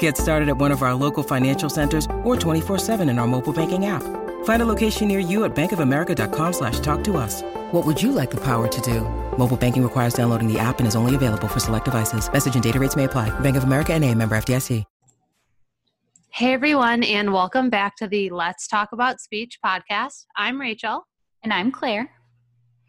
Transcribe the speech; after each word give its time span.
Get 0.00 0.18
started 0.18 0.50
at 0.50 0.58
one 0.58 0.72
of 0.72 0.82
our 0.82 0.92
local 0.92 1.22
financial 1.22 1.70
centers 1.70 2.04
or 2.22 2.36
24-7 2.36 3.08
in 3.08 3.18
our 3.18 3.26
mobile 3.26 3.54
banking 3.54 3.86
app. 3.86 4.02
Find 4.44 4.62
a 4.62 4.66
location 4.66 5.08
near 5.08 5.18
you 5.18 5.44
at 5.44 5.54
bankofamerica.com 5.54 6.52
slash 6.52 6.80
talk 6.80 7.02
to 7.04 7.16
us. 7.16 7.40
What 7.72 7.86
would 7.86 8.02
you 8.02 8.12
like 8.12 8.30
the 8.30 8.40
power 8.42 8.68
to 8.68 8.80
do? 8.82 9.00
Mobile 9.38 9.56
banking 9.56 9.82
requires 9.82 10.12
downloading 10.12 10.52
the 10.52 10.58
app 10.58 10.80
and 10.80 10.86
is 10.86 10.96
only 10.96 11.14
available 11.14 11.48
for 11.48 11.60
select 11.60 11.86
devices. 11.86 12.30
Message 12.30 12.54
and 12.54 12.62
data 12.62 12.78
rates 12.78 12.96
may 12.96 13.04
apply. 13.04 13.28
Bank 13.40 13.56
of 13.56 13.64
America 13.64 13.94
and 13.94 14.04
a 14.04 14.14
member 14.14 14.36
FDIC. 14.36 14.84
Hey 16.32 16.52
everyone, 16.52 17.02
and 17.02 17.32
welcome 17.32 17.70
back 17.70 17.96
to 17.96 18.06
the 18.06 18.30
Let's 18.30 18.68
Talk 18.68 18.92
About 18.92 19.20
Speech 19.20 19.58
podcast. 19.62 20.26
I'm 20.36 20.60
Rachel. 20.60 21.04
And 21.42 21.52
I'm 21.52 21.72
Claire. 21.72 22.08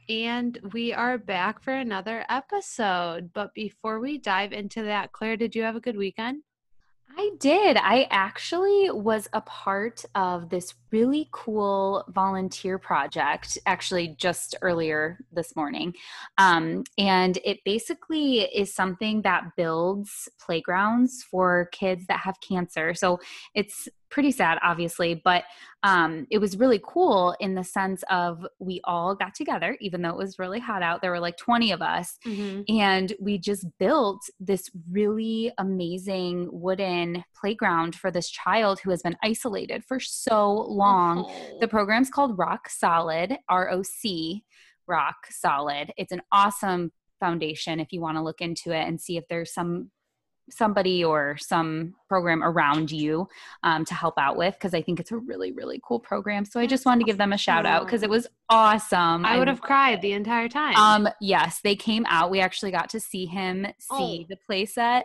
And 0.08 0.60
we 0.74 0.94
are 0.94 1.18
back 1.18 1.62
for 1.64 1.74
another 1.74 2.24
episode. 2.30 3.32
But 3.34 3.54
before 3.56 4.00
we 4.00 4.20
dive 4.20 4.54
into 4.54 4.84
that, 4.84 5.12
Claire, 5.12 5.38
did 5.38 5.56
you 5.56 5.64
have 5.64 5.76
a 5.76 5.82
good 5.82 5.98
weekend? 5.98 6.44
I 7.18 7.32
did. 7.40 7.78
I 7.78 8.08
actually 8.10 8.90
was 8.92 9.28
a 9.34 9.42
part 9.42 10.06
of 10.16 10.50
this 10.50 10.74
really 10.92 11.28
cool 11.32 12.06
volunteer 12.10 12.78
project, 12.78 13.58
actually, 13.66 14.16
just 14.18 14.56
earlier 14.62 15.20
this 15.32 15.56
morning. 15.56 15.94
Um, 16.38 16.84
and 16.98 17.38
it 17.44 17.60
basically 17.66 18.42
is 18.42 18.74
something 18.74 19.22
that 19.24 19.56
builds 19.58 20.30
playgrounds 20.40 21.24
for 21.24 21.70
kids 21.72 22.06
that 22.08 22.20
have 22.20 22.40
cancer. 22.42 22.94
So 22.94 23.20
it's 23.54 23.90
pretty 24.12 24.32
sad, 24.32 24.60
obviously, 24.62 25.16
but 25.16 25.46
um, 25.84 26.28
it 26.30 26.38
was 26.38 26.58
really 26.58 26.80
cool 26.86 27.36
in 27.40 27.56
the 27.56 27.64
sense 27.64 28.04
of 28.10 28.46
we 28.60 28.82
all 28.84 29.16
got 29.16 29.34
together, 29.34 29.78
even 29.80 30.02
though 30.02 30.10
it 30.10 30.18
was 30.18 30.38
really 30.38 30.60
hot 30.60 30.84
out. 30.84 31.02
There 31.02 31.12
were 31.12 31.20
like 31.20 31.38
20 31.38 31.72
of 31.72 31.82
us, 31.82 32.20
mm-hmm. 32.26 32.62
and 32.78 33.14
we 33.20 33.40
just 33.40 33.66
built 33.80 34.22
this 34.40 34.70
really 34.92 35.52
amazing 35.58 36.50
wooden 36.52 37.24
playground 37.40 37.96
for 37.96 38.12
this 38.12 38.30
child 38.30 38.80
who 38.82 38.92
has 38.92 39.02
been 39.02 39.18
isolated 39.24 39.84
for 39.86 40.00
so 40.00 40.52
long. 40.54 41.26
Oh. 41.28 41.58
The 41.60 41.68
program's 41.68 42.10
called 42.10 42.38
Roc 42.38 42.70
Solid, 42.70 43.38
R 43.50 43.72
O 43.72 43.82
C, 43.82 44.44
Roc 44.88 45.16
Solid. 45.30 45.94
It's 45.98 46.12
an 46.12 46.22
awesome 46.32 46.92
foundation 47.20 47.80
if 47.80 47.94
you 47.94 48.02
want 48.02 48.18
to 48.18 48.24
look 48.24 48.42
into 48.42 48.72
it 48.72 48.88
and 48.88 49.00
see 49.00 49.16
if 49.16 49.28
there's 49.30 49.54
some 49.54 49.90
somebody 50.50 51.04
or 51.04 51.38
some 51.40 51.96
program 52.08 52.44
around 52.44 52.92
you 52.92 53.28
um, 53.64 53.86
to 53.86 53.94
help 53.94 54.16
out 54.18 54.38
with 54.38 54.54
because 54.56 54.74
I 54.74 54.82
think 54.82 55.00
it's 55.00 55.12
a 55.12 55.18
really, 55.18 55.52
really 55.52 55.80
cool 55.84 56.00
program. 56.00 56.46
So 56.46 56.60
I 56.60 56.68
just 56.68 56.86
wanted 56.86 57.00
to 57.00 57.06
give 57.06 57.18
them 57.18 57.34
a 57.34 57.38
shout 57.38 57.66
out 57.66 57.86
because 57.86 58.04
it 58.04 58.10
was 58.10 58.28
awesome. 58.50 59.26
I 59.26 59.38
would 59.38 59.48
have 59.48 59.62
cried 59.62 60.02
the 60.02 60.14
entire 60.14 60.50
time. 60.50 60.76
Um, 60.76 61.10
yes, 61.20 61.62
they 61.64 61.76
came 61.76 62.06
out. 62.08 62.32
We 62.32 62.40
actually 62.40 62.72
got 62.72 62.90
to 62.92 63.00
see 63.00 63.26
him 63.26 63.66
see 63.80 64.28
oh. 64.30 64.36
the 64.36 64.38
playset. 64.50 65.04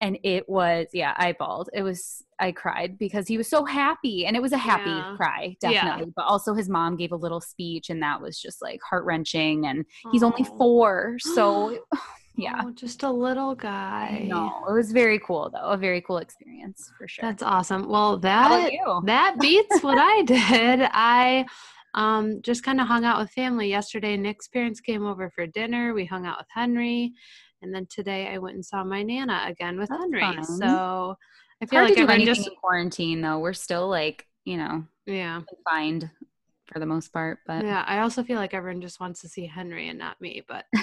And 0.00 0.16
it 0.22 0.48
was, 0.48 0.86
yeah, 0.92 1.12
I 1.16 1.32
bawled. 1.32 1.70
It 1.72 1.82
was, 1.82 2.22
I 2.38 2.52
cried 2.52 2.98
because 2.98 3.26
he 3.26 3.36
was 3.36 3.48
so 3.50 3.64
happy. 3.64 4.26
And 4.26 4.36
it 4.36 4.42
was 4.42 4.52
a 4.52 4.58
happy 4.58 4.90
yeah. 4.90 5.16
cry, 5.16 5.56
definitely. 5.60 6.04
Yeah. 6.06 6.12
But 6.14 6.26
also, 6.26 6.54
his 6.54 6.68
mom 6.68 6.96
gave 6.96 7.10
a 7.10 7.16
little 7.16 7.40
speech, 7.40 7.90
and 7.90 8.00
that 8.04 8.22
was 8.22 8.40
just 8.40 8.62
like 8.62 8.80
heart 8.80 9.04
wrenching. 9.04 9.66
And 9.66 9.84
he's 10.12 10.22
only 10.22 10.44
four. 10.44 11.16
So 11.18 11.80
yeah. 12.38 12.62
Oh, 12.64 12.70
just 12.70 13.02
a 13.02 13.10
little 13.10 13.56
guy. 13.56 14.24
No 14.28 14.64
it 14.68 14.72
was 14.72 14.92
very 14.92 15.18
cool 15.18 15.50
though 15.52 15.70
a 15.70 15.76
very 15.76 16.00
cool 16.00 16.18
experience 16.18 16.90
for 16.96 17.08
sure. 17.08 17.22
That's 17.22 17.42
awesome. 17.42 17.88
Well 17.88 18.16
that 18.18 18.70
that 19.04 19.36
beats 19.40 19.82
what 19.82 19.98
i 19.98 20.22
did. 20.26 20.88
I 20.92 21.44
um, 21.94 22.40
just 22.42 22.62
kind 22.62 22.80
of 22.80 22.86
hung 22.86 23.04
out 23.04 23.18
with 23.18 23.30
family 23.32 23.68
yesterday. 23.68 24.16
Nick's 24.16 24.46
parents 24.46 24.80
came 24.80 25.04
over 25.04 25.30
for 25.34 25.46
dinner. 25.48 25.94
We 25.94 26.04
hung 26.04 26.26
out 26.26 26.38
with 26.38 26.46
henry. 26.54 27.12
And 27.60 27.74
then 27.74 27.86
today 27.90 28.28
i 28.28 28.38
went 28.38 28.54
and 28.54 28.64
saw 28.64 28.84
my 28.84 29.02
nana 29.02 29.42
again 29.46 29.78
with 29.78 29.88
that's 29.88 30.00
henry. 30.00 30.20
fun. 30.20 30.44
so 30.44 31.16
i 31.60 31.66
feel 31.66 31.82
like 31.82 31.98
everyone 31.98 32.24
just 32.24 32.46
in 32.46 32.54
quarantine 32.54 33.20
though. 33.20 33.40
We're 33.40 33.52
still 33.52 33.88
like 33.88 34.26
you 34.44 34.58
know 34.58 34.84
yeah. 35.06 35.42
confined 35.48 36.08
for 36.68 36.78
the 36.78 36.86
most 36.86 37.12
part 37.12 37.38
but 37.46 37.64
yeah 37.64 37.84
i 37.86 37.98
also 38.00 38.22
feel 38.22 38.36
like 38.36 38.54
everyone 38.54 38.80
just 38.80 39.00
wants 39.00 39.20
to 39.20 39.28
see 39.28 39.46
henry 39.46 39.88
and 39.88 39.98
not 39.98 40.20
me 40.20 40.42
but 40.46 40.66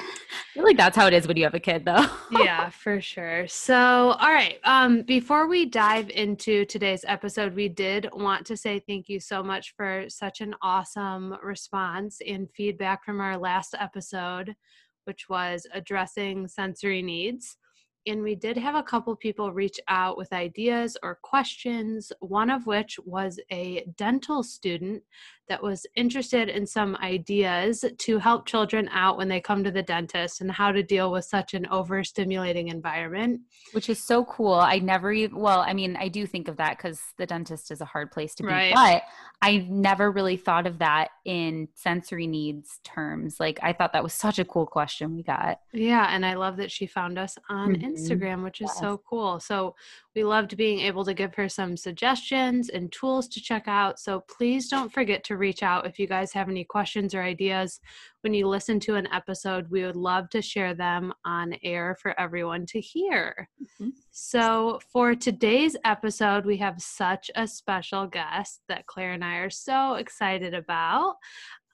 I 0.55 0.59
feel 0.59 0.63
like 0.63 0.77
that's 0.77 0.95
how 0.95 1.07
it 1.07 1.13
is 1.13 1.27
when 1.27 1.35
you 1.35 1.43
have 1.43 1.53
a 1.53 1.59
kid 1.59 1.83
though. 1.83 2.05
yeah, 2.31 2.69
for 2.69 3.01
sure. 3.01 3.45
So, 3.45 3.75
all 3.75 4.33
right. 4.33 4.57
Um, 4.63 5.01
before 5.01 5.49
we 5.49 5.65
dive 5.65 6.09
into 6.09 6.63
today's 6.63 7.03
episode, 7.05 7.53
we 7.55 7.67
did 7.67 8.07
want 8.13 8.45
to 8.45 8.55
say 8.55 8.79
thank 8.79 9.09
you 9.09 9.19
so 9.19 9.43
much 9.43 9.73
for 9.75 10.05
such 10.07 10.39
an 10.39 10.55
awesome 10.61 11.35
response 11.43 12.21
and 12.25 12.49
feedback 12.55 13.03
from 13.03 13.19
our 13.19 13.37
last 13.37 13.75
episode, 13.77 14.55
which 15.03 15.27
was 15.27 15.67
addressing 15.73 16.47
sensory 16.47 17.01
needs 17.01 17.57
and 18.07 18.21
we 18.21 18.35
did 18.35 18.57
have 18.57 18.75
a 18.75 18.83
couple 18.83 19.15
people 19.15 19.51
reach 19.51 19.79
out 19.87 20.17
with 20.17 20.33
ideas 20.33 20.97
or 21.03 21.15
questions, 21.21 22.11
one 22.19 22.49
of 22.49 22.67
which 22.67 22.99
was 23.05 23.39
a 23.51 23.85
dental 23.97 24.43
student 24.43 25.03
that 25.47 25.61
was 25.61 25.85
interested 25.95 26.49
in 26.49 26.65
some 26.65 26.95
ideas 26.97 27.85
to 27.99 28.17
help 28.17 28.47
children 28.47 28.89
out 28.91 29.17
when 29.17 29.27
they 29.27 29.39
come 29.39 29.63
to 29.63 29.71
the 29.71 29.83
dentist 29.83 30.41
and 30.41 30.51
how 30.51 30.71
to 30.71 30.81
deal 30.81 31.11
with 31.11 31.23
such 31.23 31.53
an 31.53 31.65
overstimulating 31.71 32.71
environment. 32.71 33.41
Which 33.71 33.89
is 33.89 34.01
so 34.03 34.25
cool. 34.25 34.55
I 34.55 34.79
never 34.79 35.11
even, 35.11 35.37
well, 35.37 35.59
I 35.59 35.73
mean, 35.73 35.97
I 35.97 36.07
do 36.07 36.25
think 36.25 36.47
of 36.47 36.57
that 36.57 36.77
because 36.77 36.99
the 37.17 37.27
dentist 37.27 37.69
is 37.69 37.81
a 37.81 37.85
hard 37.85 38.11
place 38.11 38.33
to 38.35 38.43
be, 38.43 38.49
right. 38.49 38.73
but 38.73 39.03
I 39.41 39.67
never 39.69 40.11
really 40.11 40.37
thought 40.37 40.65
of 40.65 40.79
that 40.79 41.09
in 41.25 41.67
sensory 41.75 42.25
needs 42.25 42.79
terms. 42.83 43.39
Like, 43.39 43.59
I 43.61 43.73
thought 43.73 43.93
that 43.93 44.03
was 44.03 44.13
such 44.13 44.39
a 44.39 44.45
cool 44.45 44.65
question 44.65 45.15
we 45.15 45.21
got. 45.21 45.59
Yeah. 45.73 46.07
And 46.09 46.25
I 46.25 46.33
love 46.33 46.57
that 46.57 46.71
she 46.71 46.87
found 46.87 47.19
us 47.19 47.37
on 47.49 47.75
mm-hmm. 47.75 47.85
Instagram, 47.95 48.43
which 48.43 48.61
is 48.61 48.69
yes. 48.69 48.79
so 48.79 49.01
cool. 49.07 49.39
So 49.39 49.75
we 50.15 50.23
loved 50.23 50.57
being 50.57 50.79
able 50.79 51.03
to 51.05 51.13
give 51.13 51.35
her 51.35 51.49
some 51.49 51.75
suggestions 51.75 52.69
and 52.69 52.91
tools 52.91 53.27
to 53.29 53.41
check 53.41 53.67
out. 53.67 53.99
So 53.99 54.23
please 54.29 54.69
don't 54.69 54.91
forget 54.91 55.23
to 55.25 55.37
reach 55.37 55.63
out 55.63 55.85
if 55.85 55.99
you 55.99 56.07
guys 56.07 56.31
have 56.33 56.49
any 56.49 56.63
questions 56.63 57.13
or 57.13 57.21
ideas 57.21 57.79
when 58.21 58.33
you 58.33 58.47
listen 58.47 58.79
to 58.81 58.95
an 58.95 59.07
episode. 59.13 59.69
We 59.69 59.83
would 59.83 59.95
love 59.95 60.29
to 60.31 60.41
share 60.41 60.73
them 60.73 61.13
on 61.25 61.55
air 61.63 61.97
for 62.01 62.19
everyone 62.19 62.65
to 62.67 62.79
hear. 62.79 63.49
Mm-hmm. 63.61 63.89
So 64.11 64.79
for 64.91 65.15
today's 65.15 65.75
episode, 65.83 66.45
we 66.45 66.57
have 66.57 66.81
such 66.81 67.29
a 67.35 67.47
special 67.47 68.07
guest 68.07 68.61
that 68.69 68.85
Claire 68.87 69.11
and 69.11 69.23
I 69.23 69.37
are 69.37 69.49
so 69.49 69.95
excited 69.95 70.53
about. 70.53 71.15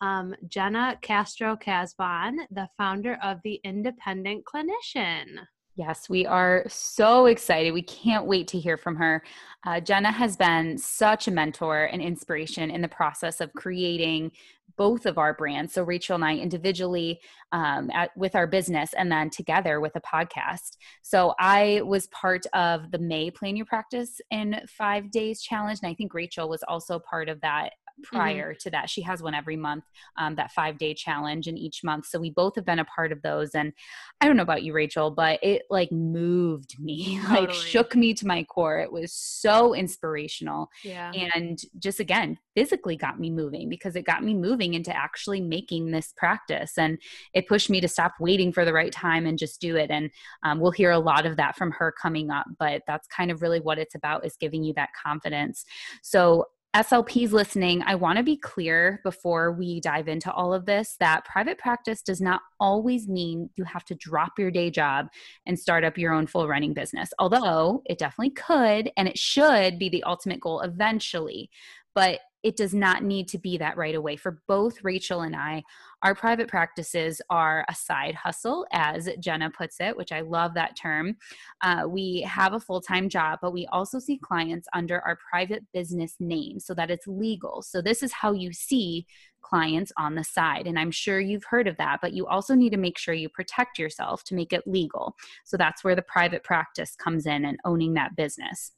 Um, 0.02 0.36
Jenna 0.48 0.98
Castro 1.04 1.56
Casbon, 1.56 2.38
the 2.50 2.68
founder 2.76 3.20
of 3.24 3.38
the 3.44 3.62
Independent 3.64 4.44
Clinician. 4.46 5.28
Yes, 5.76 6.10
we 6.10 6.26
are 6.26 6.66
so 6.68 7.28
excited. 7.28 7.72
We 7.72 7.82
can't 7.82 8.26
wait 8.26 8.48
to 8.50 8.60
hear 8.60 8.76
from 8.78 8.96
her. 8.98 9.24
Uh, 9.66 9.80
Jenna 9.80 10.12
has 10.12 10.36
been 10.36 10.78
such 10.78 11.28
a 11.28 11.32
mentor 11.32 11.86
and 11.86 12.02
inspiration 12.02 12.70
in 12.70 12.82
the 12.82 12.90
process 12.90 13.40
of 13.40 13.54
creating 13.54 14.32
both 14.78 15.06
of 15.06 15.18
our 15.18 15.34
brands. 15.34 15.74
So, 15.74 15.84
Rachel 15.84 16.16
and 16.16 16.26
I 16.26 16.36
individually 16.36 17.22
um, 17.52 17.90
at, 17.94 18.16
with 18.18 18.36
our 18.36 18.48
business 18.48 18.94
and 18.94 19.12
then 19.12 19.30
together 19.30 19.80
with 19.80 19.96
a 19.96 20.02
podcast. 20.02 20.78
So, 21.04 21.36
I 21.40 21.82
was 21.86 22.08
part 22.08 22.46
of 22.54 22.92
the 22.92 23.00
May 23.00 23.32
Plan 23.32 23.56
Your 23.56 23.66
Practice 23.66 24.20
in 24.30 24.60
Five 24.68 25.10
Days 25.12 25.42
Challenge. 25.42 25.80
And 25.84 25.90
I 25.90 25.94
think 25.94 26.14
Rachel 26.14 26.50
was 26.50 26.64
also 26.68 27.00
part 27.00 27.30
of 27.30 27.40
that. 27.42 27.74
Prior 28.04 28.52
mm-hmm. 28.52 28.60
to 28.62 28.70
that. 28.72 28.90
She 28.90 29.02
has 29.02 29.22
one 29.22 29.34
every 29.34 29.58
month, 29.58 29.84
um, 30.18 30.36
that 30.36 30.52
five 30.52 30.78
day 30.78 30.94
challenge 30.94 31.48
in 31.48 31.58
each 31.58 31.84
month. 31.84 32.06
So 32.06 32.20
we 32.20 32.30
both 32.30 32.56
have 32.56 32.66
been 32.66 32.80
a 32.80 32.86
part 32.86 33.12
of 33.12 33.22
those. 33.22 33.52
And 33.56 33.74
I 34.20 34.28
don't 34.28 34.38
know 34.38 34.44
about 34.44 34.64
you, 34.64 34.74
Rachel, 34.74 35.12
but 35.12 35.40
it 35.42 35.64
like 35.70 35.92
moved 35.92 36.80
me, 36.80 37.20
totally. 37.28 37.48
like 37.48 37.54
shook 37.54 37.96
me 37.96 38.14
to 38.16 38.28
my 38.28 38.44
core. 38.44 38.80
It 38.80 38.92
was 38.92 39.14
so 39.14 39.74
inspirational. 39.74 40.70
Yeah. 40.84 41.12
And 41.36 41.60
just 41.80 42.00
again, 42.00 42.38
physically 42.56 42.96
got 42.96 43.20
me 43.20 43.30
moving 43.30 43.70
because 43.70 43.96
it 43.96 44.06
got 44.06 44.24
me 44.24 44.34
moving 44.34 44.74
into 44.74 44.96
actually 44.96 45.42
making 45.42 45.92
this 45.92 46.14
practice. 46.18 46.78
And 46.78 46.98
it 47.34 47.48
pushed 47.48 47.70
me 47.70 47.82
to 47.82 47.88
stop 47.88 48.14
waiting 48.20 48.52
for 48.52 48.66
the 48.66 48.74
right 48.74 48.92
time 48.92 49.26
and 49.26 49.38
just 49.38 49.62
do 49.62 49.76
it. 49.76 49.90
And 49.90 50.10
um, 50.44 50.60
we'll 50.60 50.72
hear 50.72 50.92
a 50.92 51.00
lot 51.00 51.26
of 51.26 51.38
that 51.38 51.56
from 51.56 51.72
her 51.72 51.92
coming 51.92 52.30
up. 52.30 52.46
But 52.60 52.82
that's 52.88 53.08
kind 53.08 53.32
of 53.32 53.42
really 53.42 53.60
what 53.60 53.80
it's 53.80 53.96
about 53.96 54.26
is 54.26 54.36
giving 54.38 54.64
you 54.64 54.74
that 54.74 54.90
confidence. 55.02 55.66
So 56.02 56.46
SLPs 56.74 57.34
listening, 57.34 57.84
I 57.86 57.96
want 57.96 58.18
to 58.18 58.24
be 58.24 58.38
clear 58.38 59.02
before 59.04 59.52
we 59.52 59.82
dive 59.82 60.08
into 60.08 60.32
all 60.32 60.54
of 60.54 60.66
this 60.66 60.96
that 61.02 61.26
private 61.26 61.58
practice 61.58 62.02
does 62.02 62.22
not 62.22 62.42
always 62.62 63.10
mean 63.10 63.50
you 63.58 63.66
have 63.66 63.84
to 63.86 63.96
drop 63.96 64.40
your 64.40 64.52
day 64.52 64.70
job 64.72 65.08
and 65.46 65.60
start 65.60 65.84
up 65.84 65.98
your 65.98 66.14
own 66.14 66.28
full 66.28 66.48
running 66.48 66.74
business, 66.74 67.10
although 67.20 67.82
it 67.88 67.98
definitely 67.98 68.30
could 68.30 68.90
and 68.96 69.10
it 69.10 69.18
should 69.18 69.80
be 69.80 69.90
the 69.90 70.04
ultimate 70.04 70.40
goal 70.40 70.62
eventually. 70.62 71.50
But 71.94 72.22
it 72.44 72.58
does 72.58 72.74
not 72.74 73.04
need 73.04 73.28
to 73.30 73.38
be 73.38 73.58
that 73.58 73.78
right 73.78 73.96
away. 73.96 74.16
For 74.16 74.42
both 74.48 74.84
Rachel 74.84 75.22
and 75.22 75.36
I, 75.36 75.64
our 76.02 76.16
private 76.16 76.48
practices 76.48 77.22
are 77.30 77.64
a 77.70 77.76
side 77.76 78.16
hustle, 78.16 78.66
as 78.72 79.08
Jenna 79.20 79.52
puts 79.52 79.80
it, 79.80 79.96
which 79.96 80.12
I 80.12 80.22
love 80.22 80.56
that 80.56 80.76
term. 80.76 81.18
Uh, 81.62 81.84
we 81.88 82.22
have 82.22 82.54
a 82.54 82.60
full 82.60 82.82
time 82.82 83.10
job, 83.10 83.40
but 83.42 83.54
we 83.54 83.68
also 83.68 84.00
see 84.00 84.18
clients 84.18 84.68
under 84.74 85.02
our 85.02 85.18
private 85.30 85.64
business 85.74 86.16
name 86.20 86.60
so 86.60 86.74
that 86.74 86.90
it's 86.90 87.08
legal. 87.08 87.62
So, 87.62 87.82
this 87.82 88.02
is 88.02 88.12
how 88.12 88.32
you 88.32 88.52
see 88.54 89.06
clients 89.42 89.92
on 89.98 90.16
the 90.16 90.24
side. 90.24 90.68
And 90.68 90.80
I'm 90.80 90.92
sure 90.92 91.20
you've 91.20 91.46
heard 91.46 91.68
of 91.68 91.78
that, 91.78 92.00
but 92.02 92.14
you 92.14 92.26
also 92.28 92.56
need 92.56 92.72
to 92.72 92.78
make 92.78 92.98
sure 92.98 93.14
you 93.14 93.30
protect 93.30 93.78
yourself 93.78 94.24
to 94.26 94.36
make 94.36 94.54
it 94.54 94.66
legal. 94.66 95.16
So, 95.46 95.58
that's 95.58 95.84
where 95.84 95.96
the 95.96 96.02
private 96.02 96.44
practice 96.44 96.96
comes 96.96 97.28
in 97.28 97.46
and 97.46 97.60
owning 97.66 97.94
that 97.94 98.16
business. 98.16 98.72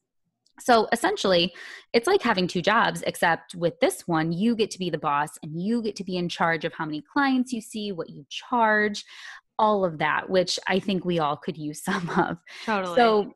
So 0.60 0.88
essentially, 0.92 1.54
it's 1.94 2.08
like 2.08 2.22
having 2.22 2.48
two 2.48 2.62
jobs, 2.62 3.02
except 3.08 3.56
with 3.56 3.80
this 3.80 4.08
one, 4.08 4.32
you 4.32 4.56
get 4.56 4.72
to 4.72 4.80
be 4.80 4.90
the 4.90 4.98
boss 4.98 5.38
and 5.42 5.60
you 5.60 5.82
get 5.82 5.96
to 5.98 6.04
be 6.04 6.18
in 6.18 6.30
charge 6.30 6.64
of 6.64 6.74
how 6.74 6.86
many 6.86 7.02
clients 7.02 7.52
you 7.52 7.62
see, 7.62 7.92
what 7.92 8.10
you 8.10 8.26
charge, 8.30 9.04
all 9.58 9.84
of 9.84 9.98
that, 10.00 10.30
which 10.30 10.60
I 10.68 10.80
think 10.80 11.06
we 11.06 11.20
all 11.20 11.38
could 11.38 11.58
use 11.58 11.82
some 11.84 12.10
of. 12.12 12.38
Totally. 12.66 12.96
So 12.96 13.34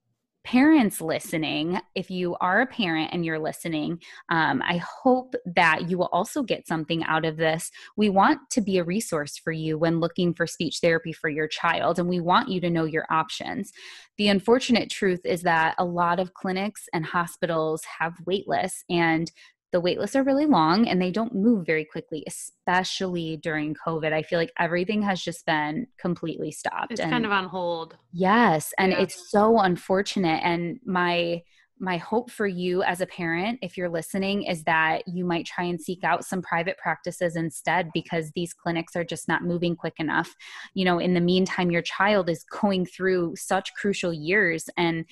parents 0.47 1.01
listening, 1.01 1.77
if 1.93 2.09
you 2.09 2.37
are 2.39 2.61
a 2.61 2.67
parent 2.67 3.09
and 3.11 3.25
you're 3.25 3.37
listening, 3.37 4.01
um, 4.29 4.63
I 4.65 4.77
hope 4.77 5.35
that 5.45 5.89
you 5.89 5.97
will 5.97 6.07
also 6.13 6.41
get 6.41 6.65
something 6.65 7.03
out 7.03 7.25
of 7.25 7.35
this. 7.35 7.69
We 7.97 8.07
want 8.07 8.49
to 8.51 8.61
be 8.61 8.77
a 8.77 8.83
resource 8.85 9.37
for 9.37 9.51
you 9.51 9.77
when 9.77 9.99
looking 9.99 10.33
for 10.33 10.47
speech 10.47 10.77
therapy 10.79 11.11
for 11.11 11.29
your 11.29 11.49
child, 11.49 11.99
and 11.99 12.07
we 12.07 12.21
want 12.21 12.47
you 12.47 12.61
to 12.61 12.69
know 12.69 12.85
your 12.85 13.05
options. 13.09 13.73
The 14.17 14.29
unfortunate 14.29 14.89
truth 14.89 15.25
is 15.25 15.41
that 15.41 15.75
a 15.77 15.83
lot 15.83 16.17
of 16.17 16.33
clinics 16.33 16.87
and 16.93 17.05
hospitals 17.05 17.83
have 17.99 18.13
wait 18.25 18.47
lists, 18.47 18.85
and 18.89 19.29
the 19.71 19.79
wait 19.81 19.99
lists 19.99 20.15
are 20.15 20.23
really 20.23 20.45
long 20.45 20.87
and 20.87 21.01
they 21.01 21.11
don't 21.11 21.35
move 21.35 21.65
very 21.65 21.85
quickly, 21.85 22.23
especially 22.27 23.37
during 23.37 23.75
COVID. 23.75 24.13
I 24.13 24.23
feel 24.23 24.39
like 24.39 24.53
everything 24.57 25.01
has 25.01 25.21
just 25.21 25.45
been 25.45 25.87
completely 25.99 26.51
stopped. 26.51 26.91
It's 26.91 27.01
and 27.01 27.11
kind 27.11 27.25
of 27.25 27.31
on 27.31 27.45
hold. 27.45 27.97
Yes, 28.13 28.73
and 28.77 28.91
Yeah. 28.91 29.01
it's 29.01 29.29
so 29.29 29.59
unfortunate 29.59 30.41
and 30.43 30.79
my 30.85 31.43
my 31.79 31.97
hope 31.97 32.31
for 32.31 32.47
you 32.47 32.81
as 32.81 33.01
a 33.01 33.05
parent 33.05 33.59
if 33.61 33.77
you're 33.77 33.87
listening 33.87 34.41
is 34.41 34.63
that 34.63 35.07
you 35.07 35.23
might 35.23 35.45
try 35.45 35.63
and 35.63 35.79
seek 35.79 36.03
out 36.03 36.25
some 36.25 36.41
private 36.41 36.75
practices 36.79 37.35
instead 37.35 37.91
because 37.93 38.31
these 38.31 38.51
clinics 38.51 38.95
are 38.95 39.03
just 39.03 39.27
not 39.27 39.43
moving 39.43 39.75
quick 39.75 39.93
enough. 39.99 40.35
You 40.73 40.85
know, 40.85 40.97
in 40.97 41.13
the 41.13 41.21
meantime 41.21 41.69
your 41.69 41.83
child 41.83 42.31
is 42.31 42.43
going 42.45 42.87
through 42.87 43.35
such 43.35 43.75
crucial 43.75 44.11
years 44.11 44.69
and 44.75 45.05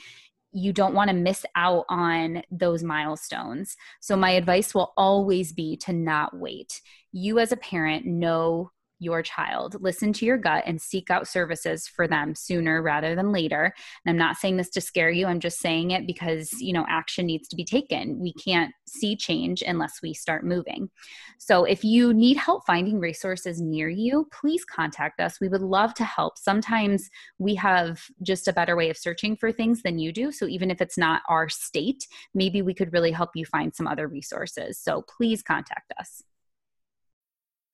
you 0.56 0.72
don't 0.72 0.94
want 0.94 1.10
to 1.10 1.16
miss 1.16 1.46
out 1.56 1.86
on 1.90 2.42
those 2.50 2.82
milestones. 2.82 3.76
So, 4.00 4.16
my 4.16 4.32
advice 4.32 4.74
will 4.74 4.94
always 4.96 5.52
be 5.52 5.76
to 5.78 5.94
not 5.94 6.36
wait. 6.36 6.82
You, 7.12 7.40
as 7.40 7.52
a 7.52 7.58
parent, 7.58 8.06
know 8.06 8.72
your 9.06 9.22
child. 9.22 9.78
Listen 9.80 10.12
to 10.14 10.26
your 10.26 10.38
gut 10.38 10.64
and 10.66 10.82
seek 10.82 11.10
out 11.10 11.28
services 11.28 11.88
for 11.88 12.08
them 12.08 12.36
sooner 12.36 12.82
rather 12.82 13.16
than 13.16 13.32
later. 13.32 13.74
And 14.06 14.12
I'm 14.12 14.18
not 14.18 14.36
saying 14.36 14.58
this 14.58 14.70
to 14.72 14.82
scare 14.82 15.12
you. 15.12 15.28
I'm 15.28 15.40
just 15.40 15.60
saying 15.60 15.92
it 15.92 16.06
because, 16.06 16.52
you 16.60 16.74
know, 16.74 16.86
action 16.90 17.28
needs 17.28 17.48
to 17.50 17.56
be 17.56 17.64
taken. 17.64 18.20
We 18.20 18.34
can't 18.34 18.74
see 18.88 19.16
change 19.16 19.62
unless 19.62 20.02
we 20.02 20.14
start 20.14 20.44
moving. 20.44 20.90
So 21.38 21.64
if 21.64 21.84
you 21.84 22.14
need 22.14 22.38
help 22.38 22.66
finding 22.66 23.00
resources 23.00 23.62
near 23.62 23.90
you, 23.90 24.28
please 24.32 24.66
contact 24.66 25.20
us. 25.20 25.40
We 25.40 25.50
would 25.50 25.62
love 25.62 25.94
to 25.96 26.04
help. 26.04 26.38
Sometimes 26.38 27.10
we 27.38 27.56
have 27.56 28.02
just 28.24 28.48
a 28.48 28.54
better 28.54 28.76
way 28.76 28.90
of 28.90 28.98
searching 28.98 29.38
for 29.38 29.52
things 29.52 29.84
than 29.84 30.00
you 30.00 30.12
do. 30.12 30.32
So 30.32 30.48
even 30.48 30.72
if 30.72 30.82
it's 30.82 30.98
not 30.98 31.22
our 31.30 31.48
state, 31.48 32.08
maybe 32.34 32.62
we 32.62 32.74
could 32.74 32.92
really 32.92 33.12
help 33.12 33.32
you 33.36 33.46
find 33.46 33.76
some 33.76 33.88
other 33.88 34.08
resources. 34.08 34.80
So 34.80 35.04
please 35.04 35.44
contact 35.44 35.94
us. 36.00 36.24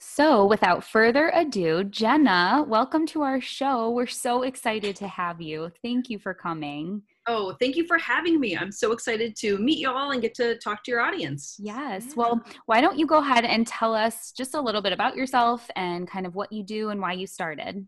So, 0.00 0.46
without 0.46 0.84
further 0.84 1.32
ado, 1.34 1.82
Jenna, 1.82 2.64
welcome 2.68 3.04
to 3.08 3.22
our 3.22 3.40
show. 3.40 3.90
We're 3.90 4.06
so 4.06 4.42
excited 4.42 4.94
to 4.96 5.08
have 5.08 5.40
you. 5.40 5.72
Thank 5.82 6.08
you 6.08 6.20
for 6.20 6.32
coming. 6.32 7.02
Oh, 7.26 7.56
thank 7.58 7.74
you 7.74 7.84
for 7.84 7.98
having 7.98 8.38
me. 8.38 8.56
I'm 8.56 8.70
so 8.70 8.92
excited 8.92 9.34
to 9.38 9.58
meet 9.58 9.78
you 9.78 9.90
all 9.90 10.12
and 10.12 10.22
get 10.22 10.34
to 10.34 10.56
talk 10.58 10.84
to 10.84 10.92
your 10.92 11.00
audience. 11.00 11.56
Yes. 11.58 12.14
Well, 12.14 12.40
why 12.66 12.80
don't 12.80 12.96
you 12.96 13.06
go 13.06 13.18
ahead 13.18 13.44
and 13.44 13.66
tell 13.66 13.92
us 13.92 14.30
just 14.30 14.54
a 14.54 14.60
little 14.60 14.80
bit 14.80 14.92
about 14.92 15.16
yourself 15.16 15.68
and 15.74 16.08
kind 16.08 16.26
of 16.26 16.34
what 16.36 16.52
you 16.52 16.62
do 16.62 16.90
and 16.90 17.00
why 17.00 17.14
you 17.14 17.26
started? 17.26 17.84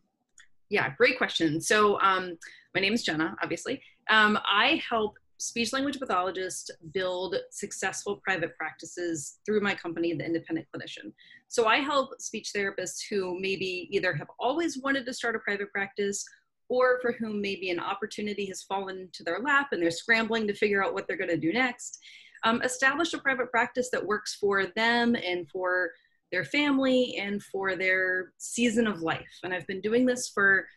Yeah, 0.69 0.93
great 0.97 1.17
question. 1.17 1.61
So, 1.61 2.01
um, 2.01 2.37
my 2.75 2.81
name 2.81 2.93
is 2.93 3.05
Jenna, 3.05 3.37
obviously. 3.41 3.81
Um, 4.11 4.37
I 4.45 4.83
help 4.89 5.17
speech 5.39 5.73
language 5.73 5.99
pathologists 5.99 6.71
build 6.93 7.37
successful 7.51 8.21
private 8.23 8.57
practices 8.57 9.39
through 9.47 9.61
my 9.61 9.75
company, 9.75 10.12
The 10.12 10.25
Independent 10.25 10.67
Clinician. 10.75 11.12
So, 11.50 11.67
I 11.67 11.79
help 11.79 12.20
speech 12.20 12.52
therapists 12.56 13.00
who 13.11 13.37
maybe 13.41 13.88
either 13.91 14.14
have 14.14 14.29
always 14.38 14.79
wanted 14.79 15.05
to 15.05 15.12
start 15.12 15.35
a 15.35 15.41
private 15.41 15.73
practice 15.73 16.25
or 16.69 17.00
for 17.02 17.11
whom 17.11 17.41
maybe 17.41 17.70
an 17.70 17.81
opportunity 17.81 18.47
has 18.47 18.62
fallen 18.62 19.08
to 19.12 19.25
their 19.25 19.41
lap 19.41 19.70
and 19.73 19.82
they're 19.82 19.91
scrambling 19.91 20.47
to 20.47 20.55
figure 20.55 20.82
out 20.82 20.94
what 20.94 21.08
they're 21.08 21.17
going 21.17 21.29
to 21.29 21.37
do 21.37 21.52
next. 21.52 21.99
Um, 22.44 22.62
establish 22.62 23.12
a 23.12 23.19
private 23.19 23.50
practice 23.50 23.91
that 23.91 24.06
works 24.06 24.37
for 24.37 24.67
them 24.76 25.17
and 25.17 25.50
for 25.50 25.91
their 26.31 26.44
family 26.44 27.17
and 27.20 27.43
for 27.43 27.75
their 27.75 28.32
season 28.38 28.87
of 28.87 29.02
life. 29.02 29.41
And 29.43 29.52
I've 29.52 29.67
been 29.67 29.81
doing 29.81 30.06
this 30.06 30.29
for, 30.29 30.69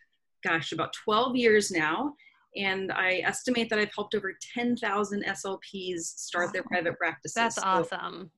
gosh, 0.42 0.72
about 0.72 0.92
12 1.04 1.36
years 1.36 1.70
now. 1.70 2.14
And 2.56 2.92
I 2.92 3.22
estimate 3.24 3.68
that 3.70 3.78
I've 3.78 3.92
helped 3.94 4.14
over 4.14 4.34
10,000 4.54 5.24
SLPs 5.24 6.00
start 6.18 6.52
their 6.52 6.62
private 6.62 6.96
practices. 6.98 7.34
That's 7.34 7.56
So 7.56 7.62
awesome. 7.64 8.30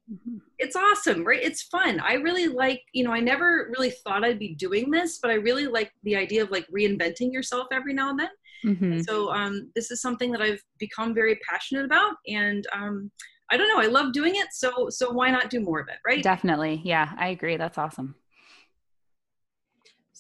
it's 0.58 0.76
awesome, 0.76 1.24
right? 1.24 1.42
It's 1.42 1.62
fun. 1.64 2.00
I 2.00 2.14
really 2.14 2.48
like, 2.48 2.82
you 2.92 3.04
know, 3.04 3.12
I 3.12 3.20
never 3.20 3.68
really 3.76 3.90
thought 3.90 4.24
I'd 4.24 4.38
be 4.38 4.54
doing 4.54 4.90
this, 4.90 5.18
but 5.20 5.30
I 5.30 5.34
really 5.34 5.66
like 5.66 5.92
the 6.02 6.16
idea 6.16 6.42
of 6.42 6.50
like 6.50 6.66
reinventing 6.68 7.32
yourself 7.32 7.66
every 7.72 7.92
now 7.94 8.10
and 8.10 8.20
then. 8.20 8.28
Mhm. 8.64 9.04
So 9.04 9.30
um, 9.30 9.70
this 9.74 9.90
is 9.90 10.00
something 10.00 10.30
that 10.32 10.40
I've 10.40 10.62
become 10.78 11.14
very 11.14 11.38
passionate 11.48 11.84
about, 11.84 12.16
and 12.26 12.66
um, 12.72 13.10
I 13.50 13.56
don't 13.56 13.68
know, 13.68 13.78
I 13.80 13.86
love 13.86 14.12
doing 14.12 14.34
it. 14.36 14.48
So 14.52 14.88
so 14.88 15.10
why 15.12 15.30
not 15.30 15.50
do 15.50 15.60
more 15.60 15.78
of 15.80 15.88
it, 15.88 15.98
right? 16.06 16.22
Definitely. 16.22 16.80
Yeah, 16.84 17.12
I 17.18 17.28
agree. 17.28 17.56
That's 17.58 17.78
awesome. 17.78 18.14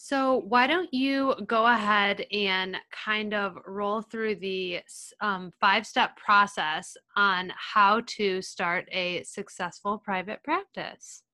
So, 0.08 0.42
why 0.46 0.68
don't 0.68 0.94
you 0.94 1.34
go 1.48 1.66
ahead 1.66 2.26
and 2.30 2.76
kind 2.92 3.34
of 3.34 3.58
roll 3.66 4.02
through 4.02 4.36
the 4.36 4.78
um, 5.20 5.50
five 5.60 5.84
step 5.84 6.16
process 6.16 6.96
on 7.16 7.52
how 7.56 8.02
to 8.18 8.40
start 8.40 8.88
a 8.92 9.24
successful 9.24 9.98
private 9.98 10.44
practice? 10.44 11.24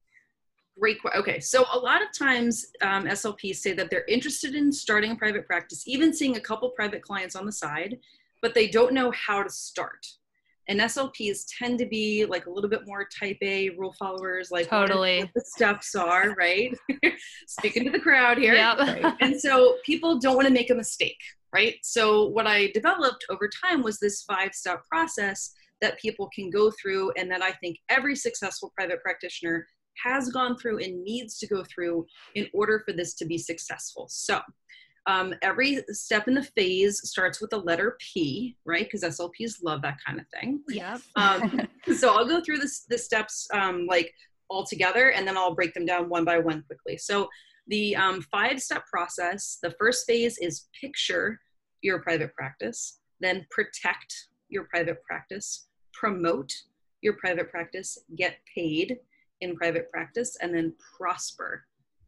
Great. 0.80 0.96
Okay, 1.14 1.38
so 1.38 1.66
a 1.74 1.78
lot 1.78 2.00
of 2.00 2.18
times 2.18 2.64
um, 2.80 3.04
SLPs 3.04 3.56
say 3.56 3.74
that 3.74 3.90
they're 3.90 4.06
interested 4.08 4.54
in 4.54 4.72
starting 4.72 5.10
a 5.10 5.16
private 5.16 5.46
practice, 5.46 5.86
even 5.86 6.14
seeing 6.14 6.38
a 6.38 6.40
couple 6.40 6.70
private 6.70 7.02
clients 7.02 7.36
on 7.36 7.44
the 7.44 7.52
side, 7.52 7.98
but 8.40 8.54
they 8.54 8.68
don't 8.68 8.94
know 8.94 9.10
how 9.10 9.42
to 9.42 9.50
start. 9.50 10.06
And 10.68 10.80
SLPs 10.80 11.44
tend 11.58 11.78
to 11.80 11.86
be 11.86 12.24
like 12.24 12.46
a 12.46 12.50
little 12.50 12.70
bit 12.70 12.86
more 12.86 13.06
type 13.18 13.38
A 13.42 13.70
rule 13.70 13.94
followers, 13.98 14.50
like 14.50 14.70
what 14.70 14.86
Totally. 14.86 15.30
the 15.34 15.42
steps 15.44 15.94
are, 15.94 16.34
right? 16.34 16.76
Speaking 17.48 17.84
to 17.84 17.90
the 17.90 17.98
crowd 17.98 18.38
here. 18.38 18.54
Yep. 18.54 19.16
and 19.20 19.40
so 19.40 19.76
people 19.84 20.18
don't 20.18 20.36
want 20.36 20.46
to 20.46 20.54
make 20.54 20.70
a 20.70 20.74
mistake, 20.74 21.18
right? 21.52 21.76
So 21.82 22.28
what 22.28 22.46
I 22.46 22.68
developed 22.74 23.24
over 23.28 23.50
time 23.64 23.82
was 23.82 23.98
this 23.98 24.22
five 24.22 24.54
step 24.54 24.82
process 24.88 25.52
that 25.80 25.98
people 25.98 26.30
can 26.34 26.48
go 26.48 26.70
through 26.80 27.12
and 27.16 27.30
that 27.30 27.42
I 27.42 27.52
think 27.52 27.76
every 27.90 28.14
successful 28.14 28.72
private 28.76 29.02
practitioner 29.02 29.66
has 30.04 30.30
gone 30.30 30.56
through 30.56 30.78
and 30.78 31.02
needs 31.02 31.38
to 31.38 31.46
go 31.46 31.64
through 31.64 32.06
in 32.34 32.46
order 32.54 32.82
for 32.86 32.92
this 32.92 33.14
to 33.14 33.26
be 33.26 33.36
successful. 33.36 34.06
So 34.08 34.40
Um, 35.06 35.34
every 35.42 35.82
step 35.88 36.28
in 36.28 36.34
the 36.34 36.42
phase 36.42 37.00
starts 37.08 37.40
with 37.40 37.50
the 37.50 37.58
letter 37.58 37.96
P, 37.98 38.56
right? 38.64 38.84
Because 38.84 39.02
SLPs 39.18 39.62
love 39.64 39.82
that 39.82 39.98
kind 40.06 40.20
of 40.20 40.26
thing. 40.28 40.62
Yep. 40.68 41.00
Um, 41.16 41.68
so 41.96 42.14
I'll 42.14 42.28
go 42.28 42.40
through 42.40 42.58
this, 42.58 42.84
the 42.88 42.98
steps 42.98 43.48
um, 43.52 43.86
like 43.86 44.12
all 44.48 44.64
together, 44.64 45.10
and 45.10 45.26
then 45.26 45.36
I'll 45.36 45.54
break 45.54 45.74
them 45.74 45.86
down 45.86 46.08
one 46.08 46.24
by 46.24 46.38
one 46.38 46.62
quickly. 46.68 46.96
So 46.98 47.28
the 47.68 47.96
um, 47.96 48.22
five-step 48.22 48.86
process. 48.86 49.58
The 49.62 49.74
first 49.78 50.06
phase 50.06 50.38
is 50.38 50.68
picture 50.80 51.40
your 51.80 52.00
private 52.00 52.34
practice, 52.34 53.00
then 53.20 53.46
protect 53.50 54.28
your 54.48 54.64
private 54.64 55.02
practice, 55.04 55.66
promote 55.92 56.52
your 57.00 57.14
private 57.14 57.50
practice, 57.50 57.98
get 58.16 58.36
paid 58.54 58.98
in 59.40 59.56
private 59.56 59.90
practice, 59.90 60.36
and 60.40 60.54
then 60.54 60.72
prosper 60.96 61.64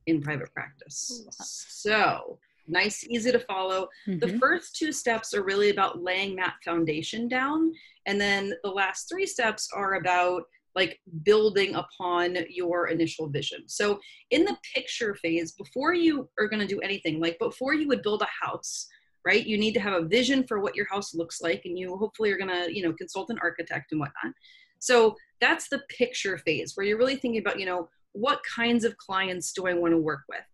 in 0.07 0.21
private 0.21 0.53
practice. 0.53 1.27
So 1.41 2.39
nice, 2.66 3.04
easy 3.09 3.33
to 3.33 3.38
follow. 3.38 3.88
Mm-hmm. 4.06 4.18
The 4.21 4.38
first 4.38 4.76
two 4.76 4.92
steps 4.92 5.35
are 5.35 5.44
really 5.44 5.71
about 5.71 6.02
laying 6.02 6.37
that 6.37 6.54
foundation 6.64 7.28
down. 7.28 7.73
And 8.06 8.21
then 8.21 8.52
the 8.62 8.71
last 8.71 9.09
three 9.09 9.26
steps 9.26 9.68
are 9.75 9.94
about 9.94 10.44
like 10.75 11.00
building 11.23 11.75
upon 11.76 12.37
your 12.50 12.88
initial 12.88 13.28
vision. 13.28 13.62
So 13.66 14.00
in 14.30 14.44
the 14.44 14.56
picture 14.75 15.14
phase, 15.14 15.52
before 15.52 15.94
you 15.94 16.28
are 16.38 16.49
going 16.49 16.61
to 16.61 16.66
do 16.66 16.80
anything, 16.80 17.21
like 17.21 17.38
before 17.38 17.75
you 17.75 17.87
would 17.88 18.02
build 18.02 18.23
a 18.23 18.47
house, 18.47 18.88
right? 19.25 19.47
You 19.47 19.56
need 19.56 19.75
to 19.75 19.80
have 19.80 20.02
a 20.02 20.06
vision 20.06 20.44
for 20.47 20.61
what 20.61 20.75
your 20.75 20.87
house 20.90 21.14
looks 21.14 21.40
like, 21.40 21.62
and 21.64 21.78
you 21.78 21.97
hopefully 21.97 22.30
are 22.33 22.37
going 22.37 22.50
to, 22.50 22.75
you 22.75 22.83
know, 22.83 22.92
consult 22.92 23.30
an 23.30 23.38
architect 23.40 23.92
and 23.92 24.00
whatnot. 24.00 24.35
So 24.80 25.14
that's 25.40 25.68
the 25.68 25.83
picture 25.88 26.38
phase 26.38 26.73
where 26.75 26.85
you're 26.85 26.99
really 26.99 27.16
thinking 27.16 27.40
about, 27.40 27.59
you 27.59 27.66
know, 27.66 27.88
what 28.12 28.40
kinds 28.44 28.85
of 28.85 28.97
clients 28.97 29.52
do 29.52 29.66
I 29.66 29.75
want 29.75 29.92
to 29.92 29.99
work 29.99 30.23
with? 30.28 30.44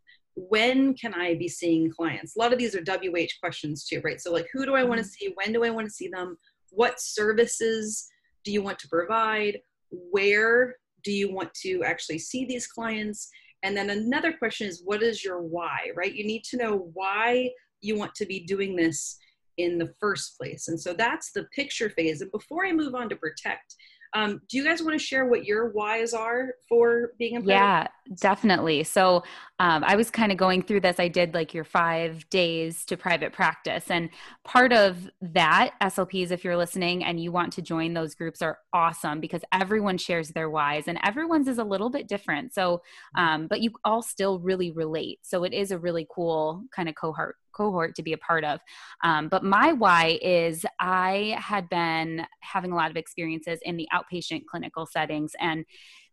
When 0.49 0.95
can 0.95 1.13
I 1.15 1.35
be 1.35 1.49
seeing 1.49 1.91
clients? 1.91 2.37
A 2.37 2.39
lot 2.39 2.53
of 2.53 2.59
these 2.59 2.75
are 2.75 2.83
WH 2.83 3.41
questions 3.43 3.85
too, 3.85 4.01
right? 4.03 4.21
So, 4.21 4.33
like, 4.33 4.47
who 4.53 4.65
do 4.65 4.75
I 4.75 4.85
want 4.85 4.99
to 4.99 5.05
mm-hmm. 5.05 5.27
see? 5.27 5.35
When 5.35 5.53
do 5.53 5.65
I 5.65 5.71
want 5.71 5.87
to 5.87 5.93
see 5.93 6.09
them? 6.09 6.37
What 6.71 7.01
services 7.01 8.09
do 8.45 8.53
you 8.53 8.63
want 8.63 8.79
to 8.81 8.89
provide? 8.89 9.59
Where 9.91 10.77
do 11.05 11.13
you 11.13 11.33
want 11.33 11.53
to 11.63 11.83
actually 11.85 12.19
see 12.19 12.45
these 12.45 12.67
clients? 12.67 13.29
And 13.63 13.77
then 13.77 13.91
another 13.91 14.33
question 14.33 14.67
is, 14.67 14.83
what 14.85 15.03
is 15.03 15.25
your 15.25 15.43
why, 15.43 15.91
right? 15.95 16.15
You 16.15 16.25
need 16.25 16.45
to 16.45 16.57
know 16.57 16.91
why 16.95 17.51
you 17.83 17.99
want 17.99 18.15
to 18.15 18.27
be 18.27 18.41
doing 18.41 18.77
this 18.77 19.19
in 19.59 19.79
the 19.79 19.93
first 20.01 20.39
place. 20.39 20.69
And 20.69 20.81
so 20.81 20.95
that's 20.95 21.33
the 21.33 21.45
picture 21.55 21.91
phase. 21.91 22.23
And 22.23 22.33
before 22.33 22.65
I 22.67 22.73
move 22.73 22.95
on 22.95 23.09
to 23.11 23.17
protect, 23.17 23.75
um, 24.13 24.41
do 24.49 24.57
you 24.57 24.65
guys 24.65 24.83
want 24.83 24.99
to 24.99 25.05
share 25.05 25.27
what 25.27 25.45
your 25.45 25.71
whys 25.71 26.13
are 26.13 26.55
for 26.69 27.13
being 27.19 27.37
a 27.37 27.41
Yeah, 27.41 27.87
definitely. 28.17 28.83
So 28.83 29.23
um, 29.61 29.85
I 29.85 29.95
was 29.95 30.11
kind 30.11 30.33
of 30.33 30.39
going 30.39 30.63
through 30.63 30.81
this. 30.81 30.99
I 30.99 31.07
did 31.07 31.33
like 31.33 31.55
your 31.55 31.65
five 31.65 32.29
days 32.29 32.85
to 32.87 32.97
private 32.97 33.33
practice. 33.33 33.91
And 33.91 34.11
part 34.45 34.73
of 34.73 35.09
that, 35.21 35.75
SLPs, 35.81 36.33
if 36.33 36.43
you're 36.43 36.57
listening 36.57 37.05
and 37.05 37.21
you 37.23 37.31
want 37.31 37.53
to 37.55 37.63
join 37.63 37.95
those 37.95 38.15
groups, 38.15 38.43
are 38.43 38.59
awesome 38.73 39.21
because 39.21 39.43
everyone 39.53 39.97
shares 39.97 40.31
their 40.31 40.51
whys 40.51 40.89
and 40.89 40.99
everyone's 41.05 41.47
is 41.47 41.59
a 41.59 41.65
little 41.65 41.91
bit 41.91 42.09
different. 42.09 42.53
So, 42.53 42.83
um, 43.17 43.47
but 43.47 43.61
you 43.61 43.71
all 43.85 44.03
still 44.03 44.41
really 44.41 44.73
relate. 44.73 45.21
So 45.23 45.45
it 45.45 45.53
is 45.53 45.71
a 45.71 45.79
really 45.79 46.07
cool 46.13 46.65
kind 46.75 46.89
of 46.89 46.97
cohort 46.97 47.37
cohort 47.53 47.95
to 47.97 48.03
be 48.03 48.13
a 48.13 48.19
part 48.19 48.45
of. 48.45 48.61
Um, 49.03 49.29
but 49.29 49.45
my 49.45 49.73
why 49.73 50.19
is 50.23 50.65
I 50.79 51.37
had 51.39 51.69
been 51.69 52.27
having 52.41 52.73
a 52.73 52.77
lot 52.77 52.91
of 52.91 52.97
experiences 52.97 53.59
in 53.63 53.77
the 53.77 53.89
outpatient 53.93 54.45
clinical 54.47 54.87
settings 54.87 55.33
and 55.41 55.65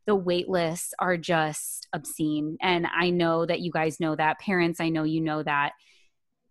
the 0.07 0.15
wait 0.15 0.47
lists 0.47 0.93
are 0.99 1.17
just 1.17 1.87
obscene. 1.93 2.57
And 2.61 2.87
I 2.87 3.09
know 3.09 3.45
that 3.45 3.59
you 3.59 3.71
guys 3.71 3.99
know 3.99 4.15
that. 4.15 4.39
Parents, 4.39 4.79
I 4.79 4.89
know 4.89 5.03
you 5.03 5.21
know 5.21 5.43
that. 5.43 5.73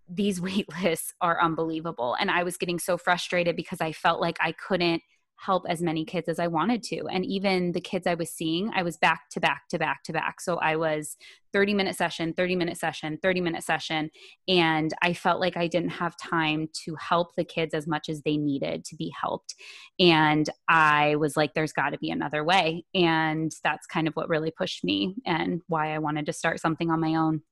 These 0.09 0.41
wait 0.43 0.67
lists 0.83 1.15
are 1.21 1.43
unbelievable. 1.43 2.17
And 2.21 2.31
I 2.31 2.43
was 2.45 2.59
getting 2.59 2.79
so 2.79 2.99
frustrated 2.99 3.57
because 3.57 3.81
I 3.81 3.93
felt 3.93 4.21
like 4.21 4.37
I 4.41 4.53
couldn't 4.53 5.03
help 5.37 5.65
as 5.69 5.83
many 5.83 6.05
kids 6.05 6.29
as 6.29 6.39
I 6.39 6.47
wanted 6.47 6.83
to. 6.85 7.07
And 7.09 7.25
even 7.25 7.73
the 7.73 7.81
kids 7.81 8.07
I 8.07 8.15
was 8.15 8.31
seeing, 8.31 8.71
I 8.75 8.83
was 8.83 8.97
back 8.97 9.29
to 9.31 9.41
back 9.41 9.69
to 9.69 9.79
back 9.79 10.03
to 10.05 10.13
back. 10.13 10.41
So 10.41 10.57
I 10.57 10.77
was 10.77 11.17
30 11.53 11.75
minute 11.75 11.97
session, 11.97 12.33
30 12.33 12.57
minute 12.57 12.77
session, 12.77 13.19
30 13.23 13.41
minute 13.41 13.63
session. 13.63 14.11
And 14.49 14.93
I 15.03 15.13
felt 15.13 15.41
like 15.41 15.57
I 15.57 15.67
didn't 15.67 15.91
have 15.91 16.17
time 16.17 16.69
to 16.85 16.97
help 16.97 17.35
the 17.37 17.45
kids 17.45 17.75
as 17.75 17.87
much 17.87 18.09
as 18.09 18.23
they 18.23 18.37
needed 18.37 18.85
to 18.87 18.97
be 18.97 19.13
helped. 19.21 19.55
And 19.99 20.49
I 20.69 21.17
was 21.17 21.37
like, 21.37 21.55
there's 21.55 21.73
got 21.73 21.91
to 21.91 21.99
be 21.99 22.11
another 22.11 22.43
way. 22.43 22.85
And 22.95 23.53
that's 23.63 23.87
kind 23.87 24.09
of 24.09 24.15
what 24.15 24.29
really 24.29 24.51
pushed 24.51 24.85
me 24.85 25.17
and 25.27 25.61
why 25.69 25.95
I 25.95 25.99
wanted 25.99 26.27
to 26.27 26.33
start 26.33 26.61
something 26.61 26.91
on 26.91 27.01
my 27.01 27.15
own. 27.15 27.43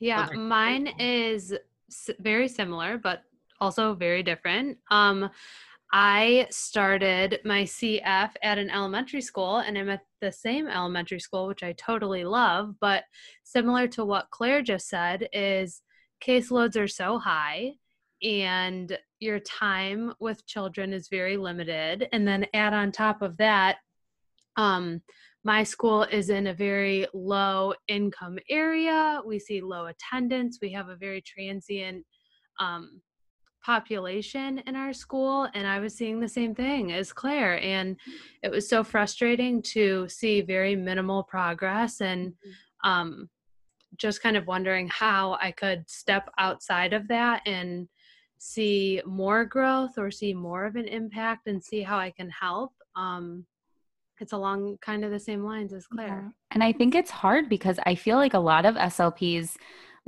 Yeah, 0.00 0.28
mine 0.34 0.86
is 0.98 1.54
very 2.20 2.48
similar, 2.48 2.98
but 2.98 3.22
also 3.60 3.94
very 3.94 4.22
different. 4.22 4.78
Um, 4.90 5.30
I 5.92 6.46
started 6.50 7.40
my 7.44 7.62
CF 7.62 8.30
at 8.42 8.58
an 8.58 8.70
elementary 8.70 9.22
school 9.22 9.58
and 9.58 9.78
I'm 9.78 9.88
at 9.88 10.02
the 10.20 10.30
same 10.30 10.68
elementary 10.68 11.20
school, 11.20 11.46
which 11.46 11.62
I 11.62 11.72
totally 11.72 12.24
love. 12.24 12.74
But 12.80 13.04
similar 13.42 13.88
to 13.88 14.04
what 14.04 14.30
Claire 14.30 14.62
just 14.62 14.88
said, 14.88 15.28
is 15.32 15.80
caseloads 16.22 16.76
are 16.76 16.88
so 16.88 17.18
high 17.18 17.72
and 18.22 18.98
your 19.20 19.38
time 19.40 20.12
with 20.20 20.46
children 20.46 20.92
is 20.92 21.08
very 21.08 21.36
limited. 21.36 22.08
And 22.12 22.26
then 22.26 22.46
add 22.52 22.74
on 22.74 22.92
top 22.92 23.22
of 23.22 23.36
that, 23.38 23.78
um, 24.56 25.00
my 25.44 25.62
school 25.62 26.02
is 26.02 26.28
in 26.28 26.48
a 26.48 26.54
very 26.54 27.06
low 27.14 27.72
income 27.86 28.38
area. 28.50 29.22
We 29.24 29.38
see 29.38 29.62
low 29.62 29.86
attendance. 29.86 30.58
We 30.60 30.72
have 30.72 30.88
a 30.88 30.96
very 30.96 31.22
transient 31.22 32.04
um, 32.60 33.00
population 33.68 34.62
in 34.66 34.74
our 34.74 34.94
school 34.94 35.46
and 35.52 35.66
i 35.66 35.78
was 35.78 35.94
seeing 35.94 36.18
the 36.18 36.26
same 36.26 36.54
thing 36.54 36.90
as 36.90 37.12
claire 37.12 37.62
and 37.62 37.98
it 38.42 38.50
was 38.50 38.66
so 38.66 38.82
frustrating 38.82 39.60
to 39.60 40.08
see 40.08 40.40
very 40.40 40.74
minimal 40.74 41.22
progress 41.22 42.00
and 42.00 42.30
mm-hmm. 42.30 42.90
um, 42.90 43.28
just 43.98 44.22
kind 44.22 44.38
of 44.38 44.46
wondering 44.46 44.88
how 44.88 45.36
i 45.42 45.50
could 45.50 45.84
step 45.86 46.30
outside 46.38 46.94
of 46.94 47.06
that 47.08 47.42
and 47.44 47.86
see 48.38 49.02
more 49.04 49.44
growth 49.44 49.98
or 49.98 50.10
see 50.10 50.32
more 50.32 50.64
of 50.64 50.74
an 50.76 50.88
impact 50.88 51.46
and 51.46 51.62
see 51.62 51.82
how 51.82 51.98
i 51.98 52.10
can 52.10 52.30
help 52.30 52.72
um, 52.96 53.44
it's 54.18 54.32
along 54.32 54.78
kind 54.80 55.04
of 55.04 55.10
the 55.10 55.20
same 55.20 55.44
lines 55.44 55.74
as 55.74 55.86
claire 55.86 56.22
yeah. 56.24 56.30
and 56.52 56.64
i 56.64 56.72
think 56.72 56.94
it's 56.94 57.10
hard 57.10 57.50
because 57.50 57.78
i 57.84 57.94
feel 57.94 58.16
like 58.16 58.32
a 58.32 58.38
lot 58.38 58.64
of 58.64 58.76
slps 58.76 59.56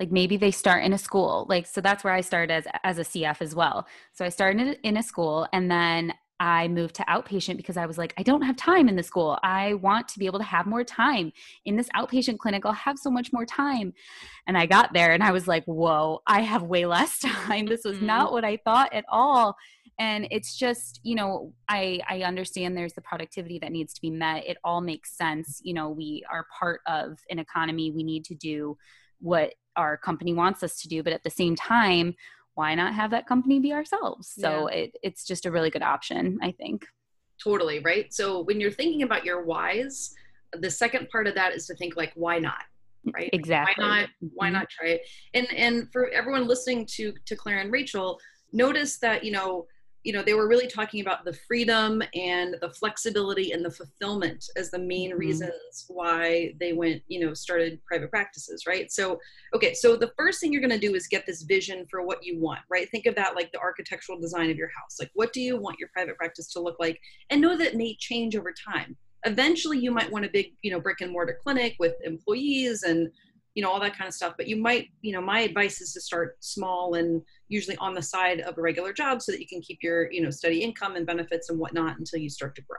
like 0.00 0.10
maybe 0.10 0.36
they 0.36 0.50
start 0.50 0.82
in 0.82 0.92
a 0.92 0.98
school 0.98 1.46
like 1.48 1.66
so 1.66 1.80
that's 1.80 2.02
where 2.02 2.12
i 2.12 2.20
started 2.20 2.52
as 2.52 2.66
as 2.82 2.98
a 2.98 3.04
cf 3.04 3.40
as 3.40 3.54
well 3.54 3.86
so 4.12 4.24
i 4.24 4.28
started 4.28 4.78
in 4.82 4.96
a 4.96 5.02
school 5.02 5.46
and 5.52 5.70
then 5.70 6.12
I 6.42 6.68
moved 6.68 6.94
to 6.94 7.02
outpatient 7.02 7.58
because 7.58 7.76
I 7.76 7.84
was 7.84 7.98
like, 7.98 8.14
I 8.16 8.22
don't 8.22 8.40
have 8.40 8.56
time 8.56 8.88
in 8.88 8.96
the 8.96 9.02
school. 9.02 9.38
I 9.42 9.74
want 9.74 10.08
to 10.08 10.18
be 10.18 10.24
able 10.24 10.38
to 10.38 10.44
have 10.46 10.66
more 10.66 10.82
time 10.82 11.32
in 11.66 11.76
this 11.76 11.90
outpatient 11.94 12.38
clinic. 12.38 12.64
I'll 12.64 12.72
have 12.72 12.98
so 12.98 13.10
much 13.10 13.30
more 13.30 13.44
time. 13.44 13.92
And 14.46 14.56
I 14.56 14.64
got 14.64 14.94
there 14.94 15.12
and 15.12 15.22
I 15.22 15.32
was 15.32 15.46
like, 15.46 15.64
whoa, 15.66 16.22
I 16.26 16.40
have 16.40 16.62
way 16.62 16.86
less 16.86 17.18
time. 17.22 17.66
This 17.66 17.82
was 17.84 18.00
not 18.00 18.26
mm-hmm. 18.26 18.34
what 18.34 18.44
I 18.46 18.56
thought 18.56 18.94
at 18.94 19.04
all. 19.10 19.54
And 19.98 20.28
it's 20.30 20.56
just, 20.56 20.98
you 21.02 21.14
know, 21.14 21.52
I, 21.68 22.00
I 22.08 22.22
understand 22.22 22.74
there's 22.74 22.94
the 22.94 23.02
productivity 23.02 23.58
that 23.58 23.70
needs 23.70 23.92
to 23.92 24.00
be 24.00 24.08
met. 24.08 24.46
It 24.46 24.56
all 24.64 24.80
makes 24.80 25.14
sense. 25.14 25.60
You 25.62 25.74
know, 25.74 25.90
we 25.90 26.24
are 26.32 26.46
part 26.58 26.80
of 26.86 27.18
an 27.28 27.38
economy. 27.38 27.90
We 27.90 28.02
need 28.02 28.24
to 28.24 28.34
do 28.34 28.78
what 29.20 29.52
our 29.80 29.96
company 29.96 30.32
wants 30.34 30.62
us 30.62 30.80
to 30.80 30.88
do 30.88 31.02
but 31.02 31.12
at 31.12 31.24
the 31.24 31.30
same 31.30 31.54
time 31.56 32.14
why 32.54 32.74
not 32.74 32.92
have 32.94 33.12
that 33.12 33.26
company 33.26 33.58
be 33.60 33.72
ourselves? 33.72 34.28
So 34.38 34.68
yeah. 34.68 34.76
it, 34.76 34.96
it's 35.02 35.24
just 35.24 35.46
a 35.46 35.50
really 35.50 35.70
good 35.70 35.82
option 35.82 36.38
i 36.42 36.52
think. 36.52 36.86
Totally 37.42 37.78
right? 37.80 38.12
So 38.12 38.42
when 38.42 38.60
you're 38.60 38.70
thinking 38.70 39.02
about 39.02 39.24
your 39.24 39.44
whys 39.44 40.14
the 40.52 40.70
second 40.70 41.08
part 41.10 41.26
of 41.26 41.34
that 41.34 41.54
is 41.54 41.66
to 41.66 41.74
think 41.76 41.96
like 41.96 42.12
why 42.14 42.38
not 42.38 42.62
right? 43.14 43.30
exactly. 43.32 43.84
Why 43.84 44.00
not? 44.00 44.08
Why 44.34 44.46
mm-hmm. 44.46 44.54
not 44.54 44.70
try 44.70 44.88
it? 44.88 45.02
And 45.34 45.46
and 45.54 45.92
for 45.92 46.10
everyone 46.10 46.46
listening 46.46 46.86
to 46.96 47.12
to 47.26 47.36
claire 47.36 47.58
and 47.58 47.72
rachel 47.72 48.18
notice 48.52 48.98
that 48.98 49.24
you 49.24 49.32
know 49.32 49.66
you 50.02 50.12
know 50.12 50.22
they 50.22 50.34
were 50.34 50.48
really 50.48 50.66
talking 50.66 51.00
about 51.00 51.24
the 51.24 51.32
freedom 51.32 52.02
and 52.14 52.56
the 52.60 52.70
flexibility 52.70 53.52
and 53.52 53.64
the 53.64 53.70
fulfillment 53.70 54.44
as 54.56 54.70
the 54.70 54.78
main 54.78 55.10
mm-hmm. 55.10 55.20
reasons 55.20 55.84
why 55.88 56.54
they 56.58 56.72
went 56.72 57.02
you 57.08 57.20
know 57.20 57.34
started 57.34 57.80
private 57.84 58.10
practices 58.10 58.64
right? 58.66 58.90
So 58.90 59.18
okay 59.54 59.74
so 59.74 59.96
the 59.96 60.12
first 60.16 60.40
thing 60.40 60.52
you're 60.52 60.62
going 60.62 60.70
to 60.70 60.78
do 60.78 60.94
is 60.94 61.06
get 61.06 61.26
this 61.26 61.42
vision 61.42 61.86
for 61.90 62.02
what 62.02 62.24
you 62.24 62.38
want 62.38 62.60
right? 62.70 62.90
Think 62.90 63.06
of 63.06 63.14
that 63.16 63.34
like 63.34 63.52
the 63.52 63.60
architectural 63.60 64.18
design 64.18 64.50
of 64.50 64.56
your 64.56 64.68
house. 64.68 64.96
Like 64.98 65.10
what 65.14 65.32
do 65.32 65.40
you 65.40 65.56
want 65.56 65.78
your 65.78 65.90
private 65.92 66.16
practice 66.16 66.52
to 66.52 66.60
look 66.60 66.76
like? 66.78 66.98
And 67.30 67.40
know 67.40 67.56
that 67.56 67.68
it 67.68 67.76
may 67.76 67.96
change 67.98 68.36
over 68.36 68.52
time. 68.52 68.96
Eventually 69.24 69.78
you 69.78 69.90
might 69.90 70.10
want 70.10 70.24
a 70.24 70.30
big 70.30 70.52
you 70.62 70.70
know 70.70 70.80
brick 70.80 71.00
and 71.00 71.12
mortar 71.12 71.38
clinic 71.42 71.76
with 71.78 71.94
employees 72.04 72.84
and 72.84 73.10
you 73.54 73.62
know 73.62 73.70
all 73.70 73.80
that 73.80 73.96
kind 73.96 74.06
of 74.06 74.14
stuff 74.14 74.34
but 74.36 74.46
you 74.46 74.56
might 74.56 74.88
you 75.02 75.12
know 75.12 75.20
my 75.20 75.40
advice 75.40 75.80
is 75.80 75.92
to 75.92 76.00
start 76.00 76.36
small 76.40 76.94
and 76.94 77.20
usually 77.48 77.76
on 77.78 77.94
the 77.94 78.02
side 78.02 78.40
of 78.40 78.56
a 78.58 78.60
regular 78.60 78.92
job 78.92 79.20
so 79.20 79.32
that 79.32 79.40
you 79.40 79.46
can 79.46 79.60
keep 79.60 79.78
your 79.82 80.10
you 80.12 80.22
know 80.22 80.30
steady 80.30 80.62
income 80.62 80.96
and 80.96 81.06
benefits 81.06 81.50
and 81.50 81.58
whatnot 81.58 81.98
until 81.98 82.20
you 82.20 82.28
start 82.30 82.54
to 82.54 82.62
grow 82.62 82.78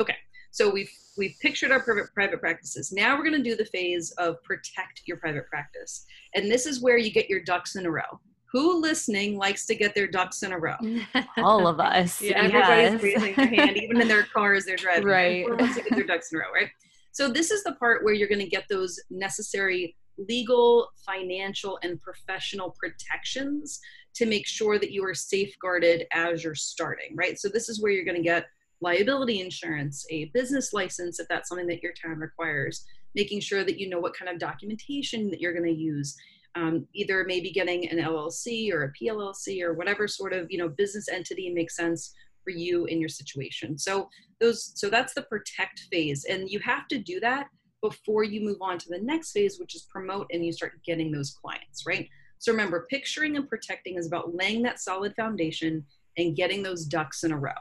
okay 0.00 0.16
So 0.50 0.70
we've 0.70 0.90
we've 1.18 1.34
pictured 1.42 1.70
our 1.70 1.80
private 1.80 2.06
private 2.14 2.40
practices. 2.40 2.90
Now 2.90 3.16
we're 3.16 3.24
going 3.24 3.42
to 3.42 3.50
do 3.50 3.56
the 3.56 3.66
phase 3.66 4.10
of 4.16 4.42
protect 4.42 5.02
your 5.06 5.18
private 5.18 5.46
practice, 5.48 6.06
and 6.34 6.50
this 6.50 6.64
is 6.64 6.80
where 6.80 6.96
you 6.96 7.10
get 7.10 7.28
your 7.28 7.42
ducks 7.42 7.76
in 7.76 7.84
a 7.84 7.90
row. 7.90 8.10
Who 8.52 8.80
listening 8.80 9.36
likes 9.36 9.66
to 9.66 9.74
get 9.74 9.94
their 9.94 10.06
ducks 10.06 10.42
in 10.42 10.52
a 10.52 10.58
row? 10.58 10.76
All 11.36 11.66
of 11.66 11.78
us. 11.78 12.22
Yeah, 12.22 12.38
Everybody's 12.44 12.92
yes. 12.92 13.02
raising 13.02 13.34
their 13.34 13.46
hand, 13.46 13.76
even 13.76 14.00
in 14.00 14.08
their 14.08 14.22
cars 14.34 14.64
they're 14.64 14.76
driving. 14.76 15.06
Right. 15.06 15.42
Everyone 15.42 15.58
wants 15.58 15.76
to 15.76 15.82
get 15.82 15.94
their 15.94 16.06
ducks 16.06 16.32
in 16.32 16.38
a 16.38 16.40
row, 16.40 16.52
right? 16.54 16.70
So 17.12 17.28
this 17.28 17.50
is 17.50 17.62
the 17.64 17.72
part 17.72 18.02
where 18.02 18.14
you're 18.14 18.28
going 18.28 18.40
to 18.40 18.48
get 18.48 18.64
those 18.70 18.98
necessary 19.10 19.94
legal, 20.18 20.88
financial, 21.04 21.78
and 21.82 22.00
professional 22.00 22.74
protections 22.78 23.80
to 24.14 24.26
make 24.26 24.46
sure 24.46 24.78
that 24.78 24.92
you 24.92 25.04
are 25.04 25.14
safeguarded 25.14 26.06
as 26.12 26.42
you're 26.42 26.54
starting, 26.54 27.14
right? 27.14 27.38
So 27.38 27.48
this 27.48 27.68
is 27.68 27.82
where 27.82 27.92
you're 27.92 28.04
going 28.04 28.16
to 28.16 28.22
get 28.22 28.46
liability 28.80 29.40
insurance, 29.40 30.06
a 30.10 30.26
business 30.26 30.72
license 30.72 31.20
if 31.20 31.28
that's 31.28 31.48
something 31.48 31.66
that 31.66 31.82
your 31.82 31.92
town 31.92 32.18
requires, 32.18 32.84
making 33.14 33.40
sure 33.40 33.64
that 33.64 33.78
you 33.78 33.88
know 33.88 33.98
what 33.98 34.16
kind 34.16 34.30
of 34.30 34.38
documentation 34.38 35.30
that 35.30 35.40
you're 35.40 35.52
going 35.52 35.64
to 35.64 35.80
use. 35.80 36.16
Um, 36.54 36.86
either 36.94 37.24
maybe 37.26 37.50
getting 37.50 37.86
an 37.90 37.98
LLC 37.98 38.72
or 38.72 38.84
a 38.84 38.92
PLLC 38.92 39.60
or 39.60 39.74
whatever 39.74 40.08
sort 40.08 40.32
of 40.32 40.46
you 40.50 40.56
know 40.56 40.68
business 40.70 41.06
entity 41.10 41.50
makes 41.50 41.76
sense 41.76 42.14
for 42.42 42.50
you 42.50 42.86
in 42.86 42.98
your 42.98 43.10
situation. 43.10 43.76
So 43.76 44.08
those 44.40 44.72
so 44.74 44.88
that's 44.88 45.12
the 45.12 45.22
protect 45.22 45.80
phase, 45.92 46.24
and 46.24 46.48
you 46.48 46.60
have 46.60 46.88
to 46.88 46.98
do 46.98 47.20
that 47.20 47.48
before 47.88 48.24
you 48.24 48.40
move 48.40 48.58
on 48.60 48.78
to 48.78 48.88
the 48.88 48.98
next 48.98 49.32
phase, 49.32 49.58
which 49.58 49.74
is 49.74 49.86
promote, 49.90 50.26
and 50.32 50.44
you 50.44 50.52
start 50.52 50.82
getting 50.84 51.10
those 51.10 51.30
clients, 51.30 51.84
right? 51.86 52.08
So 52.38 52.52
remember, 52.52 52.86
picturing 52.90 53.36
and 53.36 53.48
protecting 53.48 53.96
is 53.96 54.06
about 54.06 54.34
laying 54.34 54.62
that 54.62 54.80
solid 54.80 55.14
foundation 55.14 55.84
and 56.16 56.36
getting 56.36 56.62
those 56.62 56.84
ducks 56.84 57.24
in 57.24 57.32
a 57.32 57.38
row. 57.38 57.52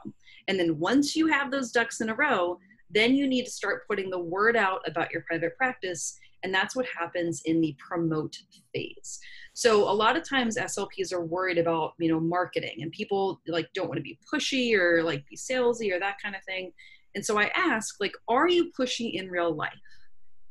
And 0.48 0.60
then 0.60 0.80
once 0.80 1.16
you 1.16 1.28
have 1.28 1.52
those 1.52 1.72
ducks 1.72 2.02
in 2.02 2.10
a 2.10 2.16
row, 2.16 2.60
then 2.90 3.16
you 3.16 3.28
need 3.28 3.46
to 3.46 3.52
start 3.52 3.88
putting 3.88 4.10
the 4.10 4.20
word 4.20 4.56
out 4.56 4.82
about 4.88 5.12
your 5.12 5.22
private 5.22 5.58
practice. 5.58 6.18
And 6.44 6.54
that's 6.54 6.76
what 6.76 6.86
happens 6.98 7.42
in 7.46 7.60
the 7.62 7.76
promote 7.80 8.38
phase. 8.74 9.20
So 9.54 9.90
a 9.90 9.92
lot 9.92 10.16
of 10.16 10.28
times 10.28 10.58
SLPs 10.58 11.12
are 11.12 11.26
worried 11.26 11.58
about, 11.58 11.94
you 11.98 12.10
know, 12.10 12.20
marketing 12.20 12.78
and 12.82 12.92
people 12.92 13.42
like 13.48 13.68
don't 13.74 13.88
want 13.88 13.98
to 13.98 14.04
be 14.04 14.20
pushy 14.32 14.78
or 14.78 15.02
like 15.04 15.26
be 15.28 15.36
salesy 15.36 15.92
or 15.92 16.00
that 16.00 16.18
kind 16.22 16.36
of 16.36 16.44
thing. 16.44 16.72
And 17.16 17.26
so 17.26 17.40
I 17.40 17.50
ask, 17.56 17.96
like, 18.00 18.12
are 18.28 18.48
you 18.48 18.72
pushy 18.78 19.14
in 19.14 19.30
real 19.30 19.56
life? 19.56 19.72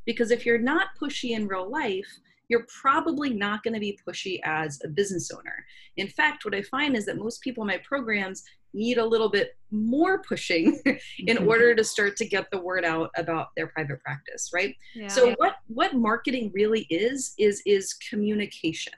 Because 0.06 0.30
if 0.30 0.44
you're 0.44 0.58
not 0.58 0.88
pushy 1.00 1.30
in 1.30 1.46
real 1.46 1.70
life, 1.70 2.08
you're 2.48 2.66
probably 2.82 3.30
not 3.30 3.62
going 3.62 3.74
to 3.74 3.80
be 3.80 3.98
pushy 4.06 4.38
as 4.44 4.80
a 4.84 4.88
business 4.88 5.30
owner. 5.30 5.64
In 5.96 6.08
fact, 6.08 6.44
what 6.44 6.54
I 6.54 6.62
find 6.62 6.96
is 6.96 7.06
that 7.06 7.16
most 7.16 7.40
people 7.40 7.62
in 7.62 7.68
my 7.68 7.78
programs 7.78 8.44
need 8.74 8.98
a 8.98 9.04
little 9.04 9.30
bit 9.30 9.56
more 9.70 10.20
pushing 10.22 10.80
in 11.18 11.36
mm-hmm. 11.36 11.48
order 11.48 11.74
to 11.74 11.84
start 11.84 12.16
to 12.16 12.26
get 12.26 12.50
the 12.50 12.58
word 12.58 12.84
out 12.84 13.10
about 13.16 13.48
their 13.56 13.68
private 13.68 14.00
practice, 14.00 14.50
right? 14.52 14.76
Yeah. 14.94 15.08
So 15.08 15.34
what 15.38 15.56
what 15.68 15.94
marketing 15.94 16.50
really 16.54 16.86
is 16.90 17.34
is 17.38 17.62
is 17.64 17.94
communication. 17.94 18.92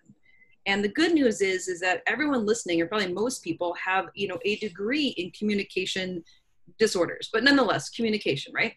And 0.66 0.82
the 0.82 0.88
good 0.88 1.12
news 1.12 1.40
is 1.40 1.68
is 1.68 1.78
that 1.80 2.02
everyone 2.06 2.44
listening, 2.44 2.80
or 2.80 2.86
probably 2.86 3.12
most 3.12 3.44
people, 3.44 3.74
have 3.74 4.06
you 4.14 4.28
know 4.28 4.38
a 4.44 4.56
degree 4.56 5.08
in 5.18 5.30
communication 5.30 6.24
disorders, 6.78 7.28
but 7.32 7.44
nonetheless, 7.44 7.90
communication, 7.90 8.52
right? 8.52 8.74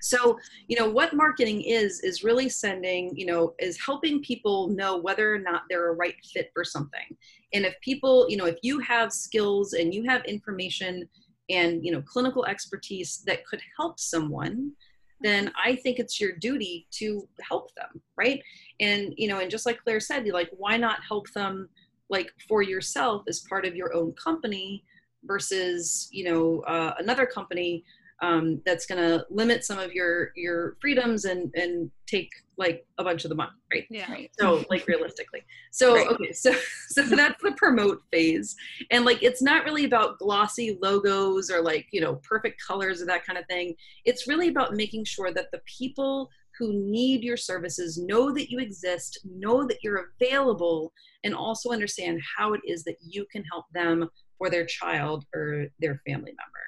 So, 0.00 0.38
you 0.68 0.78
know, 0.78 0.88
what 0.88 1.14
marketing 1.14 1.62
is, 1.62 2.00
is 2.00 2.22
really 2.22 2.48
sending, 2.48 3.16
you 3.16 3.26
know, 3.26 3.54
is 3.58 3.78
helping 3.84 4.22
people 4.22 4.68
know 4.68 4.96
whether 4.96 5.34
or 5.34 5.38
not 5.38 5.62
they're 5.68 5.90
a 5.90 5.94
right 5.94 6.14
fit 6.32 6.50
for 6.54 6.64
something. 6.64 7.16
And 7.52 7.64
if 7.64 7.74
people, 7.80 8.26
you 8.28 8.36
know, 8.36 8.46
if 8.46 8.58
you 8.62 8.78
have 8.80 9.12
skills 9.12 9.72
and 9.72 9.94
you 9.94 10.04
have 10.04 10.24
information 10.24 11.08
and, 11.48 11.84
you 11.84 11.92
know, 11.92 12.02
clinical 12.02 12.44
expertise 12.46 13.22
that 13.26 13.46
could 13.46 13.60
help 13.78 13.98
someone, 13.98 14.72
then 15.20 15.50
I 15.62 15.76
think 15.76 15.98
it's 15.98 16.20
your 16.20 16.32
duty 16.32 16.86
to 16.92 17.26
help 17.40 17.74
them, 17.74 18.02
right? 18.16 18.42
And, 18.80 19.14
you 19.16 19.28
know, 19.28 19.38
and 19.38 19.50
just 19.50 19.64
like 19.64 19.82
Claire 19.82 20.00
said, 20.00 20.26
like, 20.26 20.50
why 20.56 20.76
not 20.76 20.98
help 21.06 21.30
them 21.32 21.68
like 22.10 22.32
for 22.48 22.62
yourself 22.62 23.22
as 23.28 23.40
part 23.48 23.64
of 23.64 23.74
your 23.74 23.94
own 23.94 24.12
company 24.12 24.84
versus, 25.24 26.08
you 26.12 26.24
know, 26.24 26.60
uh, 26.66 26.94
another 26.98 27.26
company 27.26 27.82
um, 28.22 28.62
that's 28.64 28.86
going 28.86 29.00
to 29.00 29.26
limit 29.30 29.64
some 29.64 29.78
of 29.78 29.92
your 29.92 30.32
your 30.36 30.76
freedoms 30.80 31.24
and 31.24 31.52
and 31.54 31.90
take 32.06 32.30
like 32.58 32.86
a 32.98 33.04
bunch 33.04 33.24
of 33.24 33.28
the 33.28 33.34
money 33.34 33.50
right 33.70 33.84
yeah. 33.90 34.10
Right. 34.10 34.30
so 34.38 34.64
like 34.70 34.86
realistically 34.86 35.42
so 35.72 35.94
Right. 35.94 36.08
okay 36.08 36.32
so 36.32 36.54
so 36.88 37.02
that's 37.02 37.42
the 37.42 37.52
promote 37.52 38.02
phase 38.10 38.56
and 38.90 39.04
like 39.04 39.22
it's 39.22 39.42
not 39.42 39.64
really 39.64 39.84
about 39.84 40.18
glossy 40.18 40.78
logos 40.80 41.50
or 41.50 41.60
like 41.60 41.86
you 41.92 42.00
know 42.00 42.14
perfect 42.26 42.62
colors 42.66 43.02
or 43.02 43.06
that 43.06 43.26
kind 43.26 43.38
of 43.38 43.44
thing 43.46 43.74
it's 44.04 44.26
really 44.26 44.48
about 44.48 44.74
making 44.74 45.04
sure 45.04 45.32
that 45.32 45.50
the 45.52 45.60
people 45.66 46.30
who 46.58 46.72
need 46.72 47.22
your 47.22 47.36
services 47.36 47.98
know 47.98 48.32
that 48.32 48.50
you 48.50 48.58
exist 48.58 49.20
know 49.24 49.66
that 49.66 49.78
you're 49.82 50.06
available 50.18 50.92
and 51.24 51.34
also 51.34 51.70
understand 51.70 52.18
how 52.38 52.54
it 52.54 52.60
is 52.66 52.82
that 52.84 52.96
you 53.02 53.26
can 53.30 53.44
help 53.52 53.66
them 53.74 54.08
or 54.38 54.48
their 54.48 54.64
child 54.64 55.24
or 55.34 55.66
their 55.80 56.00
family 56.06 56.32
member 56.32 56.64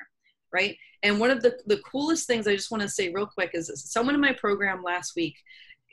right 0.52 0.76
and 1.02 1.20
one 1.20 1.30
of 1.30 1.42
the, 1.42 1.56
the 1.66 1.78
coolest 1.78 2.26
things 2.26 2.46
I 2.46 2.54
just 2.56 2.70
want 2.70 2.82
to 2.82 2.88
say 2.88 3.10
real 3.10 3.26
quick 3.26 3.50
is 3.54 3.68
this. 3.68 3.84
someone 3.92 4.14
in 4.14 4.20
my 4.20 4.32
program 4.32 4.82
last 4.82 5.14
week, 5.16 5.36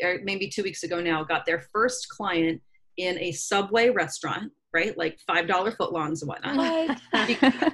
or 0.04 0.20
maybe 0.24 0.48
two 0.50 0.64
weeks 0.64 0.84
ago 0.84 1.00
now, 1.02 1.24
got 1.24 1.46
their 1.46 1.60
first 1.72 2.10
client 2.10 2.62
in 2.98 3.20
a 3.20 3.32
Subway 3.32 3.90
restaurant, 3.90 4.52
right? 4.74 4.98
Like 4.98 5.18
$5 5.30 5.48
footlongs 5.78 6.22
and 6.22 6.28
whatnot. 6.30 6.56
What? 6.58 7.74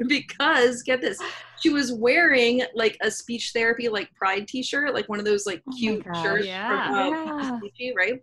because 0.08 0.82
get 0.82 1.00
this, 1.00 1.20
she 1.60 1.70
was 1.70 1.92
wearing 1.92 2.62
like 2.74 2.96
a 3.02 3.10
speech 3.10 3.52
therapy, 3.54 3.88
like 3.88 4.12
pride 4.14 4.48
t-shirt, 4.48 4.92
like 4.94 5.08
one 5.08 5.18
of 5.18 5.24
those 5.24 5.46
like 5.46 5.62
Oh 5.68 5.72
cute 5.76 6.04
gosh. 6.04 6.22
shirts 6.22 6.46
Yeah. 6.46 6.68
from 6.68 6.94
uh, 6.94 7.08
Yeah. 7.10 7.60
Speechy, 7.60 7.94
right? 7.96 8.22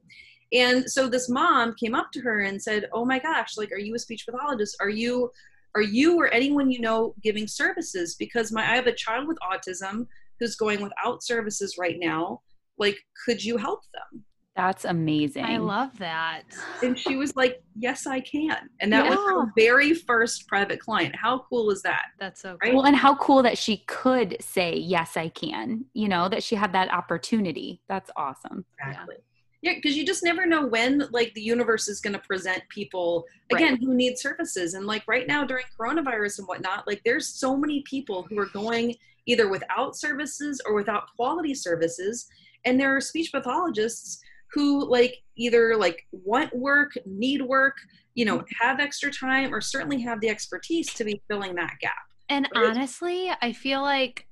And 0.54 0.90
so 0.92 1.08
this 1.08 1.30
mom 1.30 1.76
came 1.80 1.96
up 1.96 2.12
to 2.12 2.20
her 2.22 2.42
and 2.42 2.62
said, 2.62 2.90
"Oh 2.92 3.06
my 3.06 3.20
gosh, 3.20 3.56
like, 3.56 3.72
are 3.72 3.78
you 3.80 3.96
a 3.96 4.00
speech 4.00 4.26
pathologist? 4.26 4.76
Are 4.82 4.90
you, 4.90 5.32
are 5.76 5.82
you 5.82 6.20
or 6.20 6.28
anyone 6.34 6.72
you 6.72 6.82
know 6.82 7.16
giving 7.24 7.48
services? 7.48 8.16
Because 8.16 8.52
my 8.52 8.62
I 8.62 8.76
have 8.76 8.88
a 8.88 8.94
child 8.94 9.28
with 9.28 9.38
autism 9.40 10.08
who's 10.40 10.56
going 10.56 10.82
without 10.82 11.24
services 11.24 11.76
right 11.78 11.98
now. 12.00 12.42
Like, 12.78 12.98
could 13.26 13.44
you 13.44 13.58
help 13.58 13.82
them?" 13.94 14.24
That's 14.56 14.84
amazing. 14.84 15.46
I 15.46 15.58
love 15.58 15.98
that. 16.00 16.44
And 16.84 17.00
she 17.00 17.16
was 17.16 17.36
like, 17.38 17.64
"Yes, 17.76 18.06
I 18.06 18.20
can." 18.20 18.70
And 18.82 18.92
that 18.92 19.10
was 19.10 19.18
her 19.18 19.52
very 19.58 19.94
first 19.94 20.48
private 20.48 20.80
client. 20.80 21.16
How 21.16 21.46
cool 21.50 21.72
is 21.72 21.82
that? 21.84 22.08
That's 22.20 22.42
so 22.42 22.58
Right? 22.62 22.74
Well, 22.74 22.86
and 22.86 22.96
how 22.96 23.16
cool 23.16 23.44
that 23.44 23.58
she 23.58 23.78
could 23.88 24.36
say, 24.42 24.76
Yes, 24.76 25.16
I 25.16 25.30
can, 25.30 25.86
you 25.94 26.10
know, 26.10 26.28
that 26.28 26.44
she 26.44 26.56
had 26.56 26.74
that 26.74 26.92
opportunity. 26.92 27.82
That's 27.88 28.12
awesome. 28.18 28.66
Exactly. 28.80 29.16
Yeah, 29.18 29.31
because 29.64 29.96
you 29.96 30.06
just 30.06 30.24
never 30.24 30.46
know 30.46 30.66
when 30.66 31.04
like 31.12 31.34
the 31.36 31.42
universe 31.42 31.88
is 31.88 32.02
going 32.02 32.14
to 32.14 32.20
present 32.20 32.64
people 32.70 33.26
again 33.52 33.78
who 33.78 33.94
need 33.94 34.18
services. 34.18 34.74
And 34.74 34.88
like 34.88 35.04
right 35.08 35.28
now 35.28 35.46
during 35.46 35.66
coronavirus 35.80 36.40
and 36.40 36.48
whatnot, 36.48 36.88
like 36.88 37.02
there's 37.06 37.28
so 37.28 37.56
many 37.56 37.82
people 37.84 38.24
who 38.24 38.40
are 38.40 38.48
going 38.48 38.96
either 39.28 39.50
without 39.50 39.96
services 39.96 40.62
or 40.66 40.74
without 40.74 41.04
quality 41.16 41.54
services. 41.54 42.28
And 42.66 42.80
there 42.80 42.96
are 42.96 43.02
speech 43.02 43.32
pathologists 43.32 44.20
who 44.52 44.90
like 44.90 45.22
either 45.38 45.78
like 45.78 46.08
want 46.12 46.56
work, 46.56 46.92
need 47.06 47.42
work, 47.42 47.78
you 48.16 48.26
know, 48.26 48.40
mm-hmm. 48.40 48.66
have 48.66 48.80
extra 48.80 49.12
time, 49.12 49.54
or 49.54 49.62
certainly 49.62 50.02
have 50.02 50.20
the 50.22 50.30
expertise 50.30 50.94
to 50.94 51.04
be 51.04 51.22
filling 51.28 51.56
that 51.56 51.78
gap. 51.80 51.94
And 52.30 52.48
Right. 52.56 52.66
honestly, 52.66 53.32
I 53.42 53.54
feel 53.54 53.82
like 53.82 54.28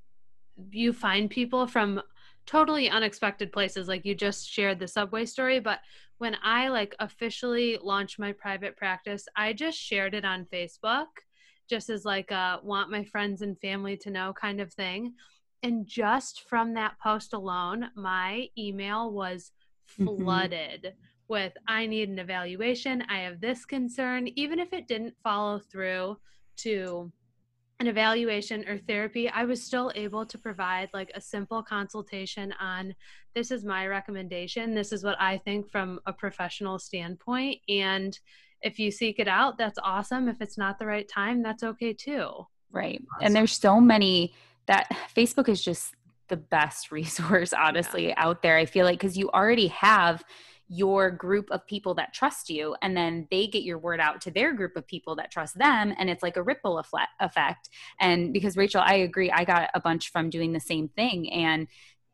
you 0.70 0.92
find 0.92 1.30
people 1.30 1.66
from 1.66 2.02
totally 2.46 2.88
unexpected 2.90 3.52
places. 3.52 3.88
Like 3.88 4.04
you 4.04 4.14
just 4.14 4.48
shared 4.48 4.78
the 4.78 4.88
subway 4.88 5.24
story, 5.24 5.60
but 5.60 5.80
when 6.18 6.36
I 6.42 6.68
like 6.68 6.94
officially 6.98 7.78
launched 7.82 8.18
my 8.18 8.32
private 8.32 8.76
practice, 8.76 9.26
I 9.36 9.52
just 9.52 9.78
shared 9.78 10.14
it 10.14 10.24
on 10.24 10.46
Facebook 10.52 11.06
just 11.68 11.88
as 11.88 12.04
like 12.04 12.30
a 12.30 12.60
want 12.62 12.90
my 12.90 13.04
friends 13.04 13.42
and 13.42 13.58
family 13.60 13.96
to 13.98 14.10
know 14.10 14.32
kind 14.32 14.60
of 14.60 14.72
thing. 14.72 15.14
And 15.62 15.86
just 15.86 16.48
from 16.48 16.74
that 16.74 16.98
post 17.02 17.32
alone, 17.32 17.90
my 17.94 18.48
email 18.58 19.12
was 19.12 19.52
Mhm. 19.98 20.16
flooded 20.16 20.94
with 21.28 21.52
I 21.68 21.86
need 21.86 22.08
an 22.08 22.18
evaluation, 22.18 23.02
I 23.08 23.20
have 23.20 23.40
this 23.40 23.64
concern, 23.64 24.28
even 24.34 24.58
if 24.58 24.72
it 24.72 24.88
didn't 24.88 25.14
follow 25.22 25.60
through 25.60 26.18
to 26.56 27.12
an 27.80 27.86
evaluation 27.86 28.68
or 28.68 28.78
therapy, 28.78 29.28
I 29.28 29.44
was 29.44 29.64
still 29.64 29.90
able 29.94 30.26
to 30.26 30.38
provide 30.38 30.90
like 30.92 31.10
a 31.14 31.20
simple 31.20 31.62
consultation 31.62 32.52
on 32.60 32.94
this 33.34 33.50
is 33.50 33.64
my 33.64 33.86
recommendation. 33.86 34.74
This 34.74 34.92
is 34.92 35.02
what 35.02 35.16
I 35.18 35.38
think 35.38 35.70
from 35.70 35.98
a 36.04 36.12
professional 36.12 36.78
standpoint. 36.78 37.58
And 37.68 38.16
if 38.60 38.78
you 38.78 38.90
seek 38.90 39.18
it 39.18 39.28
out, 39.28 39.56
that's 39.56 39.78
awesome. 39.82 40.28
If 40.28 40.42
it's 40.42 40.58
not 40.58 40.78
the 40.78 40.86
right 40.86 41.08
time, 41.08 41.42
that's 41.42 41.62
okay 41.62 41.94
too. 41.94 42.46
Right. 42.70 43.02
And 43.22 43.34
there's 43.34 43.56
so 43.56 43.80
many 43.80 44.34
that 44.66 44.88
Facebook 45.16 45.48
is 45.48 45.64
just 45.64 45.94
the 46.28 46.36
best 46.36 46.92
resource, 46.92 47.54
honestly, 47.54 48.14
out 48.14 48.42
there. 48.42 48.58
I 48.58 48.66
feel 48.66 48.84
like 48.84 49.00
because 49.00 49.16
you 49.16 49.30
already 49.30 49.68
have 49.68 50.22
your 50.72 51.10
group 51.10 51.50
of 51.50 51.66
people 51.66 51.94
that 51.94 52.14
trust 52.14 52.48
you 52.48 52.76
and 52.80 52.96
then 52.96 53.26
they 53.32 53.48
get 53.48 53.64
your 53.64 53.76
word 53.76 53.98
out 53.98 54.20
to 54.20 54.30
their 54.30 54.54
group 54.54 54.76
of 54.76 54.86
people 54.86 55.16
that 55.16 55.30
trust 55.30 55.58
them 55.58 55.92
and 55.98 56.08
it's 56.08 56.22
like 56.22 56.36
a 56.36 56.42
ripple 56.42 56.78
effect. 57.18 57.68
And 57.98 58.32
because 58.32 58.56
rachel 58.56 58.80
i 58.80 58.94
agree 58.94 59.30
i 59.32 59.44
got 59.44 59.68
a 59.74 59.80
bunch 59.80 60.12
from 60.12 60.30
doing 60.30 60.52
the 60.52 60.60
same 60.60 60.88
thing 60.88 61.30
and 61.32 61.66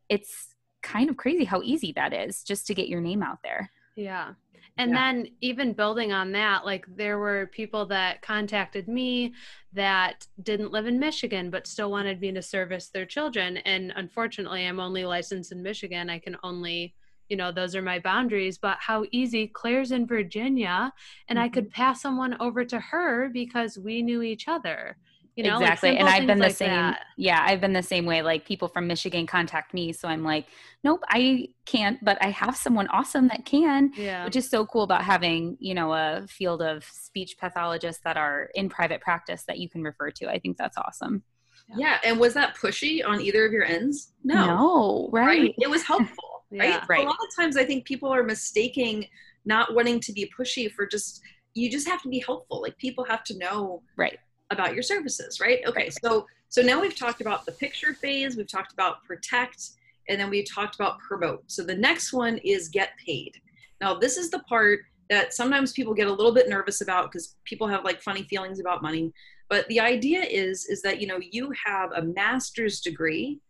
it's 0.09 0.55
kind 0.83 1.11
of 1.11 1.19
crazy 1.19 1.45
how 1.45 1.61
easy 1.63 1.93
that 1.93 2.15
is 2.15 2.43
just 2.43 2.67
to 2.67 2.75
get 2.75 2.89
your 2.89 3.01
name 3.01 3.23
out 3.23 3.39
there. 3.43 3.71
Yeah. 3.95 4.33
And 4.79 4.91
yeah. 4.93 4.97
then 4.97 5.29
even 5.41 5.73
building 5.73 6.13
on 6.13 6.33
that 6.33 6.65
like 6.65 6.87
there 6.97 7.19
were 7.19 7.51
people 7.53 7.87
that 7.87 8.23
contacted 8.23 8.89
me 8.89 9.35
that 9.73 10.27
didn't 10.43 10.73
live 10.73 10.87
in 10.87 10.99
michigan 10.99 11.51
but 11.51 11.67
still 11.67 11.91
wanted 11.91 12.21
me 12.21 12.33
to 12.33 12.43
service 12.43 12.89
their 12.89 13.05
children. 13.05 13.59
And 13.59 13.93
unfortunately 13.97 14.67
i'm 14.67 14.81
only 14.81 15.05
licensed 15.05 15.53
in 15.53 15.63
michigan. 15.63 16.09
I 16.09 16.21
can 16.21 16.37
only 16.43 16.95
you 17.29 17.37
know 17.37 17.53
those 17.53 17.75
are 17.75 17.83
my 17.83 17.99
boundaries 17.99 18.59
but 18.59 18.77
how 18.81 19.05
easy 19.11 19.47
claire's 19.47 19.93
in 19.93 20.07
virginia 20.07 20.93
and 21.29 21.39
mm-hmm. 21.39 21.45
i 21.45 21.49
could 21.49 21.71
pass 21.71 22.01
someone 22.01 22.37
over 22.41 22.65
to 22.65 22.79
her 22.79 23.29
because 23.29 23.79
we 23.79 24.03
knew 24.03 24.23
each 24.23 24.49
other 24.49 24.97
you 25.37 25.45
know 25.45 25.59
exactly 25.59 25.91
like 25.91 26.01
and 26.01 26.09
i've 26.09 26.27
been 26.27 26.39
the 26.39 26.47
like 26.47 26.57
same 26.57 26.71
that. 26.71 27.05
yeah 27.17 27.45
i've 27.47 27.61
been 27.61 27.75
the 27.75 27.83
same 27.83 28.07
way 28.07 28.23
like 28.23 28.47
people 28.47 28.69
from 28.69 28.87
michigan 28.87 29.27
contact 29.27 29.75
me 29.75 29.93
so 29.93 30.09
i'm 30.09 30.25
like 30.25 30.47
nope 30.83 31.03
i 31.09 31.47
can't 31.67 32.03
but 32.03 32.17
i 32.23 32.31
have 32.31 32.57
someone 32.57 32.89
awesome 32.89 33.29
that 33.29 33.45
can 33.45 33.93
yeah 33.97 34.25
which 34.25 34.35
is 34.35 34.49
so 34.49 34.65
cool 34.67 34.83
about 34.83 35.05
having 35.05 35.57
you 35.61 35.75
know 35.75 35.93
a 35.93 36.27
field 36.27 36.63
of 36.63 36.83
speech 36.85 37.37
pathologists 37.39 38.03
that 38.03 38.17
are 38.17 38.49
in 38.55 38.69
private 38.69 39.01
practice 39.03 39.45
that 39.47 39.59
you 39.59 39.69
can 39.69 39.83
refer 39.83 40.11
to 40.11 40.27
i 40.29 40.39
think 40.39 40.57
that's 40.57 40.79
awesome 40.79 41.23
yeah, 41.69 41.77
yeah 41.79 41.99
and 42.11 42.19
was 42.19 42.33
that 42.33 42.57
pushy 42.57 43.07
on 43.07 43.21
either 43.21 43.45
of 43.45 43.53
your 43.53 43.65
ends 43.65 44.13
no 44.25 44.47
no 44.47 45.09
right, 45.13 45.27
right? 45.27 45.55
it 45.59 45.69
was 45.69 45.83
helpful 45.83 46.36
yeah. 46.51 46.79
right? 46.79 46.89
right. 46.89 47.05
A 47.05 47.07
lot 47.07 47.17
of 47.17 47.35
times 47.37 47.57
I 47.57 47.65
think 47.65 47.85
people 47.85 48.13
are 48.13 48.23
mistaking 48.23 49.07
not 49.45 49.75
wanting 49.75 50.01
to 50.01 50.13
be 50.13 50.31
pushy 50.39 50.71
for 50.71 50.87
just 50.87 51.23
you 51.55 51.71
just 51.71 51.89
have 51.89 52.03
to 52.03 52.09
be 52.09 52.19
helpful. 52.19 52.61
Like 52.61 52.77
people 52.77 53.05
have 53.05 53.25
to 53.25 53.39
know 53.39 53.83
right 53.97 54.19
about 54.51 54.75
your 54.75 54.83
services, 54.83 55.41
right? 55.41 55.61
Okay, 55.67 55.85
right. 55.85 55.99
so 56.03 56.27
so 56.49 56.63
now 56.63 56.81
we've 56.81 56.97
talked 56.97 57.21
about 57.21 57.47
the 57.47 57.53
picture 57.53 57.95
phase, 57.95 58.37
we've 58.37 58.51
talked 58.51 58.73
about 58.73 59.05
protect, 59.05 59.71
and 60.09 60.21
then 60.21 60.31
we 60.31 60.43
talked 60.45 60.75
about 60.75 60.99
promote. 61.01 61.43
So 61.51 61.63
the 61.63 61.75
next 61.75 62.13
one 62.13 62.39
is 62.39 62.69
get 62.69 62.91
paid. 63.05 63.41
Now 63.81 63.95
this 63.95 64.17
is 64.17 64.31
the 64.31 64.41
part 64.41 64.81
that 65.09 65.33
sometimes 65.33 65.73
people 65.73 65.95
get 65.95 66.09
a 66.09 66.13
little 66.13 66.33
bit 66.33 66.49
nervous 66.49 66.81
about 66.81 67.11
because 67.11 67.37
people 67.45 67.69
have 67.69 67.85
like 67.85 68.03
funny 68.03 68.25
feelings 68.25 68.61
about 68.61 68.83
money. 68.83 69.13
But 69.49 69.67
the 69.69 69.81
idea 69.81 70.23
is 70.23 70.67
is 70.67 70.83
that 70.83 71.01
you 71.01 71.07
know 71.07 71.19
you 71.21 71.53
have 71.65 71.93
a 71.93 72.03
master's 72.03 72.81
degree 72.81 73.41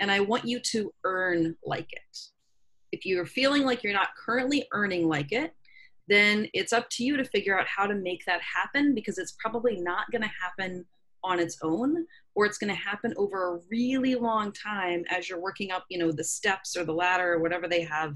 and 0.00 0.10
I 0.10 0.20
want 0.20 0.44
you 0.44 0.60
to 0.60 0.92
earn 1.04 1.56
like 1.64 1.92
it. 1.92 2.18
If 2.94 3.04
you're 3.04 3.26
feeling 3.26 3.64
like 3.64 3.82
you're 3.82 3.92
not 3.92 4.14
currently 4.24 4.68
earning 4.72 5.08
like 5.08 5.32
it, 5.32 5.52
then 6.06 6.46
it's 6.54 6.72
up 6.72 6.88
to 6.90 7.02
you 7.02 7.16
to 7.16 7.24
figure 7.24 7.58
out 7.58 7.66
how 7.66 7.86
to 7.86 7.94
make 7.96 8.24
that 8.24 8.40
happen 8.40 8.94
because 8.94 9.18
it's 9.18 9.34
probably 9.40 9.80
not 9.80 10.08
going 10.12 10.22
to 10.22 10.30
happen 10.40 10.84
on 11.24 11.40
its 11.40 11.58
own 11.62 12.06
or 12.36 12.46
it's 12.46 12.58
going 12.58 12.72
to 12.72 12.80
happen 12.80 13.12
over 13.16 13.56
a 13.56 13.60
really 13.68 14.14
long 14.14 14.52
time 14.52 15.02
as 15.10 15.28
you're 15.28 15.40
working 15.40 15.72
up 15.72 15.86
you 15.88 15.98
know 15.98 16.12
the 16.12 16.22
steps 16.22 16.76
or 16.76 16.84
the 16.84 16.92
ladder 16.92 17.32
or 17.32 17.40
whatever 17.40 17.66
they 17.66 17.82
have 17.82 18.14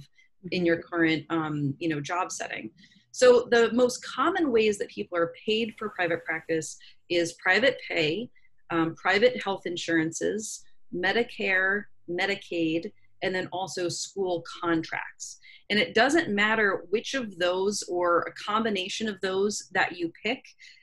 in 0.53 0.65
your 0.65 0.81
current 0.81 1.25
um, 1.31 1.75
you 1.81 1.89
know 1.89 2.01
job 2.01 2.31
setting. 2.31 2.71
So 3.11 3.49
the 3.51 3.73
most 3.73 4.05
common 4.05 4.53
ways 4.53 4.79
that 4.79 4.89
people 4.91 5.19
are 5.19 5.33
paid 5.45 5.75
for 5.77 5.89
private 5.89 6.25
practice 6.25 6.77
is 7.11 7.33
private 7.43 7.81
pay 7.89 8.31
um, 8.71 8.95
private 8.95 9.43
health 9.43 9.63
insurances 9.65 10.63
medicare 10.95 11.85
medicaid 12.09 12.93
and 13.23 13.35
then 13.35 13.49
also 13.53 13.89
school 13.89 14.45
contracts. 14.63 15.39
And 15.71 15.79
it 15.79 15.95
doesn't 15.95 16.35
matter 16.35 16.85
which 16.91 17.15
of 17.15 17.39
those 17.39 17.83
or 17.89 18.23
a 18.23 18.33
combination 18.33 19.09
of 19.09 19.21
those 19.21 19.69
that 19.73 19.99
you 19.99 20.13
pick. 20.25 20.43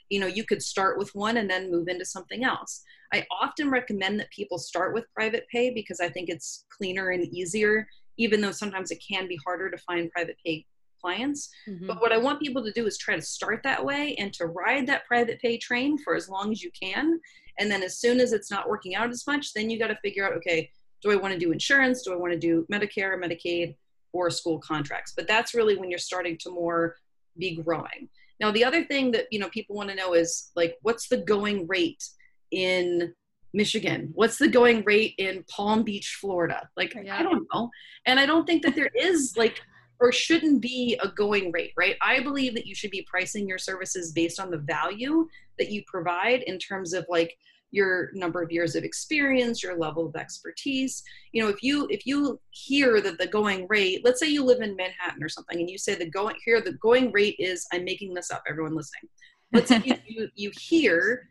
You 0.10 0.20
know, 0.20 0.28
you 0.28 0.44
could 0.44 0.62
start 0.62 0.98
with 0.98 1.14
one 1.16 1.38
and 1.38 1.50
then 1.50 1.72
move 1.72 1.88
into 1.88 2.06
something 2.06 2.44
else. 2.44 2.84
I 3.14 3.26
often 3.32 3.70
recommend 3.70 4.20
that 4.20 4.30
people 4.30 4.58
start 4.58 4.94
with 4.94 5.12
private 5.14 5.48
pay 5.52 5.72
because 5.72 6.00
I 6.00 6.10
think 6.10 6.30
it's 6.30 6.66
cleaner 6.70 7.10
and 7.10 7.26
easier, 7.34 7.88
even 8.18 8.42
though 8.42 8.52
sometimes 8.52 8.92
it 8.92 9.04
can 9.08 9.28
be 9.28 9.40
harder 9.46 9.72
to 9.72 9.78
find 9.80 10.12
private 10.12 10.38
pay 10.46 10.66
clients. 11.02 11.50
Mm-hmm. 11.68 11.88
But 11.88 12.02
what 12.02 12.12
I 12.12 12.18
want 12.18 12.42
people 12.42 12.64
to 12.64 12.72
do 12.72 12.86
is 12.86 12.98
try 12.98 13.16
to 13.16 13.22
start 13.22 13.62
that 13.64 13.84
way 13.84 14.16
and 14.16 14.34
to 14.34 14.48
ride 14.48 14.88
that 14.88 15.06
private 15.06 15.40
pay 15.40 15.58
train 15.58 15.98
for 15.98 16.16
as 16.16 16.30
long 16.30 16.52
as 16.52 16.62
you 16.62 16.72
can. 16.80 17.20
And 17.60 17.72
then 17.72 17.84
as 17.84 18.00
soon 18.00 18.20
as 18.20 18.34
it's 18.34 18.52
not 18.52 18.68
working 18.68 18.96
out 18.96 19.10
as 19.10 19.26
much, 19.28 19.54
then 19.54 19.70
you 19.70 19.80
got 19.80 19.88
to 19.88 20.00
figure 20.04 20.26
out, 20.26 20.34
okay, 20.34 20.72
do 21.02 21.12
I 21.12 21.16
want 21.16 21.34
to 21.34 21.40
do 21.40 21.52
insurance? 21.52 22.02
Do 22.02 22.14
I 22.14 22.16
want 22.16 22.34
to 22.34 22.40
do 22.40 22.66
Medicare, 22.72 23.18
Medicaid, 23.18 23.76
or 24.14 24.30
school 24.30 24.60
contracts? 24.60 25.14
But 25.16 25.28
that's 25.28 25.54
really 25.54 25.78
when 25.78 25.90
you're 25.90 26.00
starting 26.00 26.38
to 26.40 26.50
more 26.50 26.96
be 27.38 27.56
growing. 27.56 28.10
Now, 28.40 28.52
the 28.52 28.66
other 28.66 28.84
thing 28.84 29.12
that 29.12 29.26
you 29.32 29.40
know 29.40 29.50
people 29.50 29.76
want 29.76 29.90
to 29.90 29.96
know 29.96 30.14
is 30.14 30.52
like, 30.56 30.78
what's 30.82 31.08
the 31.08 31.18
going 31.18 31.68
rate 31.68 32.04
in 32.52 33.14
Michigan? 33.54 34.12
What's 34.14 34.38
the 34.38 34.48
going 34.48 34.84
rate 34.86 35.16
in 35.18 35.44
Palm 35.50 35.84
Beach, 35.84 36.18
Florida? 36.20 36.70
Like, 36.76 36.96
yeah. 36.96 37.18
I 37.18 37.24
don't 37.24 37.48
know, 37.54 37.70
and 38.06 38.20
I 38.20 38.26
don't 38.26 38.46
think 38.46 38.64
that 38.64 38.76
there 38.76 38.92
is 38.96 39.36
like 39.38 39.62
or 40.00 40.12
shouldn't 40.12 40.62
be 40.62 41.00
a 41.02 41.08
going 41.08 41.52
rate, 41.52 41.72
right? 41.78 41.96
I 42.02 42.20
believe 42.20 42.54
that 42.56 42.66
you 42.66 42.76
should 42.76 42.92
be 42.92 43.08
pricing 43.10 43.48
your 43.48 43.58
services 43.58 44.12
based 44.12 44.40
on 44.40 44.52
the 44.52 44.58
value 44.58 45.28
that 45.58 45.72
you 45.72 45.84
provide 45.88 46.44
in 46.44 46.60
terms 46.60 46.94
of 46.94 47.06
like 47.10 47.38
your 47.76 48.10
number 48.14 48.42
of 48.42 48.52
years 48.52 48.76
of 48.76 48.84
experience 48.84 49.62
your 49.62 49.78
level 49.78 50.08
of 50.08 50.16
expertise 50.16 51.04
you 51.34 51.44
know 51.44 51.50
if 51.50 51.62
you 51.62 51.88
if 51.90 52.06
you 52.06 52.40
hear 52.52 53.02
that 53.02 53.18
the 53.18 53.28
going 53.28 53.68
rate 53.68 54.02
let's 54.06 54.20
say 54.20 54.28
you 54.28 54.44
live 54.44 54.62
in 54.62 54.76
manhattan 54.76 55.22
or 55.22 55.28
something 55.28 55.60
and 55.60 55.70
you 55.70 55.78
say 55.78 55.94
the 55.94 56.10
going 56.10 56.36
here 56.46 56.62
the 56.62 56.74
going 56.74 57.12
rate 57.12 57.36
is 57.38 57.68
i'm 57.74 57.84
making 57.84 58.14
this 58.14 58.32
up 58.32 58.42
everyone 58.50 58.76
listening 58.76 59.10
let's 59.52 59.68
say 59.68 59.82
you, 60.08 60.30
you, 60.36 60.52
hear 60.58 61.28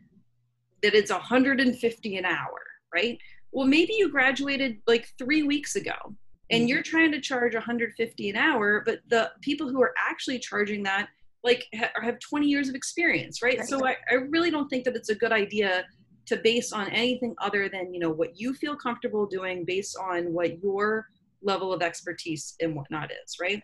that 0.83 0.93
it's 0.93 1.11
150 1.11 2.17
an 2.17 2.25
hour 2.25 2.61
right 2.93 3.17
well 3.51 3.65
maybe 3.65 3.93
you 3.97 4.09
graduated 4.09 4.77
like 4.85 5.09
three 5.17 5.41
weeks 5.41 5.75
ago 5.75 5.93
and 6.51 6.61
mm-hmm. 6.61 6.67
you're 6.67 6.83
trying 6.83 7.11
to 7.11 7.19
charge 7.19 7.55
150 7.55 8.29
an 8.29 8.35
hour 8.35 8.83
but 8.85 8.99
the 9.09 9.31
people 9.41 9.67
who 9.67 9.81
are 9.81 9.93
actually 9.97 10.37
charging 10.37 10.83
that 10.83 11.09
like 11.43 11.65
ha- 11.75 11.89
have 12.01 12.19
20 12.19 12.47
years 12.47 12.69
of 12.69 12.75
experience 12.75 13.41
right, 13.41 13.57
right. 13.57 13.67
so 13.67 13.85
I, 13.85 13.95
I 14.11 14.15
really 14.15 14.51
don't 14.51 14.67
think 14.67 14.83
that 14.85 14.95
it's 14.95 15.09
a 15.09 15.15
good 15.15 15.31
idea 15.31 15.85
to 16.25 16.37
base 16.37 16.71
on 16.71 16.89
anything 16.89 17.35
other 17.39 17.69
than 17.69 17.93
you 17.93 17.99
know 17.99 18.09
what 18.09 18.39
you 18.39 18.53
feel 18.53 18.75
comfortable 18.75 19.25
doing 19.25 19.63
based 19.65 19.97
on 19.97 20.33
what 20.33 20.61
your 20.63 21.07
level 21.41 21.71
of 21.71 21.81
expertise 21.81 22.55
and 22.61 22.75
whatnot 22.75 23.11
is 23.11 23.37
right? 23.39 23.61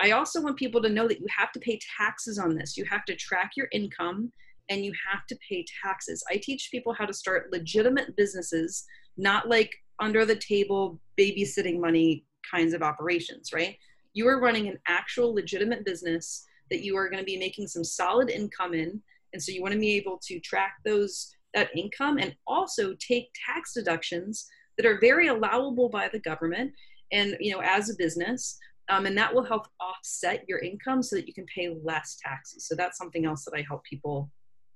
I 0.00 0.12
also 0.12 0.40
want 0.40 0.56
people 0.56 0.80
to 0.82 0.88
know 0.88 1.08
that 1.08 1.20
you 1.20 1.26
have 1.36 1.50
to 1.52 1.60
pay 1.60 1.78
taxes 1.98 2.38
on 2.38 2.54
this. 2.54 2.76
You 2.76 2.84
have 2.84 3.04
to 3.06 3.16
track 3.16 3.52
your 3.56 3.66
income 3.72 4.32
and 4.70 4.84
you 4.84 4.92
have 5.10 5.26
to 5.26 5.36
pay 5.48 5.64
taxes. 5.82 6.22
I 6.30 6.36
teach 6.36 6.68
people 6.70 6.92
how 6.92 7.06
to 7.06 7.12
start 7.12 7.50
legitimate 7.52 8.16
businesses 8.16 8.84
not 9.16 9.48
like 9.48 9.72
under 10.00 10.24
the 10.24 10.36
table 10.36 11.00
babysitting 11.18 11.80
money 11.80 12.24
kinds 12.48 12.72
of 12.72 12.82
operations 12.82 13.50
right? 13.52 13.76
You 14.12 14.28
are 14.28 14.40
running 14.40 14.68
an 14.68 14.78
actual 14.86 15.34
legitimate 15.34 15.84
business 15.84 16.44
that 16.70 16.84
you 16.84 16.96
are 16.96 17.08
going 17.08 17.20
to 17.20 17.26
be 17.26 17.38
making 17.38 17.66
some 17.66 17.84
solid 17.84 18.30
income 18.30 18.74
in 18.74 19.02
and 19.32 19.42
so 19.42 19.52
you 19.52 19.60
want 19.60 19.74
to 19.74 19.80
be 19.80 19.96
able 19.96 20.18
to 20.22 20.40
track 20.40 20.74
those 20.84 21.34
that 21.58 21.76
income 21.76 22.18
and 22.18 22.34
also 22.46 22.94
take 22.94 23.30
tax 23.46 23.74
deductions 23.74 24.46
that 24.76 24.86
are 24.86 24.98
very 25.00 25.26
allowable 25.28 25.88
by 25.88 26.08
the 26.08 26.20
government 26.20 26.72
and 27.10 27.36
you 27.40 27.52
know 27.52 27.60
as 27.60 27.90
a 27.90 27.96
business 27.96 28.58
um, 28.88 29.06
and 29.06 29.16
that 29.18 29.34
will 29.34 29.44
help 29.44 29.66
offset 29.80 30.44
your 30.48 30.60
income 30.60 31.02
so 31.02 31.16
that 31.16 31.26
you 31.26 31.34
can 31.34 31.46
pay 31.54 31.76
less 31.82 32.16
taxes. 32.24 32.66
So 32.66 32.74
that's 32.74 32.96
something 32.96 33.26
else 33.26 33.44
that 33.44 33.54
i 33.54 33.62
help 33.66 33.84
people 33.84 34.30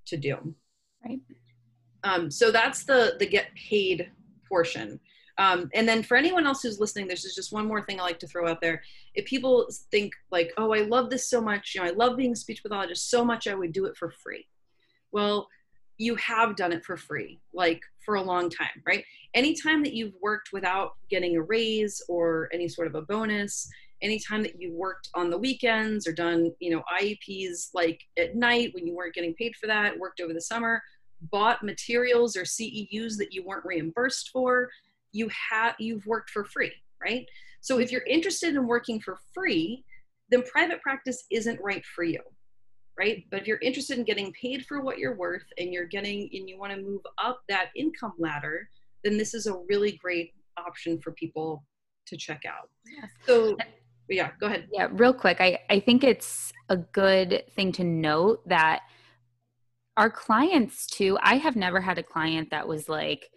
to 0.07 0.17
do. 0.17 0.55
Right. 1.05 1.21
Um, 2.05 2.31
so 2.31 2.51
that's 2.51 2.85
the 2.85 3.15
the 3.19 3.27
get 3.27 3.47
paid 3.55 4.11
portion. 4.49 5.01
Um, 5.39 5.71
and 5.73 5.89
then 5.89 6.03
for 6.03 6.17
anyone 6.17 6.47
else 6.47 6.63
who's 6.63 6.79
listening 6.79 7.09
there's 7.09 7.23
just 7.23 7.55
one 7.55 7.67
more 7.67 7.81
thing 7.81 7.99
i 7.99 8.03
like 8.03 8.19
to 8.19 8.27
throw 8.27 8.49
out 8.49 8.61
there. 8.61 8.83
If 9.15 9.25
people 9.25 9.69
think 9.91 10.13
like 10.31 10.53
oh 10.59 10.75
i 10.75 10.81
love 10.81 11.09
this 11.09 11.31
so 11.31 11.41
much 11.41 11.75
you 11.75 11.81
know 11.81 11.87
i 11.87 11.91
love 11.91 12.17
being 12.17 12.33
a 12.33 12.37
speech 12.37 12.63
pathologist 12.63 13.09
so 13.09 13.25
much 13.25 13.47
i 13.47 13.55
would 13.55 13.73
do 13.73 13.87
it 13.87 13.97
for 13.97 14.11
free. 14.11 14.47
Well 15.11 15.49
you 15.99 16.15
have 16.17 16.57
done 16.57 16.73
it 16.73 16.85
for 16.85 16.97
free, 16.97 17.41
like 17.53 17.81
for 18.05 18.17
a 18.17 18.23
long 18.23 18.51
time, 18.51 18.83
right? 18.87 19.05
Anytime 19.35 19.83
that 19.83 19.95
you've 19.95 20.15
worked 20.21 20.51
without 20.53 20.93
getting 21.11 21.37
a 21.37 21.43
raise 21.43 22.03
or 22.09 22.49
any 22.53 22.69
sort 22.69 22.89
of 22.89 22.95
a 22.95 23.03
bonus, 23.03 23.69
anytime 24.03 24.43
that 24.43 24.61
you 24.61 24.73
worked 24.73 25.09
on 25.15 25.31
the 25.31 25.39
weekends 25.39 26.07
or 26.07 26.13
done, 26.13 26.53
you 26.61 26.71
know, 26.71 26.83
IEPs 27.01 27.69
like 27.75 28.01
at 28.19 28.35
night 28.35 28.75
when 28.75 28.87
you 28.87 28.95
weren't 28.95 29.15
getting 29.15 29.35
paid 29.35 29.55
for 29.57 29.67
that, 29.67 29.99
worked 29.99 30.21
over 30.21 30.33
the 30.33 30.41
summer, 30.41 30.83
bought 31.31 31.63
materials 31.63 32.37
or 32.37 32.43
CEUs 32.43 33.17
that 33.17 33.29
you 33.33 33.45
weren't 33.45 33.65
reimbursed 33.65 34.31
for, 34.31 34.69
you 35.13 35.29
have 35.51 35.75
you've 35.79 36.07
worked 36.07 36.31
for 36.31 36.45
free, 36.45 36.73
right? 37.01 37.27
So 37.61 37.79
if 37.79 37.93
you're 37.93 38.03
interested 38.03 38.57
in 38.57 38.67
working 38.67 39.01
for 39.01 39.19
free, 39.33 39.85
then 40.31 40.43
private 40.43 40.83
practice 40.83 41.25
isn't 41.31 41.61
right 41.63 41.85
for 41.85 42.03
you 42.03 42.19
right? 42.99 43.25
But 43.31 43.43
if 43.43 43.47
you're 43.47 43.59
interested 43.59 43.99
in 43.99 44.05
getting 44.05 44.33
paid 44.33 44.67
for 44.67 44.81
what 44.81 44.99
you're 44.99 45.17
worth 45.17 45.45
and 45.59 45.73
you're 45.73 45.87
getting 45.87 46.29
and 46.33 46.49
you 46.49 46.59
want 46.59 46.73
to 46.73 46.81
move 46.81 47.03
up 47.23 47.41
that 47.49 47.71
income 47.77 48.13
ladder, 48.19 48.69
then 49.05 49.17
this 49.17 49.35
is 49.35 49.47
a 49.47 49.57
really 49.69 49.93
great 50.03 50.33
option 50.57 51.01
for 51.01 51.13
people 51.13 51.65
to 52.07 52.17
check 52.17 52.43
out. 52.47 52.69
Yes. 52.87 53.11
So 53.27 53.55
uh, 53.55 53.65
yeah, 54.09 54.31
go 54.41 54.47
ahead. 54.47 54.69
Yeah, 54.73 54.89
real 54.93 55.15
quick. 55.15 55.41
I, 55.41 55.59
I 55.71 55.81
think 55.81 56.05
it's 56.05 56.53
a 56.69 56.77
good 56.77 57.45
thing 57.55 57.73
to 57.73 57.85
note 57.85 58.47
that 58.49 58.81
our 59.97 60.11
clients 60.11 60.87
too, 60.87 61.19
I 61.23 61.37
have 61.37 61.57
never 61.57 61.81
had 61.81 61.99
a 61.99 62.03
client 62.03 62.51
that 62.51 62.67
was 62.67 62.89
like, 62.89 63.29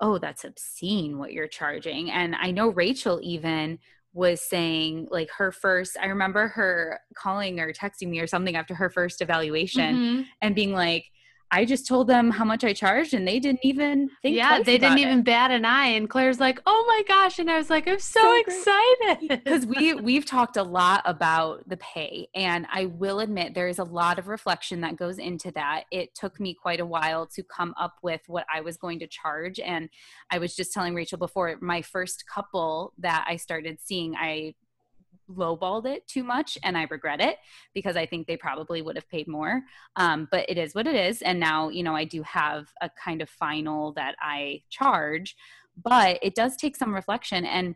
oh, 0.00 0.18
that's 0.18 0.44
obscene 0.44 1.18
what 1.18 1.32
you're 1.32 1.48
charging. 1.48 2.10
And 2.10 2.34
I 2.36 2.50
know 2.50 2.68
Rachel 2.68 3.20
even 3.22 3.78
was 4.12 4.40
saying 4.40 5.06
like 5.10 5.28
her 5.36 5.52
first 5.52 5.96
i 6.00 6.06
remember 6.06 6.48
her 6.48 6.98
calling 7.14 7.60
or 7.60 7.72
texting 7.72 8.08
me 8.08 8.20
or 8.20 8.26
something 8.26 8.56
after 8.56 8.74
her 8.74 8.90
first 8.90 9.20
evaluation 9.20 9.96
mm-hmm. 9.96 10.22
and 10.40 10.54
being 10.54 10.72
like 10.72 11.04
I 11.50 11.64
just 11.64 11.86
told 11.86 12.08
them 12.08 12.30
how 12.30 12.44
much 12.44 12.64
I 12.64 12.72
charged 12.72 13.14
and 13.14 13.26
they 13.26 13.38
didn't 13.40 13.60
even 13.62 14.10
think 14.22 14.36
Yeah, 14.36 14.62
they 14.62 14.78
didn't 14.78 14.98
even 14.98 15.22
bat 15.22 15.50
an 15.50 15.64
eye 15.64 15.86
and 15.86 16.08
Claire's 16.08 16.40
like, 16.40 16.60
"Oh 16.66 16.84
my 16.86 17.02
gosh." 17.08 17.38
And 17.38 17.50
I 17.50 17.56
was 17.56 17.70
like, 17.70 17.88
"I'm 17.88 17.98
so, 17.98 18.20
so 18.20 18.40
excited." 18.40 19.44
Cuz 19.46 19.66
we 19.66 19.94
we've 19.94 20.26
talked 20.26 20.56
a 20.56 20.62
lot 20.62 21.02
about 21.04 21.68
the 21.68 21.78
pay 21.78 22.28
and 22.34 22.66
I 22.70 22.86
will 22.86 23.20
admit 23.20 23.54
there 23.54 23.68
is 23.68 23.78
a 23.78 23.84
lot 23.84 24.18
of 24.18 24.28
reflection 24.28 24.82
that 24.82 24.96
goes 24.96 25.18
into 25.18 25.50
that. 25.52 25.84
It 25.90 26.14
took 26.14 26.38
me 26.38 26.54
quite 26.54 26.80
a 26.80 26.86
while 26.86 27.26
to 27.28 27.42
come 27.42 27.74
up 27.78 27.94
with 28.02 28.22
what 28.26 28.46
I 28.52 28.60
was 28.60 28.76
going 28.76 28.98
to 29.00 29.06
charge 29.06 29.58
and 29.58 29.88
I 30.30 30.38
was 30.38 30.54
just 30.54 30.72
telling 30.72 30.94
Rachel 30.94 31.18
before 31.18 31.56
my 31.60 31.82
first 31.82 32.24
couple 32.32 32.92
that 32.98 33.24
I 33.28 33.36
started 33.36 33.78
seeing 33.80 34.14
I 34.14 34.54
lowballed 35.30 35.86
it 35.86 36.06
too 36.06 36.24
much 36.24 36.58
and 36.62 36.76
I 36.76 36.86
regret 36.90 37.20
it 37.20 37.36
because 37.74 37.96
I 37.96 38.06
think 38.06 38.26
they 38.26 38.36
probably 38.36 38.82
would 38.82 38.96
have 38.96 39.08
paid 39.08 39.28
more. 39.28 39.62
Um, 39.96 40.28
but 40.30 40.48
it 40.48 40.58
is 40.58 40.74
what 40.74 40.86
it 40.86 40.94
is. 40.94 41.22
And 41.22 41.38
now, 41.38 41.68
you 41.68 41.82
know, 41.82 41.94
I 41.94 42.04
do 42.04 42.22
have 42.22 42.68
a 42.80 42.90
kind 42.90 43.22
of 43.22 43.28
final 43.28 43.92
that 43.92 44.14
I 44.20 44.62
charge, 44.70 45.36
but 45.82 46.18
it 46.22 46.34
does 46.34 46.56
take 46.56 46.76
some 46.76 46.94
reflection 46.94 47.44
and 47.44 47.74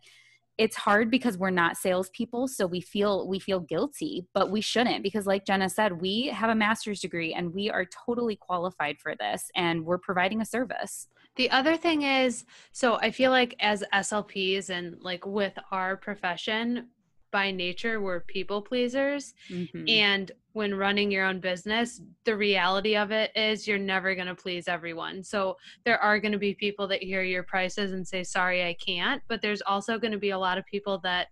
it's 0.59 0.77
hard 0.77 1.11
because 1.11 1.39
we're 1.39 1.51
not 1.51 1.77
salespeople, 1.77 2.47
so 2.47 2.67
we 2.67 2.81
feel 2.81 3.27
we 3.27 3.39
feel 3.39 3.61
guilty, 3.61 4.27
but 4.35 4.51
we 4.51 4.61
shouldn't 4.61 5.03
because, 5.03 5.27
like 5.27 5.47
Jenna 5.47 5.69
said, 5.69 6.01
we 6.01 6.27
have 6.27 6.51
a 6.51 6.55
master's 6.55 7.01
degree 7.01 7.33
and 7.33 7.55
we 7.55 7.71
are 7.71 7.87
totally 7.87 8.37
qualified 8.37 8.99
for 8.99 9.15
this, 9.19 9.51
and 9.57 9.85
we're 9.85 9.99
providing 9.99 10.41
a 10.41 10.45
service. 10.45 11.09
The 11.37 11.51
other 11.51 11.77
thing 11.77 12.03
is, 12.03 12.45
so 12.73 12.97
I 12.97 13.11
feel 13.11 13.31
like 13.31 13.57
as 13.61 13.83
SLPs 13.95 14.69
and 14.69 15.01
like 15.01 15.25
with 15.25 15.55
our 15.71 15.97
profession, 15.97 16.89
by 17.33 17.51
nature 17.51 18.01
we're 18.01 18.21
people 18.21 18.63
pleasers 18.63 19.35
mm-hmm. 19.51 19.85
and 19.89 20.31
when 20.53 20.75
running 20.75 21.11
your 21.11 21.25
own 21.25 21.41
business 21.41 22.03
the 22.25 22.37
reality 22.37 22.95
of 22.95 23.11
it 23.11 23.33
is 23.35 23.67
you're 23.67 23.79
never 23.79 24.15
going 24.15 24.27
to 24.27 24.35
please 24.35 24.69
everyone 24.69 25.25
so 25.25 25.57
there 25.85 25.99
are 25.99 26.21
going 26.21 26.31
to 26.31 26.39
be 26.39 26.55
people 26.55 26.87
that 26.87 27.03
hear 27.03 27.23
your 27.23 27.43
prices 27.43 27.93
and 27.93 28.07
say 28.07 28.23
sorry 28.23 28.63
i 28.63 28.75
can't 28.75 29.23
but 29.29 29.41
there's 29.43 29.63
also 29.63 29.99
going 29.99 30.13
to 30.13 30.19
be 30.19 30.31
a 30.31 30.39
lot 30.39 30.59
of 30.59 30.67
people 30.67 30.99
that 30.99 31.29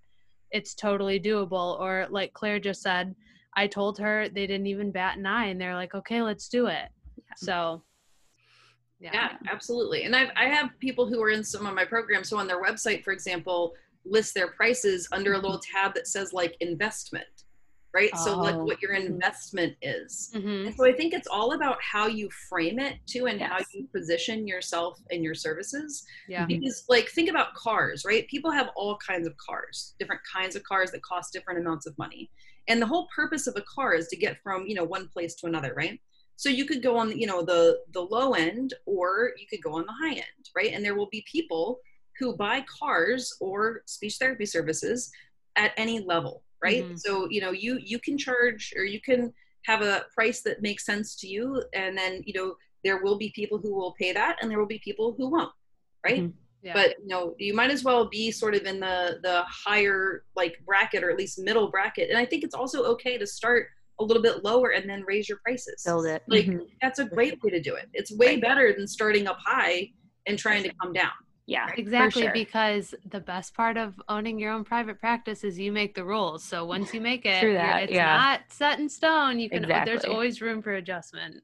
it's 0.50 0.74
totally 0.74 1.20
doable 1.20 1.78
or 1.78 2.06
like 2.10 2.32
claire 2.32 2.58
just 2.58 2.82
said 2.82 3.14
i 3.56 3.66
told 3.66 3.98
her 3.98 4.28
they 4.30 4.46
didn't 4.46 4.66
even 4.66 4.90
bat 4.90 5.18
an 5.18 5.26
eye 5.26 5.46
and 5.46 5.60
they're 5.60 5.76
like 5.76 5.94
okay 5.94 6.22
let's 6.22 6.48
do 6.48 6.66
it 6.66 6.88
yeah. 7.16 7.34
so 7.36 7.82
yeah. 9.00 9.10
yeah 9.12 9.30
absolutely 9.50 10.04
and 10.04 10.16
I've, 10.16 10.30
i 10.34 10.46
have 10.46 10.70
people 10.80 11.06
who 11.06 11.22
are 11.22 11.30
in 11.30 11.44
some 11.44 11.66
of 11.66 11.74
my 11.74 11.84
programs 11.84 12.30
so 12.30 12.38
on 12.38 12.46
their 12.46 12.62
website 12.62 13.04
for 13.04 13.12
example 13.12 13.74
list 14.04 14.34
their 14.34 14.48
prices 14.48 15.08
under 15.12 15.34
a 15.34 15.38
little 15.38 15.60
tab 15.60 15.94
that 15.94 16.06
says 16.06 16.32
like 16.32 16.56
investment 16.60 17.44
right 17.92 18.10
oh. 18.14 18.24
so 18.24 18.38
like 18.38 18.54
oh. 18.54 18.64
what 18.64 18.80
your 18.80 18.94
mm-hmm. 18.94 19.12
investment 19.12 19.74
is 19.82 20.30
mm-hmm. 20.34 20.66
and 20.66 20.74
so 20.74 20.86
i 20.86 20.92
think 20.92 21.12
it's 21.12 21.28
all 21.28 21.52
about 21.52 21.76
how 21.82 22.06
you 22.06 22.28
frame 22.48 22.78
it 22.78 22.96
too 23.06 23.26
and 23.26 23.40
yes. 23.40 23.50
how 23.50 23.58
you 23.74 23.86
position 23.94 24.46
yourself 24.46 24.98
and 25.10 25.22
your 25.22 25.34
services 25.34 26.04
yeah 26.28 26.46
because 26.46 26.84
like 26.88 27.08
think 27.08 27.28
about 27.28 27.52
cars 27.54 28.04
right 28.04 28.26
people 28.28 28.50
have 28.50 28.70
all 28.76 28.96
kinds 28.96 29.26
of 29.26 29.36
cars 29.36 29.94
different 29.98 30.20
kinds 30.30 30.56
of 30.56 30.62
cars 30.62 30.90
that 30.90 31.02
cost 31.02 31.32
different 31.32 31.58
amounts 31.58 31.86
of 31.86 31.96
money 31.98 32.30
and 32.68 32.80
the 32.80 32.86
whole 32.86 33.08
purpose 33.14 33.46
of 33.46 33.56
a 33.56 33.62
car 33.62 33.94
is 33.94 34.08
to 34.08 34.16
get 34.16 34.40
from 34.42 34.66
you 34.66 34.74
know 34.74 34.84
one 34.84 35.08
place 35.08 35.34
to 35.34 35.46
another 35.46 35.74
right 35.74 36.00
so 36.36 36.48
you 36.48 36.64
could 36.64 36.82
go 36.82 36.96
on 36.96 37.16
you 37.18 37.26
know 37.26 37.42
the 37.42 37.78
the 37.92 38.00
low 38.00 38.32
end 38.32 38.74
or 38.86 39.32
you 39.38 39.46
could 39.48 39.62
go 39.62 39.74
on 39.74 39.84
the 39.86 39.92
high 39.92 40.14
end 40.14 40.50
right 40.56 40.72
and 40.72 40.84
there 40.84 40.94
will 40.94 41.08
be 41.10 41.24
people 41.30 41.80
who 42.20 42.36
buy 42.36 42.64
cars 42.80 43.34
or 43.40 43.82
speech 43.86 44.16
therapy 44.18 44.46
services 44.46 45.10
at 45.56 45.72
any 45.76 46.00
level 46.00 46.44
right 46.62 46.84
mm-hmm. 46.84 46.96
so 46.96 47.28
you 47.30 47.40
know 47.40 47.50
you 47.50 47.78
you 47.82 47.98
can 47.98 48.16
charge 48.16 48.72
or 48.76 48.84
you 48.84 49.00
can 49.00 49.32
have 49.64 49.82
a 49.82 50.04
price 50.14 50.42
that 50.42 50.62
makes 50.62 50.86
sense 50.86 51.16
to 51.16 51.26
you 51.26 51.62
and 51.74 51.96
then 51.96 52.22
you 52.24 52.32
know 52.34 52.54
there 52.84 53.02
will 53.02 53.18
be 53.18 53.32
people 53.34 53.58
who 53.58 53.74
will 53.74 53.92
pay 53.98 54.12
that 54.12 54.36
and 54.40 54.50
there 54.50 54.58
will 54.58 54.66
be 54.66 54.80
people 54.84 55.14
who 55.16 55.28
won't 55.28 55.52
right 56.04 56.22
mm-hmm. 56.22 56.36
yeah. 56.62 56.72
but 56.72 56.96
you 57.00 57.08
know 57.08 57.34
you 57.38 57.54
might 57.54 57.70
as 57.70 57.82
well 57.82 58.08
be 58.08 58.30
sort 58.30 58.54
of 58.54 58.62
in 58.62 58.78
the 58.78 59.18
the 59.22 59.42
higher 59.48 60.24
like 60.36 60.60
bracket 60.64 61.02
or 61.02 61.10
at 61.10 61.16
least 61.16 61.38
middle 61.38 61.70
bracket 61.70 62.10
and 62.10 62.18
i 62.18 62.24
think 62.24 62.44
it's 62.44 62.54
also 62.54 62.84
okay 62.84 63.18
to 63.18 63.26
start 63.26 63.68
a 63.98 64.04
little 64.04 64.22
bit 64.22 64.42
lower 64.42 64.70
and 64.70 64.88
then 64.88 65.02
raise 65.06 65.28
your 65.28 65.38
prices 65.44 65.82
build 65.84 66.06
it 66.06 66.22
like 66.28 66.46
mm-hmm. 66.46 66.64
that's 66.80 66.98
a 66.98 67.04
great 67.04 67.42
way 67.42 67.50
to 67.50 67.60
do 67.60 67.74
it 67.74 67.88
it's 67.92 68.12
way 68.12 68.28
right. 68.28 68.40
better 68.40 68.72
than 68.72 68.86
starting 68.86 69.26
up 69.26 69.38
high 69.44 69.88
and 70.26 70.38
trying 70.38 70.62
to 70.62 70.72
come 70.80 70.92
down 70.92 71.10
yeah, 71.50 71.66
exactly. 71.76 72.22
Sure. 72.22 72.32
Because 72.32 72.94
the 73.10 73.18
best 73.18 73.54
part 73.54 73.76
of 73.76 74.00
owning 74.08 74.38
your 74.38 74.52
own 74.52 74.62
private 74.62 75.00
practice 75.00 75.42
is 75.42 75.58
you 75.58 75.72
make 75.72 75.96
the 75.96 76.04
rules. 76.04 76.44
So 76.44 76.64
once 76.64 76.94
you 76.94 77.00
make 77.00 77.26
it, 77.26 77.54
that, 77.54 77.84
it's 77.84 77.92
yeah. 77.92 78.16
not 78.16 78.40
set 78.50 78.78
in 78.78 78.88
stone. 78.88 79.40
You 79.40 79.50
can. 79.50 79.64
Exactly. 79.64 79.90
There's 79.90 80.04
always 80.04 80.40
room 80.40 80.62
for 80.62 80.74
adjustment. 80.74 81.42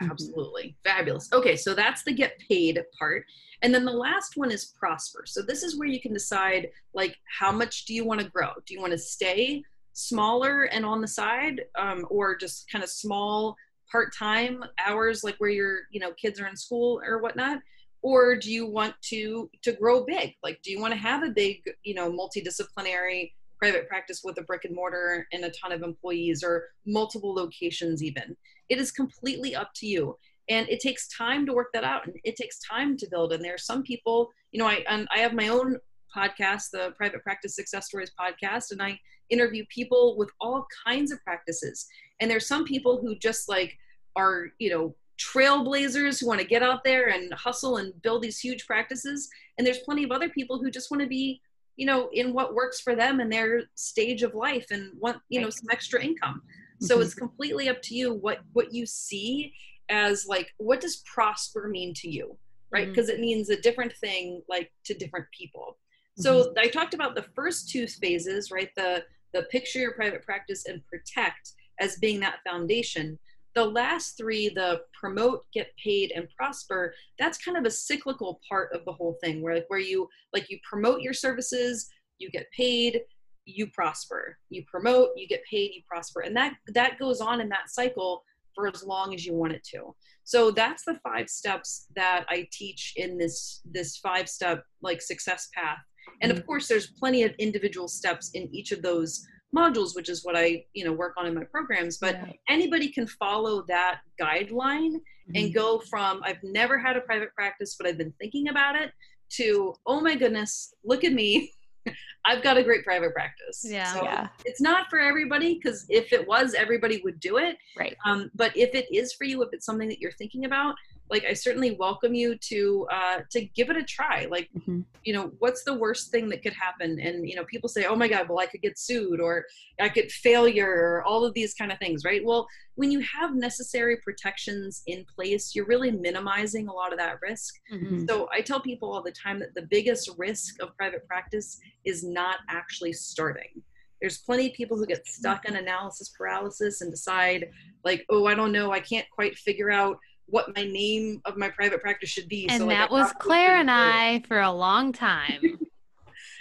Absolutely 0.00 0.76
fabulous. 0.82 1.32
Okay, 1.32 1.54
so 1.54 1.72
that's 1.72 2.02
the 2.02 2.12
get 2.12 2.36
paid 2.48 2.82
part, 2.98 3.26
and 3.62 3.72
then 3.72 3.84
the 3.84 3.92
last 3.92 4.36
one 4.36 4.50
is 4.50 4.72
prosper. 4.76 5.22
So 5.24 5.40
this 5.40 5.62
is 5.62 5.78
where 5.78 5.86
you 5.86 6.00
can 6.00 6.12
decide 6.12 6.70
like 6.92 7.16
how 7.38 7.52
much 7.52 7.84
do 7.84 7.94
you 7.94 8.04
want 8.04 8.20
to 8.22 8.28
grow? 8.28 8.50
Do 8.66 8.74
you 8.74 8.80
want 8.80 8.90
to 8.90 8.98
stay 8.98 9.62
smaller 9.92 10.64
and 10.64 10.84
on 10.84 11.00
the 11.00 11.06
side, 11.06 11.62
um, 11.78 12.04
or 12.10 12.36
just 12.36 12.68
kind 12.68 12.82
of 12.82 12.90
small 12.90 13.54
part 13.88 14.12
time 14.12 14.64
hours, 14.84 15.22
like 15.22 15.36
where 15.38 15.50
your 15.50 15.82
you 15.92 16.00
know 16.00 16.10
kids 16.14 16.40
are 16.40 16.48
in 16.48 16.56
school 16.56 17.00
or 17.06 17.18
whatnot? 17.18 17.60
Or 18.04 18.36
do 18.36 18.52
you 18.52 18.66
want 18.66 18.94
to 19.02 19.50
to 19.62 19.72
grow 19.72 20.04
big? 20.04 20.34
Like 20.42 20.60
do 20.62 20.70
you 20.70 20.80
want 20.80 20.92
to 20.92 20.98
have 20.98 21.24
a 21.24 21.30
big 21.30 21.62
you 21.82 21.94
know 21.94 22.12
multidisciplinary 22.12 23.32
private 23.58 23.88
practice 23.88 24.20
with 24.22 24.38
a 24.38 24.42
brick 24.42 24.64
and 24.64 24.74
mortar 24.74 25.26
and 25.32 25.44
a 25.44 25.50
ton 25.50 25.72
of 25.72 25.82
employees 25.82 26.44
or 26.44 26.66
multiple 26.86 27.34
locations 27.34 28.02
even? 28.02 28.36
It 28.68 28.78
is 28.78 28.92
completely 28.92 29.56
up 29.56 29.70
to 29.76 29.86
you. 29.86 30.16
And 30.50 30.68
it 30.68 30.80
takes 30.80 31.08
time 31.08 31.46
to 31.46 31.54
work 31.54 31.68
that 31.72 31.84
out 31.84 32.06
and 32.06 32.14
it 32.22 32.36
takes 32.36 32.58
time 32.60 32.98
to 32.98 33.08
build. 33.10 33.32
And 33.32 33.42
there 33.42 33.54
are 33.54 33.58
some 33.58 33.82
people 33.82 34.30
you 34.52 34.60
know 34.60 34.68
i 34.68 34.84
and 34.88 35.08
i 35.10 35.18
have 35.18 35.32
my 35.32 35.48
own 35.48 35.78
podcast 36.14 36.70
the 36.70 36.94
private 36.96 37.24
practice 37.24 37.56
success 37.56 37.86
stories 37.86 38.12
podcast 38.20 38.70
and 38.70 38.80
i 38.80 38.96
interview 39.30 39.64
people 39.68 40.16
with 40.16 40.30
all 40.40 40.66
kinds 40.86 41.10
of 41.12 41.22
practices. 41.22 41.86
And 42.20 42.30
there's 42.30 42.46
some 42.46 42.64
people 42.64 43.00
who 43.00 43.14
just 43.16 43.48
like 43.48 43.76
are 44.16 44.48
you 44.58 44.70
know 44.70 44.94
trailblazers 45.18 46.20
who 46.20 46.26
want 46.26 46.40
to 46.40 46.46
get 46.46 46.62
out 46.62 46.82
there 46.84 47.08
and 47.08 47.32
hustle 47.34 47.76
and 47.76 48.00
build 48.02 48.22
these 48.22 48.38
huge 48.38 48.66
practices 48.66 49.28
and 49.58 49.66
there's 49.66 49.78
plenty 49.78 50.02
of 50.02 50.10
other 50.10 50.28
people 50.28 50.58
who 50.58 50.70
just 50.70 50.90
want 50.90 51.00
to 51.00 51.08
be 51.08 51.40
you 51.76 51.86
know 51.86 52.08
in 52.12 52.32
what 52.32 52.54
works 52.54 52.80
for 52.80 52.94
them 52.94 53.20
in 53.20 53.28
their 53.28 53.62
stage 53.74 54.22
of 54.22 54.34
life 54.34 54.66
and 54.70 54.90
want 54.98 55.18
you 55.28 55.40
know 55.40 55.50
some 55.50 55.68
extra 55.70 56.02
income 56.02 56.42
so 56.80 56.94
mm-hmm. 56.94 57.02
it's 57.04 57.14
completely 57.14 57.68
up 57.68 57.80
to 57.82 57.94
you 57.94 58.14
what 58.14 58.40
what 58.52 58.72
you 58.72 58.84
see 58.86 59.52
as 59.88 60.26
like 60.26 60.52
what 60.58 60.80
does 60.80 61.02
prosper 61.04 61.68
mean 61.68 61.92
to 61.94 62.08
you 62.08 62.36
right 62.70 62.88
because 62.88 63.08
mm-hmm. 63.08 63.18
it 63.18 63.20
means 63.20 63.50
a 63.50 63.60
different 63.60 63.92
thing 63.98 64.42
like 64.48 64.72
to 64.84 64.94
different 64.94 65.26
people 65.36 65.78
so 66.16 66.44
mm-hmm. 66.44 66.58
i 66.58 66.66
talked 66.66 66.94
about 66.94 67.14
the 67.14 67.26
first 67.34 67.68
two 67.68 67.86
phases 67.86 68.50
right 68.50 68.70
the 68.76 69.04
the 69.32 69.42
picture 69.44 69.80
your 69.80 69.92
private 69.92 70.22
practice 70.22 70.66
and 70.66 70.84
protect 70.86 71.52
as 71.80 71.96
being 71.96 72.20
that 72.20 72.38
foundation 72.46 73.18
the 73.54 73.64
last 73.64 74.16
three 74.16 74.48
the 74.48 74.80
promote 74.98 75.44
get 75.52 75.68
paid 75.82 76.12
and 76.14 76.28
prosper 76.36 76.94
that's 77.18 77.38
kind 77.38 77.56
of 77.56 77.64
a 77.64 77.70
cyclical 77.70 78.40
part 78.48 78.70
of 78.74 78.84
the 78.84 78.92
whole 78.92 79.16
thing 79.22 79.42
where 79.42 79.54
like 79.56 79.64
where 79.68 79.80
you 79.80 80.08
like 80.32 80.50
you 80.50 80.58
promote 80.68 81.00
your 81.00 81.14
services 81.14 81.88
you 82.18 82.30
get 82.30 82.46
paid 82.56 83.00
you 83.46 83.66
prosper. 83.68 84.38
You 84.50 84.64
promote 84.66 85.10
you 85.16 85.28
get 85.28 85.42
paid 85.50 85.72
you 85.74 85.82
prosper. 85.88 86.20
And 86.20 86.36
that 86.36 86.54
that 86.74 86.98
goes 86.98 87.20
on 87.20 87.40
in 87.40 87.48
that 87.50 87.70
cycle 87.70 88.24
for 88.54 88.68
as 88.68 88.84
long 88.84 89.14
as 89.14 89.26
you 89.26 89.34
want 89.34 89.52
it 89.52 89.64
to. 89.72 89.94
So 90.24 90.50
that's 90.50 90.84
the 90.84 90.98
five 91.02 91.28
steps 91.28 91.86
that 91.96 92.24
i 92.28 92.46
teach 92.52 92.94
in 92.96 93.18
this 93.18 93.60
this 93.64 93.96
five 93.98 94.28
step 94.28 94.64
like 94.82 95.02
success 95.02 95.48
path. 95.54 95.78
And 96.22 96.30
of 96.30 96.38
mm-hmm. 96.38 96.46
course 96.46 96.68
there's 96.68 96.92
plenty 96.98 97.22
of 97.24 97.32
individual 97.38 97.88
steps 97.88 98.30
in 98.34 98.54
each 98.54 98.72
of 98.72 98.82
those 98.82 99.26
modules 99.54 99.94
which 99.94 100.08
is 100.08 100.24
what 100.24 100.36
i 100.36 100.64
you 100.72 100.84
know 100.84 100.92
work 100.92 101.14
on 101.16 101.26
in 101.26 101.34
my 101.34 101.44
programs 101.44 101.98
but 101.98 102.14
yeah. 102.14 102.32
anybody 102.48 102.88
can 102.88 103.06
follow 103.06 103.64
that 103.68 104.00
guideline 104.20 104.94
mm-hmm. 104.94 105.36
and 105.36 105.54
go 105.54 105.78
from 105.78 106.20
i've 106.24 106.42
never 106.42 106.78
had 106.78 106.96
a 106.96 107.00
private 107.00 107.34
practice 107.34 107.76
but 107.78 107.86
i've 107.86 107.98
been 107.98 108.12
thinking 108.18 108.48
about 108.48 108.74
it 108.74 108.92
to 109.30 109.74
oh 109.86 110.00
my 110.00 110.14
goodness 110.14 110.74
look 110.84 111.04
at 111.04 111.12
me 111.12 111.52
i've 112.24 112.42
got 112.42 112.56
a 112.56 112.62
great 112.62 112.84
private 112.84 113.12
practice 113.12 113.64
yeah, 113.64 113.92
so 113.92 114.02
yeah. 114.02 114.28
it's 114.44 114.60
not 114.60 114.88
for 114.88 114.98
everybody 114.98 115.54
because 115.62 115.86
if 115.88 116.12
it 116.12 116.26
was 116.26 116.54
everybody 116.54 117.00
would 117.04 117.20
do 117.20 117.36
it 117.36 117.56
right 117.78 117.96
um, 118.06 118.30
but 118.34 118.56
if 118.56 118.74
it 118.74 118.86
is 118.92 119.12
for 119.12 119.24
you 119.24 119.42
if 119.42 119.50
it's 119.52 119.66
something 119.66 119.88
that 119.88 120.00
you're 120.00 120.12
thinking 120.12 120.44
about 120.46 120.74
like 121.10 121.24
i 121.26 121.32
certainly 121.32 121.72
welcome 121.78 122.14
you 122.14 122.34
to 122.38 122.86
uh 122.90 123.18
to 123.30 123.44
give 123.56 123.68
it 123.70 123.76
a 123.76 123.82
try 123.82 124.26
like 124.30 124.48
Mm-hmm. 124.58 124.80
you 125.04 125.12
know 125.12 125.32
what's 125.38 125.62
the 125.64 125.74
worst 125.74 126.10
thing 126.10 126.28
that 126.30 126.42
could 126.42 126.52
happen 126.54 126.98
and 127.00 127.28
you 127.28 127.34
know 127.36 127.44
people 127.44 127.68
say 127.68 127.84
oh 127.84 127.94
my 127.96 128.08
god 128.08 128.28
well 128.28 128.38
i 128.38 128.46
could 128.46 128.62
get 128.62 128.78
sued 128.78 129.20
or 129.20 129.44
i 129.80 129.88
could 129.88 130.10
failure 130.10 130.70
or 130.70 131.02
all 131.04 131.24
of 131.24 131.34
these 131.34 131.52
kind 131.54 131.70
of 131.72 131.78
things 131.78 132.04
right 132.04 132.24
well 132.24 132.46
when 132.76 132.90
you 132.90 133.00
have 133.00 133.34
necessary 133.34 133.96
protections 133.98 134.82
in 134.86 135.04
place 135.14 135.54
you're 135.54 135.66
really 135.66 135.90
minimizing 135.90 136.68
a 136.68 136.72
lot 136.72 136.92
of 136.92 136.98
that 136.98 137.16
risk 137.20 137.54
Mhm. 137.72 138.08
so 138.08 138.28
I 138.32 138.40
tell 138.40 138.60
people 138.60 138.92
all 138.92 139.02
the 139.02 139.12
time 139.12 139.38
that 139.40 139.54
the 139.54 139.66
biggest 139.76 140.10
risk 140.16 140.62
of 140.62 140.74
private 140.76 141.06
practice 141.06 141.58
is 141.84 142.02
not 142.04 142.38
actually 142.48 142.92
starting. 142.92 143.62
There's 144.00 144.18
plenty 144.18 144.48
of 144.48 144.54
people 144.54 144.76
who 144.76 144.86
get 144.86 145.06
stuck 145.06 145.44
in 145.46 145.56
analysis 145.56 146.10
paralysis 146.10 146.80
and 146.82 146.90
decide, 146.90 147.48
like, 147.84 148.04
oh, 148.10 148.26
I 148.26 148.34
don't 148.34 148.52
know, 148.52 148.70
I 148.72 148.80
can't 148.80 149.08
quite 149.10 149.36
figure 149.38 149.70
out 149.70 149.96
what 150.26 150.54
my 150.56 150.64
name 150.64 151.20
of 151.24 151.36
my 151.36 151.48
private 151.50 151.80
practice 151.80 152.10
should 152.10 152.28
be. 152.28 152.48
And 152.48 152.60
so, 152.60 152.66
like, 152.66 152.76
that 152.78 152.90
I 152.90 152.92
was 152.92 153.12
Claire 153.18 153.56
and. 153.56 153.70
I 153.70 154.22
for 154.26 154.40
a 154.40 154.52
long 154.52 154.92
time. 154.92 155.58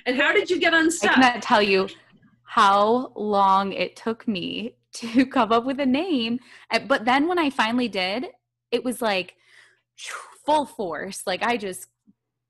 And 0.06 0.18
how 0.18 0.34
did 0.34 0.50
you 0.50 0.60
get 0.60 0.74
unstuck? 0.74 1.12
I 1.12 1.14
unstuck? 1.14 1.24
cannot 1.30 1.42
tell 1.42 1.62
you 1.62 1.88
how 2.44 3.14
long 3.16 3.72
it 3.72 3.96
took 3.96 4.28
me 4.28 4.76
to 4.96 5.26
come 5.26 5.54
up 5.54 5.64
with 5.64 5.80
a 5.80 5.86
name. 5.86 6.40
Uh, 6.70 6.80
But 6.80 7.06
then 7.06 7.28
when 7.30 7.40
I 7.40 7.50
finally 7.50 7.88
did, 7.88 8.28
it 8.70 8.84
was 8.84 9.02
like 9.02 9.36
full 10.46 10.66
force. 10.66 11.24
Like 11.26 11.42
I 11.42 11.56
just 11.56 11.88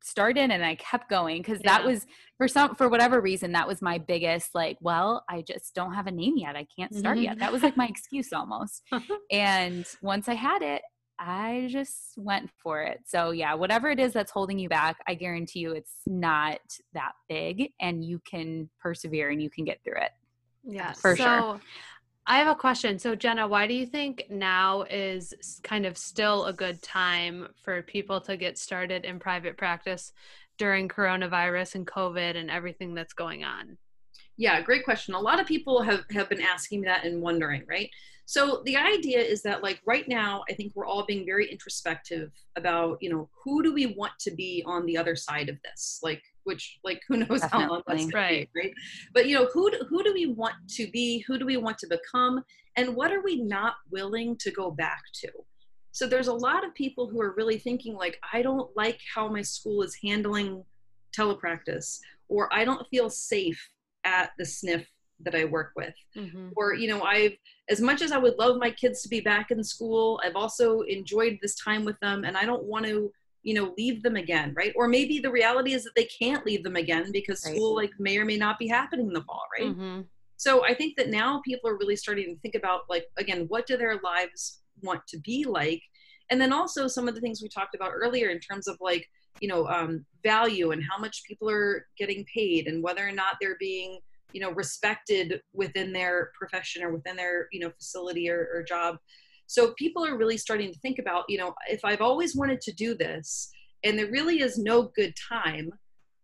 started 0.02 0.52
and 0.52 0.66
I 0.66 0.76
kept 0.76 1.10
going 1.10 1.42
because 1.42 1.60
that 1.62 1.86
was 1.86 2.06
for 2.38 2.48
some 2.48 2.76
for 2.76 2.90
whatever 2.90 3.22
reason 3.22 3.54
that 3.54 3.68
was 3.68 3.82
my 3.82 3.98
biggest 3.98 4.54
like 4.54 4.78
well 4.82 5.24
I 5.30 5.42
just 5.42 5.74
don't 5.74 5.94
have 5.94 6.08
a 6.08 6.12
name 6.12 6.34
yet 6.36 6.58
I 6.58 6.68
can't 6.78 6.94
start 6.94 7.20
yet 7.20 7.40
that 7.40 7.54
was 7.54 7.64
like 7.64 7.78
my 7.78 7.88
excuse 7.88 8.34
almost 8.34 8.84
and 9.32 9.88
once 10.02 10.28
I 10.28 10.34
had 10.34 10.62
it 10.62 10.82
I 11.20 11.68
just 11.72 12.14
went 12.18 12.50
for 12.62 12.82
it 12.82 13.02
so 13.06 13.32
yeah 13.32 13.54
whatever 13.54 13.90
it 13.90 14.00
is 14.00 14.14
that's 14.14 14.32
holding 14.32 14.60
you 14.60 14.70
back 14.70 14.98
I 15.08 15.14
guarantee 15.14 15.60
you 15.60 15.72
it's 15.74 15.94
not 16.06 16.60
that 16.94 17.14
big 17.30 17.72
and 17.80 18.04
you 18.04 18.20
can 18.26 18.70
persevere 18.80 19.30
and 19.30 19.42
you 19.42 19.50
can 19.50 19.64
get 19.66 19.80
through 19.84 20.02
it 20.02 20.12
Yeah, 20.64 20.94
For 20.94 21.16
so 21.16 21.24
sure. 21.24 21.62
I 22.26 22.38
have 22.38 22.48
a 22.48 22.56
question. 22.56 22.98
So 23.00 23.16
Jenna, 23.16 23.48
why 23.48 23.68
do 23.68 23.74
you 23.74 23.86
think 23.86 24.26
now 24.30 24.84
is 24.84 25.34
kind 25.64 25.86
of 25.86 25.98
still 25.98 26.46
a 26.46 26.54
good 26.54 26.82
time 26.82 27.50
for 27.64 27.82
people 27.82 28.22
to 28.22 28.38
get 28.38 28.58
started 28.58 29.04
in 29.04 29.20
private 29.20 29.58
practice 29.58 30.14
during 30.58 30.88
coronavirus 30.88 31.76
and 31.76 31.88
COVID 31.88 32.38
and 32.38 32.50
everything 32.50 32.94
that's 32.94 33.14
going 33.14 33.44
on? 33.44 33.78
Yeah, 34.38 34.62
great 34.62 34.86
question. 34.86 35.14
A 35.16 35.20
lot 35.20 35.40
of 35.40 35.48
people 35.48 35.82
have 35.82 36.06
have 36.12 36.30
been 36.30 36.42
asking 36.42 36.82
me 36.82 36.88
that 36.88 37.06
and 37.06 37.22
wondering, 37.22 37.64
right? 37.68 37.90
So 38.26 38.62
the 38.66 38.78
idea 38.78 39.20
is 39.20 39.42
that 39.44 39.64
like 39.64 39.82
right 39.86 40.08
now, 40.08 40.44
I 40.50 40.54
think 40.54 40.72
we're 40.76 40.86
all 40.86 41.06
being 41.06 41.26
very 41.26 41.52
introspective 41.52 42.32
about, 42.56 42.98
you 43.02 43.10
know, 43.10 43.30
who 43.44 43.62
do 43.62 43.74
we 43.74 43.88
want 43.88 44.14
to 44.22 44.32
be 44.32 44.64
on 44.66 44.86
the 44.86 44.98
other 44.98 45.16
side 45.16 45.50
of 45.50 45.58
this? 45.64 46.00
Like 46.02 46.22
which 46.46 46.80
like 46.84 47.02
who 47.08 47.18
knows 47.26 47.44
how 47.44 47.68
long 47.68 47.82
that's 47.88 48.06
Definitely. 48.06 48.12
gonna 48.12 48.24
Right. 48.24 48.50
be, 48.54 48.60
right? 48.62 48.74
But 49.14 49.28
you 49.28 49.36
know, 49.38 49.50
who 49.54 49.72
do, 49.72 49.80
who 49.90 50.04
do 50.04 50.14
we 50.14 50.28
want 50.28 50.56
to 50.76 50.90
be? 50.92 51.20
Who 51.28 51.38
do 51.38 51.46
we 51.46 51.58
want 51.58 51.78
to 51.80 51.88
become? 51.88 52.44
And 52.78 52.96
what 52.96 53.12
are 53.12 53.22
we 53.24 53.42
not 53.42 53.76
willing 53.92 54.38
to 54.38 54.52
go 54.52 54.72
back 54.72 55.04
to? 55.22 55.30
So 55.92 56.08
there's 56.08 56.28
a 56.28 56.34
lot 56.34 56.66
of 56.66 56.74
people 56.74 57.08
who 57.08 57.22
are 57.22 57.36
really 57.36 57.58
thinking 57.60 57.94
like 57.94 58.20
I 58.32 58.42
don't 58.42 58.70
like 58.76 59.00
how 59.14 59.28
my 59.28 59.42
school 59.42 59.84
is 59.84 59.96
handling 60.04 60.64
telepractice 61.16 62.00
or 62.30 62.52
I 62.52 62.66
don't 62.66 62.88
feel 62.90 63.10
safe 63.10 63.62
at 64.04 64.32
the 64.38 64.46
sniff 64.46 64.88
that 65.20 65.36
I 65.36 65.46
work 65.46 65.72
with. 65.76 65.94
Mm-hmm. 66.18 66.50
Or, 66.56 66.74
you 66.74 66.88
know, 66.88 67.04
I've, 67.04 67.34
as 67.70 67.80
much 67.80 68.02
as 68.02 68.12
I 68.12 68.18
would 68.18 68.38
love 68.38 68.58
my 68.58 68.72
kids 68.72 69.02
to 69.04 69.10
be 69.10 69.22
back 69.22 69.52
in 69.52 69.64
school, 69.64 70.20
I've 70.24 70.36
also 70.36 70.82
enjoyed 70.82 71.40
this 71.42 71.56
time 71.56 71.86
with 71.86 72.00
them 72.02 72.26
and 72.26 72.36
I 72.36 72.46
don't 72.46 72.64
want 72.64 72.86
to, 72.86 73.12
you 73.44 73.54
know, 73.54 73.74
leave 73.78 74.04
them 74.04 74.16
again, 74.16 74.54
right? 74.56 74.74
Or 74.76 74.88
maybe 74.88 75.20
the 75.20 75.32
reality 75.32 75.74
is 75.74 75.84
that 75.84 75.96
they 75.96 76.06
can't 76.06 76.46
leave 76.46 76.64
them 76.64 76.76
again 76.76 77.12
because 77.12 77.44
Right. 77.46 77.56
school, 77.56 77.76
like, 77.76 77.92
may 78.00 78.18
or 78.18 78.26
may 78.26 78.38
not 78.38 78.60
be 78.60 78.68
happening 78.68 79.08
in 79.08 79.14
the 79.14 79.24
fall, 79.24 79.44
right? 79.58 79.70
Mm-hmm. 79.70 80.02
So 80.38 80.66
I 80.66 80.74
think 80.74 80.98
that 80.98 81.10
now 81.10 81.42
people 81.46 81.70
are 81.70 81.78
really 81.78 81.96
starting 81.96 82.36
to 82.36 82.40
think 82.42 82.56
about, 82.56 82.82
like, 82.90 83.06
again, 83.18 83.46
what 83.48 83.66
do 83.66 83.78
their 83.78 84.00
lives 84.02 84.62
want 84.82 85.06
to 85.08 85.20
be 85.20 85.46
like? 85.46 85.82
And 86.30 86.40
then 86.42 86.52
also 86.52 86.88
some 86.88 87.08
of 87.08 87.16
the 87.16 87.22
things 87.22 87.42
we 87.42 87.50
talked 87.50 87.76
about 87.76 87.92
earlier 87.94 88.30
in 88.30 88.40
terms 88.40 88.68
of 88.68 88.78
like, 88.82 89.08
you 89.40 89.48
know, 89.48 89.68
um, 89.68 90.06
value 90.24 90.72
and 90.72 90.84
how 90.84 90.98
much 90.98 91.24
people 91.28 91.50
are 91.50 91.86
getting 91.98 92.26
paid 92.34 92.68
and 92.68 92.84
whether 92.84 93.08
or 93.08 93.12
not 93.12 93.36
they're 93.40 93.58
being, 93.60 94.00
you 94.34 94.42
know, 94.42 94.52
respected 94.52 95.42
within 95.54 95.94
their 95.94 96.32
profession 96.38 96.84
or 96.84 96.92
within 96.92 97.16
their, 97.16 97.48
you 97.52 97.60
know, 97.60 97.72
facility 97.72 98.30
or, 98.30 98.50
or 98.54 98.64
job. 98.64 98.98
So 99.48 99.74
people 99.78 100.06
are 100.06 100.18
really 100.18 100.38
starting 100.38 100.72
to 100.74 100.80
think 100.80 101.00
about, 101.00 101.26
you 101.30 101.38
know, 101.38 101.54
if 101.70 101.86
I've 101.86 102.02
always 102.02 102.36
wanted 102.36 102.60
to 102.62 102.74
do 102.74 102.96
this 102.96 103.52
and 103.84 103.98
there 103.98 104.12
really 104.12 104.42
is 104.42 104.58
no 104.58 104.92
good 104.96 105.14
time, 105.30 105.70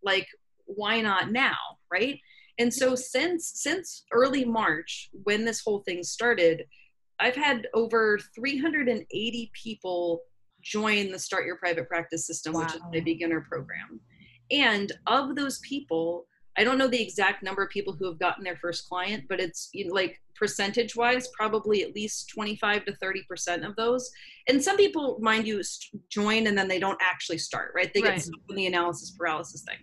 like, 0.03 0.27
why 0.65 1.01
not 1.01 1.31
now? 1.31 1.57
Right. 1.91 2.19
And 2.57 2.73
so 2.73 2.95
since 2.95 3.51
since 3.55 4.05
early 4.11 4.45
March, 4.45 5.09
when 5.23 5.45
this 5.45 5.61
whole 5.61 5.81
thing 5.83 6.03
started, 6.03 6.63
I've 7.19 7.35
had 7.35 7.67
over 7.73 8.19
380 8.35 9.51
people 9.53 10.21
join 10.61 11.11
the 11.11 11.19
Start 11.19 11.45
Your 11.45 11.57
Private 11.57 11.87
Practice 11.87 12.25
System, 12.27 12.53
which 12.53 12.73
is 12.73 12.81
Wow. 12.81 12.89
my 12.93 12.99
beginner 12.99 13.41
program. 13.49 13.99
And 14.51 14.91
of 15.07 15.35
those 15.35 15.59
people, 15.59 16.27
I 16.57 16.63
don't 16.63 16.77
know 16.77 16.87
the 16.87 17.01
exact 17.01 17.43
number 17.43 17.63
of 17.63 17.69
people 17.69 17.93
who 17.93 18.05
have 18.05 18.19
gotten 18.19 18.43
their 18.43 18.57
first 18.57 18.89
client, 18.89 19.25
but 19.29 19.39
it's 19.39 19.69
you 19.73 19.87
know, 19.87 19.93
like 19.93 20.19
percentage 20.35 20.95
wise, 20.95 21.27
probably 21.29 21.83
at 21.83 21.95
least 21.95 22.29
25 22.29 22.85
to 22.85 22.93
30% 22.93 23.67
of 23.67 23.75
those. 23.75 24.09
And 24.47 24.61
some 24.61 24.77
people, 24.77 25.17
mind 25.21 25.47
you, 25.47 25.61
join 26.09 26.47
and 26.47 26.57
then 26.57 26.67
they 26.67 26.79
don't 26.79 26.99
actually 27.01 27.37
start, 27.37 27.71
right? 27.75 27.93
They 27.93 28.01
Right. 28.01 28.15
get 28.15 28.21
stuck 28.21 28.39
in 28.49 28.55
the 28.55 28.67
analysis 28.67 29.11
paralysis 29.11 29.63
thing. 29.63 29.77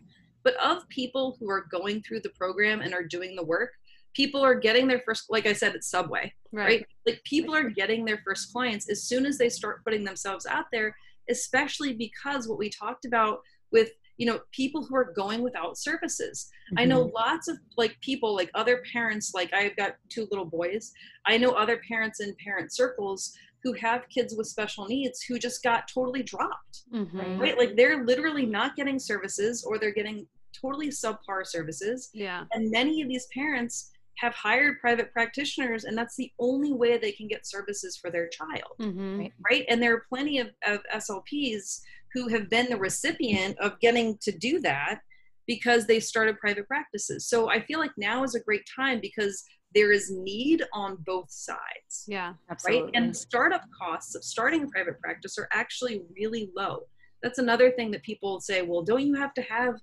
But 0.44 0.54
of 0.56 0.88
people 0.88 1.36
who 1.40 1.50
are 1.50 1.66
going 1.70 2.02
through 2.02 2.20
the 2.20 2.30
program 2.30 2.80
and 2.80 2.94
are 2.94 3.04
doing 3.04 3.36
the 3.36 3.44
work, 3.44 3.72
people 4.14 4.42
are 4.42 4.54
getting 4.54 4.86
their 4.86 5.02
first, 5.04 5.24
like 5.28 5.46
I 5.46 5.52
said, 5.52 5.74
it's 5.74 5.90
Subway 5.90 6.32
Right. 6.52 6.64
right? 6.64 6.86
Like 7.06 7.22
people 7.24 7.54
are 7.54 7.68
getting 7.68 8.04
their 8.04 8.20
first 8.24 8.52
clients 8.52 8.88
as 8.88 9.02
soon 9.02 9.26
as 9.26 9.36
they 9.36 9.50
start 9.50 9.84
putting 9.84 10.04
themselves 10.04 10.46
out 10.46 10.66
there, 10.72 10.96
especially 11.28 11.92
because 11.92 12.48
what 12.48 12.58
we 12.58 12.70
talked 12.70 13.04
about 13.04 13.40
with 13.72 13.90
you 14.16 14.26
know 14.26 14.40
people 14.52 14.84
who 14.84 14.96
are 14.96 15.12
going 15.14 15.42
without 15.42 15.76
services. 15.78 16.48
I 16.76 16.84
know 16.84 17.10
lots 17.14 17.48
of 17.48 17.58
like 17.76 17.96
people 18.00 18.34
like 18.34 18.50
other 18.54 18.82
parents 18.92 19.32
like 19.34 19.52
I've 19.54 19.76
got 19.76 19.96
two 20.08 20.26
little 20.30 20.44
boys. 20.44 20.92
I 21.26 21.36
know 21.38 21.50
other 21.50 21.80
parents 21.88 22.20
in 22.20 22.34
parent 22.42 22.72
circles 22.72 23.36
who 23.62 23.72
have 23.74 24.08
kids 24.08 24.34
with 24.36 24.46
special 24.46 24.86
needs 24.86 25.22
who 25.22 25.38
just 25.38 25.62
got 25.62 25.88
totally 25.92 26.22
dropped. 26.22 26.82
Mm-hmm. 26.94 27.38
Right? 27.38 27.58
Like 27.58 27.76
they're 27.76 28.04
literally 28.04 28.46
not 28.46 28.76
getting 28.76 28.98
services 28.98 29.64
or 29.64 29.78
they're 29.78 29.92
getting 29.92 30.26
totally 30.60 30.88
subpar 30.88 31.44
services 31.44 32.08
Yeah. 32.14 32.44
and 32.52 32.70
many 32.70 33.02
of 33.02 33.08
these 33.08 33.26
parents 33.34 33.90
have 34.18 34.34
hired 34.34 34.80
private 34.80 35.12
practitioners 35.12 35.84
and 35.84 35.96
that's 35.96 36.16
the 36.16 36.30
only 36.38 36.72
way 36.72 36.96
they 36.98 37.12
can 37.12 37.28
get 37.28 37.46
services 37.46 37.96
for 37.96 38.10
their 38.10 38.28
child 38.28 38.72
Mm-hmm. 38.80 39.18
Right. 39.18 39.32
right 39.50 39.64
and 39.68 39.82
there 39.82 39.94
are 39.94 40.04
plenty 40.08 40.38
of, 40.38 40.48
of 40.66 40.80
slps 40.94 41.80
who 42.14 42.28
have 42.28 42.48
been 42.48 42.68
the 42.70 42.76
recipient 42.76 43.58
of 43.58 43.78
getting 43.80 44.16
to 44.22 44.32
do 44.32 44.60
that 44.60 45.00
because 45.46 45.86
they 45.86 46.00
started 46.00 46.38
private 46.38 46.66
practices 46.66 47.28
so 47.28 47.48
i 47.50 47.60
feel 47.60 47.78
like 47.78 47.92
now 47.96 48.24
is 48.24 48.34
a 48.34 48.40
great 48.40 48.62
time 48.74 49.00
because 49.00 49.42
there 49.74 49.92
is 49.92 50.10
need 50.10 50.62
on 50.72 50.96
both 51.04 51.30
sides 51.30 52.04
Yeah. 52.06 52.34
Absolutely. 52.50 52.82
right 52.84 52.90
and 52.94 53.16
startup 53.16 53.62
costs 53.78 54.14
of 54.14 54.24
starting 54.24 54.62
a 54.64 54.68
private 54.68 54.98
practice 55.00 55.36
are 55.38 55.48
actually 55.52 56.02
really 56.18 56.50
low 56.56 56.80
that's 57.22 57.38
another 57.38 57.70
thing 57.72 57.90
that 57.90 58.02
people 58.02 58.40
say 58.40 58.62
well 58.62 58.82
don't 58.82 59.04
you 59.06 59.14
have 59.14 59.34
to 59.34 59.42
have 59.42 59.74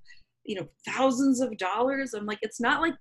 you 0.45 0.55
know 0.55 0.67
thousands 0.87 1.39
of 1.41 1.55
dollars 1.57 2.13
i'm 2.13 2.25
like 2.25 2.39
it's 2.41 2.59
not 2.59 2.81
like 2.81 2.95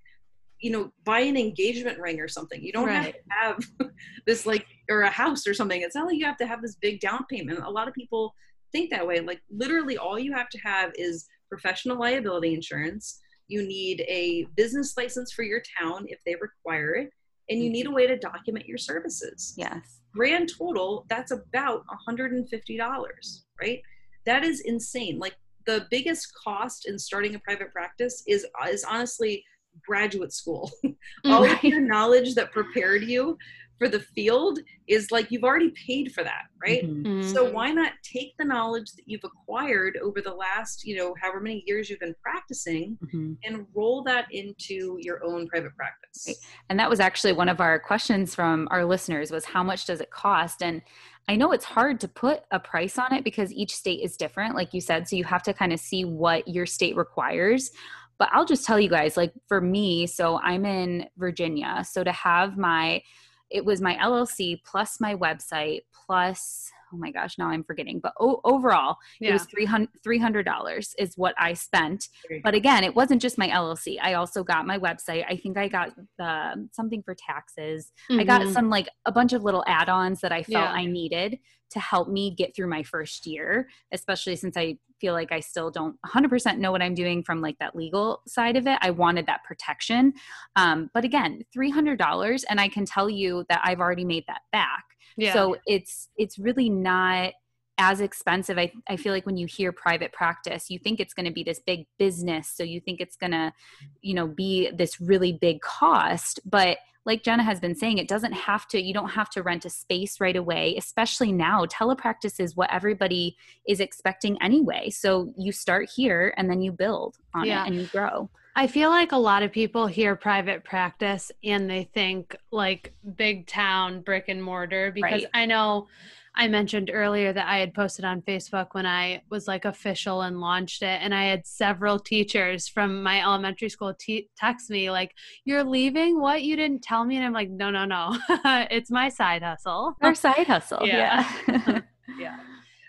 you 0.63 0.71
know 0.71 0.93
buy 1.05 1.21
an 1.21 1.37
engagement 1.37 1.99
ring 1.99 2.21
or 2.21 2.29
something. 2.29 2.63
You 2.63 2.73
don't 2.73 2.89
have 2.89 3.13
to 3.13 3.19
have 3.29 3.65
this 4.27 4.47
like 4.47 4.67
or 4.89 5.03
a 5.03 5.11
house 5.11 5.47
or 5.47 5.55
something. 5.55 5.83
It's 5.83 5.95
not 5.95 6.07
like 6.07 6.17
you 6.17 6.25
have 6.25 6.39
to 6.39 6.47
have 6.47 6.63
this 6.63 6.77
big 6.77 7.01
down 7.01 7.25
payment. 7.29 7.59
A 7.59 7.71
lot 7.71 7.89
of 7.89 7.95
people 7.95 8.35
think 8.71 8.91
that 8.91 9.07
way. 9.07 9.21
Like 9.21 9.43
literally 9.51 9.99
all 9.99 10.19
you 10.19 10.33
have 10.33 10.49
to 10.51 10.59
have 10.59 10.93
is 10.95 11.27
professional 11.51 11.99
liability 11.99 12.55
insurance. 12.55 13.21
You 13.49 13.67
need 13.67 14.05
a 14.09 14.47
business 14.57 14.97
license 14.97 15.33
for 15.33 15.43
your 15.43 15.63
town 15.79 16.07
if 16.09 16.21
they 16.25 16.37
require 16.37 16.95
it 16.95 17.11
and 17.51 17.63
you 17.63 17.69
need 17.69 17.87
a 17.87 17.89
mm-hmm. 17.89 17.97
way 17.97 18.07
to 18.07 18.17
document 18.17 18.67
your 18.67 18.79
services. 18.79 19.55
Yes. 19.57 20.01
grand 20.15 20.51
total 20.57 21.05
that's 21.09 21.33
about 21.33 21.85
$150 22.09 23.43
right? 23.61 23.83
That 24.27 24.45
is 24.45 24.61
insane. 24.61 25.19
Like 25.19 25.35
the 25.67 25.87
biggest 25.91 26.33
cost 26.45 26.89
in 26.89 26.99
starting 26.99 27.35
a 27.35 27.39
private 27.41 27.73
practice 27.73 28.23
is 28.27 28.47
is 28.69 28.85
honestly 28.85 29.45
graduate 29.87 30.33
school 30.33 30.71
all 31.25 31.45
of 31.45 31.63
your 31.65 31.81
knowledge 31.81 32.35
that 32.35 32.53
prepared 32.53 33.03
you 33.03 33.37
for 33.79 33.89
the 33.89 34.01
field 34.01 34.61
is 34.87 35.11
like 35.11 35.31
you've 35.33 35.43
already 35.43 35.71
paid 35.87 36.13
for 36.13 36.23
that 36.23 36.43
right 36.65 36.85
Mhm. 36.85 37.03
Mhm. 37.05 37.25
so 37.25 37.51
why 37.51 37.73
not 37.73 37.93
take 38.05 38.33
the 38.39 38.45
knowledge 38.45 38.93
that 38.93 39.03
you've 39.07 39.25
acquired 39.25 39.97
over 40.03 40.21
the 40.21 40.33
last 40.33 40.85
you 40.85 40.97
know 40.97 41.15
however 41.21 41.41
many 41.41 41.65
years 41.67 41.91
you've 41.91 41.99
been 41.99 42.15
practicing 42.23 42.97
Mhm. 43.03 43.37
and 43.45 43.67
roll 43.75 44.05
that 44.05 44.27
into 44.31 44.99
your 45.01 45.25
own 45.25 45.49
private 45.49 45.75
practice 45.77 45.99
Right. 46.27 46.37
And 46.69 46.79
that 46.79 46.91
was 46.91 47.01
actually 47.01 47.33
one 47.33 47.49
of 47.49 47.59
our 47.61 47.79
questions 47.81 48.35
from 48.35 48.69
our 48.71 48.85
listeners 48.85 49.31
was 49.31 49.47
how 49.47 49.63
much 49.63 49.87
does 49.87 50.01
it 50.03 50.11
cost? 50.11 50.63
And 50.63 50.83
I 51.27 51.37
know 51.37 51.53
it's 51.53 51.65
hard 51.65 52.01
to 52.01 52.09
put 52.09 52.43
a 52.51 52.61
price 52.61 52.99
on 52.99 53.15
it 53.15 53.25
because 53.25 53.51
each 53.53 53.75
state 53.75 54.01
is 54.03 54.19
different, 54.19 54.55
like 54.55 54.75
you 54.75 54.83
said. 54.83 55.09
So 55.09 55.17
you 55.17 55.25
have 55.25 55.43
to 55.45 55.55
kind 55.55 55.73
of 55.73 55.81
see 55.81 56.05
what 56.05 56.47
your 56.47 56.67
state 56.67 56.97
requires. 56.97 57.71
But 58.19 58.29
I'll 58.33 58.45
just 58.45 58.65
tell 58.65 58.79
you 58.79 58.89
guys, 58.89 59.17
like 59.17 59.33
for 59.49 59.61
me, 59.61 60.07
so 60.07 60.39
I'm 60.41 60.65
in 60.65 61.07
Virginia. 61.17 61.85
So 61.89 62.05
to 62.05 62.13
have 62.13 62.57
my, 62.57 63.03
it 63.51 63.65
was 63.65 63.81
my 63.81 63.97
LLC 63.97 64.61
plus 64.65 65.01
my 65.01 65.15
website 65.15 65.81
plus 66.07 66.71
oh 66.93 66.97
my 66.97 67.11
gosh, 67.11 67.39
now 67.39 67.49
I'm 67.49 67.65
forgetting. 67.65 68.01
But 68.01 68.13
o- 68.21 68.41
overall, 68.45 68.97
yeah. 69.21 69.31
it 69.31 69.33
was 69.33 69.47
$300, 69.47 70.45
dollars 70.45 70.95
is 70.99 71.15
what 71.17 71.35
I 71.39 71.55
spent. 71.55 72.09
But 72.43 72.55
again, 72.55 72.85
it 72.85 72.95
wasn't 72.95 73.23
just 73.23 73.39
my 73.39 73.49
LLC. 73.49 73.97
I 74.01 74.15
also 74.15 74.45
got 74.45 74.67
my 74.67 74.79
website. 74.79 75.25
I 75.29 75.37
think 75.37 75.57
I 75.57 75.69
got 75.69 75.93
the, 76.19 76.69
something 76.73 77.03
for 77.03 77.15
taxes. 77.15 77.93
Mm-hmm. 78.11 78.21
I 78.21 78.25
got 78.25 78.43
mm-hmm. 78.43 78.53
some 78.53 78.71
like 78.71 78.89
a 79.07 79.13
bunch 79.13 79.33
of 79.33 79.43
little 79.43 79.65
add 79.67 79.89
ons 79.89 80.21
that 80.21 80.33
I 80.33 80.43
felt 80.43 80.65
yeah. 80.65 80.73
I 80.73 80.87
needed 80.87 81.39
to 81.73 81.81
help 81.81 82.09
me 82.09 82.35
get 82.35 82.55
through 82.55 82.69
my 82.69 82.83
first 82.83 83.27
year, 83.27 83.69
especially 83.93 84.37
since 84.37 84.57
I 84.57 84.79
feel 85.01 85.13
like 85.15 85.33
I 85.33 85.41
still 85.41 85.71
don't 85.71 85.97
100% 86.07 86.59
know 86.59 86.71
what 86.71 86.81
I'm 86.81 86.95
doing 86.95 87.25
from 87.25 87.41
like 87.41 87.59
that 87.59 87.75
legal 87.75 88.23
side 88.27 88.57
of 88.57 88.67
it. 88.67 88.79
I 88.81 88.91
wanted 88.91 89.27
that 89.27 89.43
protection. 89.45 90.15
Um, 90.55 90.91
but 90.95 91.05
again, 91.05 91.43
$300 91.55 92.45
and 92.49 92.61
I 92.61 92.69
can 92.69 92.85
tell 92.85 93.11
you 93.11 93.45
that 93.49 93.61
I've 93.65 93.81
already 93.81 94.05
made 94.05 94.25
that 94.29 94.43
back. 94.53 94.85
Yeah. 95.17 95.35
So 95.35 95.57
it's 95.67 96.09
it's 96.17 96.39
really 96.39 96.71
not 96.71 97.33
as 97.79 98.01
expensive. 98.01 98.59
I, 98.59 98.73
I 98.89 98.97
feel 98.97 99.13
like 99.13 99.27
when 99.27 99.37
you 99.37 99.47
hear 99.47 99.73
private 99.73 100.13
practice, 100.13 100.71
you 100.71 100.79
think 100.79 101.01
it's 101.01 101.15
going 101.15 101.27
to 101.27 101.33
be 101.33 101.43
this 101.43 101.61
big 101.61 101.87
business. 101.99 102.49
So 102.49 102.63
you 102.63 102.81
think 102.81 103.01
it's 103.01 103.17
going 103.17 103.33
to, 103.33 103.53
you 104.01 104.15
know, 104.15 104.27
be 104.27 104.71
this 104.71 105.01
really 105.01 105.33
big 105.33 105.61
cost. 105.61 106.39
But 106.45 106.79
like 107.05 107.23
Jenna 107.23 107.43
has 107.43 107.59
been 107.61 107.75
saying, 107.75 107.99
it 107.99 108.09
doesn't 108.09 108.33
have 108.33 108.69
to, 108.69 108.81
you 108.81 108.95
don't 108.95 109.11
have 109.11 109.31
to 109.31 109.43
rent 109.43 109.65
a 109.65 109.71
space 109.71 110.21
right 110.21 110.37
away, 110.37 110.77
especially 110.77 111.33
now. 111.33 111.65
Telepractice 111.67 112.39
is 112.39 112.57
what 112.57 112.73
everybody 112.73 113.37
is 113.67 113.81
expecting 113.81 114.41
anyway. 114.41 114.91
So 114.91 115.33
you 115.37 115.53
start 115.53 115.91
here 115.91 116.33
and 116.37 116.49
then 116.49 116.63
you 116.63 116.73
build 116.73 117.19
on 117.35 117.47
yeah. 117.47 117.65
it 117.65 117.69
and 117.69 117.77
you 117.77 117.87
grow. 117.87 118.31
I 118.55 118.67
feel 118.67 118.91
like 118.91 119.13
a 119.13 119.17
lot 119.17 119.43
of 119.43 119.51
people 119.51 119.87
hear 119.87 120.15
private 120.15 120.63
practice 120.63 121.33
and 121.43 121.71
they 121.71 121.85
think 121.85 122.37
like 122.51 122.93
big 123.17 123.47
town 123.47 124.03
brick 124.03 124.27
and 124.29 124.43
mortar 124.43 124.93
because 124.93 125.23
right. 125.23 125.31
I 125.33 125.47
know 125.47 125.89
I 126.35 126.49
mentioned 126.49 126.91
earlier 126.93 127.33
that 127.33 127.47
I 127.47 127.59
had 127.59 127.75
posted 127.75 128.05
on 128.05 128.23
Facebook 128.23 128.69
when 128.73 128.87
I 128.87 129.23
was 129.29 129.47
like 129.47 129.67
official 129.67 130.23
and 130.23 130.41
launched 130.41 130.83
it 130.83 131.01
and 131.03 131.15
I 131.15 131.25
had 131.25 131.47
several 131.47 131.99
teachers 131.99 132.69
from 132.69 133.03
my 133.03 133.21
elementary 133.23 133.69
school 133.69 133.95
te- 133.99 134.31
text 134.37 134.71
me 134.71 134.91
like 134.91 135.15
you're 135.45 135.63
leaving 135.63 136.21
what 136.21 136.43
you 136.43 136.57
didn't 136.57 136.83
tell 136.83 137.05
me 137.05 137.17
and 137.17 137.25
I'm 137.27 137.35
like 137.35 137.51
no 137.51 137.71
no 137.71 137.85
no 137.85 138.17
it's 138.71 138.91
my 138.91 139.11
side 139.11 139.43
hustle. 139.43 139.95
Our 140.01 140.15
side 140.15 140.47
hustle. 140.47 140.87
Yeah. 140.87 141.31
Yeah. 141.49 141.81
yeah. 142.19 142.37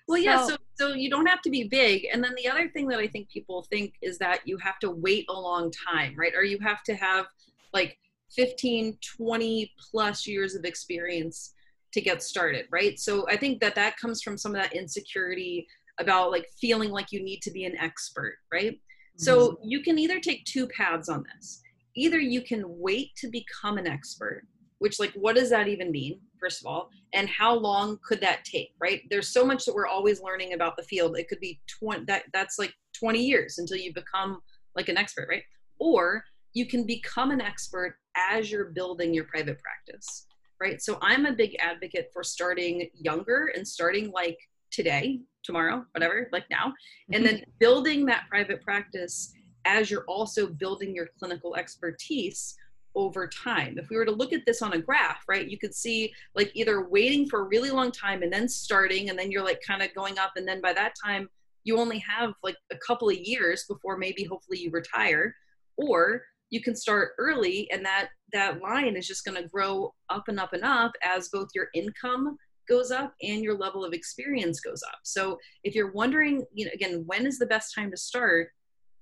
Well, 0.08 0.18
so, 0.18 0.24
yeah. 0.24 0.48
So, 0.48 0.58
so 0.76 0.88
you 0.94 1.10
don't 1.10 1.26
have 1.26 1.42
to 1.42 1.50
be 1.50 1.66
big. 1.66 2.08
And 2.12 2.24
then 2.24 2.34
the 2.36 2.50
other 2.50 2.70
thing 2.70 2.88
that 2.90 3.00
I 3.00 3.08
think 3.08 3.30
people 3.30 3.64
think 3.64 3.96
is 4.02 4.18
that 4.20 4.42
you 4.46 4.58
have 4.58 4.80
to 4.80 4.92
wait 4.92 5.26
a 5.30 5.34
long 5.34 5.72
time, 5.72 6.16
right? 6.18 6.34
Or 6.36 6.44
you 6.44 6.60
have 6.60 6.84
to 6.84 6.96
have 6.96 7.26
like 7.74 7.98
15, 8.32 8.98
20 9.18 9.74
plus 9.92 10.28
years 10.28 10.56
of 10.56 10.66
experience 10.66 11.54
to 11.94 12.02
get 12.02 12.24
started, 12.24 12.66
right? 12.72 13.00
So 13.00 13.26
I 13.30 13.38
think 13.38 13.60
that 13.62 13.76
that 13.76 13.98
comes 13.98 14.22
from 14.22 14.38
some 14.38 14.56
of 14.56 14.62
that 14.62 14.74
insecurity 14.74 15.68
about 16.00 16.32
like 16.32 16.48
feeling 16.60 16.90
like 16.90 17.12
you 17.12 17.24
need 17.24 17.42
to 17.44 17.52
be 17.52 17.66
an 17.66 17.78
expert, 17.78 18.38
right? 18.52 18.74
Mm-hmm. 18.74 19.24
So 19.24 19.60
you 19.64 19.82
can 19.82 20.00
either 20.00 20.20
take 20.20 20.46
two 20.46 20.68
paths 20.68 21.10
on 21.10 21.24
this. 21.36 21.62
Either 21.96 22.20
you 22.20 22.42
can 22.42 22.64
wait 22.66 23.16
to 23.18 23.30
become 23.30 23.78
an 23.78 23.88
expert, 23.88 24.44
which 24.80 25.00
like 25.00 25.14
what 25.14 25.36
does 25.36 25.50
that 25.52 25.68
even 25.68 25.92
mean? 25.92 26.20
first 26.44 26.62
of 26.62 26.68
all 26.68 26.90
and 27.14 27.30
how 27.30 27.54
long 27.54 27.98
could 28.06 28.20
that 28.20 28.44
take 28.44 28.74
right 28.82 29.04
there's 29.10 29.30
so 29.30 29.46
much 29.46 29.64
that 29.64 29.74
we're 29.74 29.88
always 29.88 30.22
learning 30.22 30.54
about 30.54 30.76
the 30.76 30.84
field 30.84 31.18
it 31.18 31.30
could 31.30 31.40
be 31.40 31.60
20 31.80 32.04
that 32.06 32.24
that's 32.34 32.60
like 32.60 32.74
20 33.00 33.24
years 33.24 33.60
until 33.60 33.78
you 33.78 33.94
become 33.94 34.42
like 34.76 34.90
an 34.90 34.98
expert 34.98 35.28
right 35.30 35.44
or 35.80 36.22
you 36.54 36.66
can 36.66 36.86
become 36.86 37.32
an 37.32 37.40
expert 37.40 37.96
as 38.30 38.52
you're 38.52 38.66
building 38.66 39.14
your 39.14 39.24
private 39.24 39.58
practice 39.60 40.28
right 40.64 40.82
so 40.82 40.98
i'm 41.02 41.26
a 41.26 41.34
big 41.34 41.56
advocate 41.60 42.10
for 42.14 42.24
starting 42.24 42.90
younger 42.96 43.52
and 43.56 43.68
starting 43.68 44.12
like 44.12 44.38
today 44.72 45.20
tomorrow 45.44 45.86
whatever 45.92 46.30
like 46.32 46.46
now 46.50 46.74
and 47.12 47.24
mm-hmm. 47.24 47.36
then 47.36 47.44
building 47.60 48.06
that 48.06 48.24
private 48.30 48.62
practice 48.62 49.34
as 49.66 49.92
you're 49.92 50.06
also 50.08 50.48
building 50.48 50.96
your 50.96 51.08
clinical 51.20 51.56
expertise 51.56 52.56
over 52.96 53.28
time. 53.28 53.78
If 53.78 53.90
we 53.90 53.98
were 53.98 54.06
to 54.06 54.12
look 54.12 54.34
at 54.34 54.46
this 54.46 54.62
on 54.62 54.74
a 54.74 54.78
graph, 54.78 55.24
right, 55.28 55.48
you 55.48 55.58
could 55.58 55.74
see 55.74 56.14
like 56.36 56.52
either 56.54 56.88
waiting 56.88 57.28
for 57.28 57.42
a 57.42 57.48
really 57.48 57.72
long 57.72 57.92
time 57.92 58.24
and 58.24 58.32
then 58.32 58.48
starting, 58.48 59.10
and 59.10 59.18
then 59.18 59.32
you're 59.32 59.44
like 59.44 59.62
kind 59.66 59.82
of 59.82 59.94
going 59.96 60.20
up, 60.20 60.34
and 60.36 60.48
then 60.48 60.62
by 60.62 60.74
that 60.74 60.94
time, 61.04 61.30
you 61.64 61.80
only 61.80 62.00
have 62.00 62.34
like 62.44 62.58
a 62.72 62.78
couple 62.78 63.10
of 63.10 63.18
years 63.18 63.66
before 63.68 63.98
maybe 63.98 64.24
hopefully 64.24 64.60
you 64.60 64.70
retire, 64.70 65.36
or 65.78 66.24
you 66.54 66.62
can 66.62 66.76
start 66.76 67.14
early 67.18 67.68
and 67.72 67.84
that 67.84 68.10
that 68.32 68.62
line 68.62 68.96
is 68.96 69.08
just 69.08 69.26
going 69.26 69.42
to 69.42 69.50
grow 69.50 69.92
up 70.12 70.26
and 70.28 70.40
up 70.40 70.54
and 70.54 70.64
up 70.64 70.92
as 71.04 71.30
both 71.30 71.48
your 71.56 71.68
income 71.74 72.38
goes 72.70 72.92
up 72.92 73.12
and 73.24 73.44
your 73.44 73.58
level 73.58 73.84
of 73.84 73.92
experience 73.92 74.60
goes 74.60 74.84
up. 74.88 75.00
So 75.04 75.40
if 75.64 75.74
you're 75.74 75.92
wondering, 75.92 76.46
you 76.54 76.66
know, 76.66 76.72
again, 76.76 77.04
when 77.08 77.26
is 77.26 77.40
the 77.40 77.48
best 77.48 77.74
time 77.74 77.90
to 77.90 77.98
start? 77.98 78.50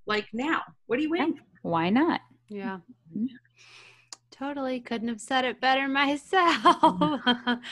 Like 0.07 0.27
now. 0.31 0.61
What 0.87 0.97
are 0.97 1.01
you 1.01 1.11
waiting? 1.11 1.41
Why 1.61 1.89
not? 1.89 2.21
Yeah. 2.47 2.77
Mm-hmm. 3.15 3.25
Totally 4.41 4.79
couldn't 4.79 5.07
have 5.07 5.21
said 5.21 5.45
it 5.45 5.61
better 5.61 5.87
myself. 5.87 7.21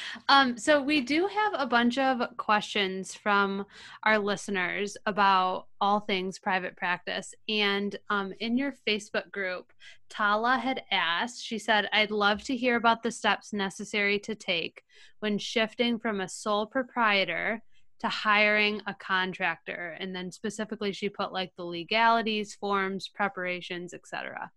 um, 0.29 0.55
so, 0.55 0.79
we 0.79 1.01
do 1.01 1.25
have 1.25 1.53
a 1.57 1.65
bunch 1.65 1.97
of 1.97 2.21
questions 2.37 3.15
from 3.15 3.65
our 4.03 4.19
listeners 4.19 4.95
about 5.07 5.65
all 5.81 6.01
things 6.01 6.37
private 6.37 6.77
practice. 6.77 7.33
And 7.47 7.97
um, 8.11 8.33
in 8.39 8.55
your 8.55 8.75
Facebook 8.87 9.31
group, 9.31 9.73
Tala 10.11 10.59
had 10.59 10.83
asked, 10.91 11.43
she 11.43 11.57
said, 11.57 11.89
I'd 11.91 12.11
love 12.11 12.43
to 12.43 12.55
hear 12.55 12.75
about 12.75 13.01
the 13.01 13.11
steps 13.11 13.51
necessary 13.51 14.19
to 14.19 14.35
take 14.35 14.83
when 15.21 15.39
shifting 15.39 15.97
from 15.97 16.21
a 16.21 16.29
sole 16.29 16.67
proprietor 16.67 17.63
to 18.01 18.09
hiring 18.09 18.79
a 18.85 18.93
contractor. 18.93 19.97
And 19.99 20.15
then 20.15 20.31
specifically, 20.31 20.91
she 20.91 21.09
put 21.09 21.33
like 21.33 21.51
the 21.57 21.65
legalities, 21.65 22.53
forms, 22.53 23.07
preparations, 23.07 23.95
etc. 23.95 24.51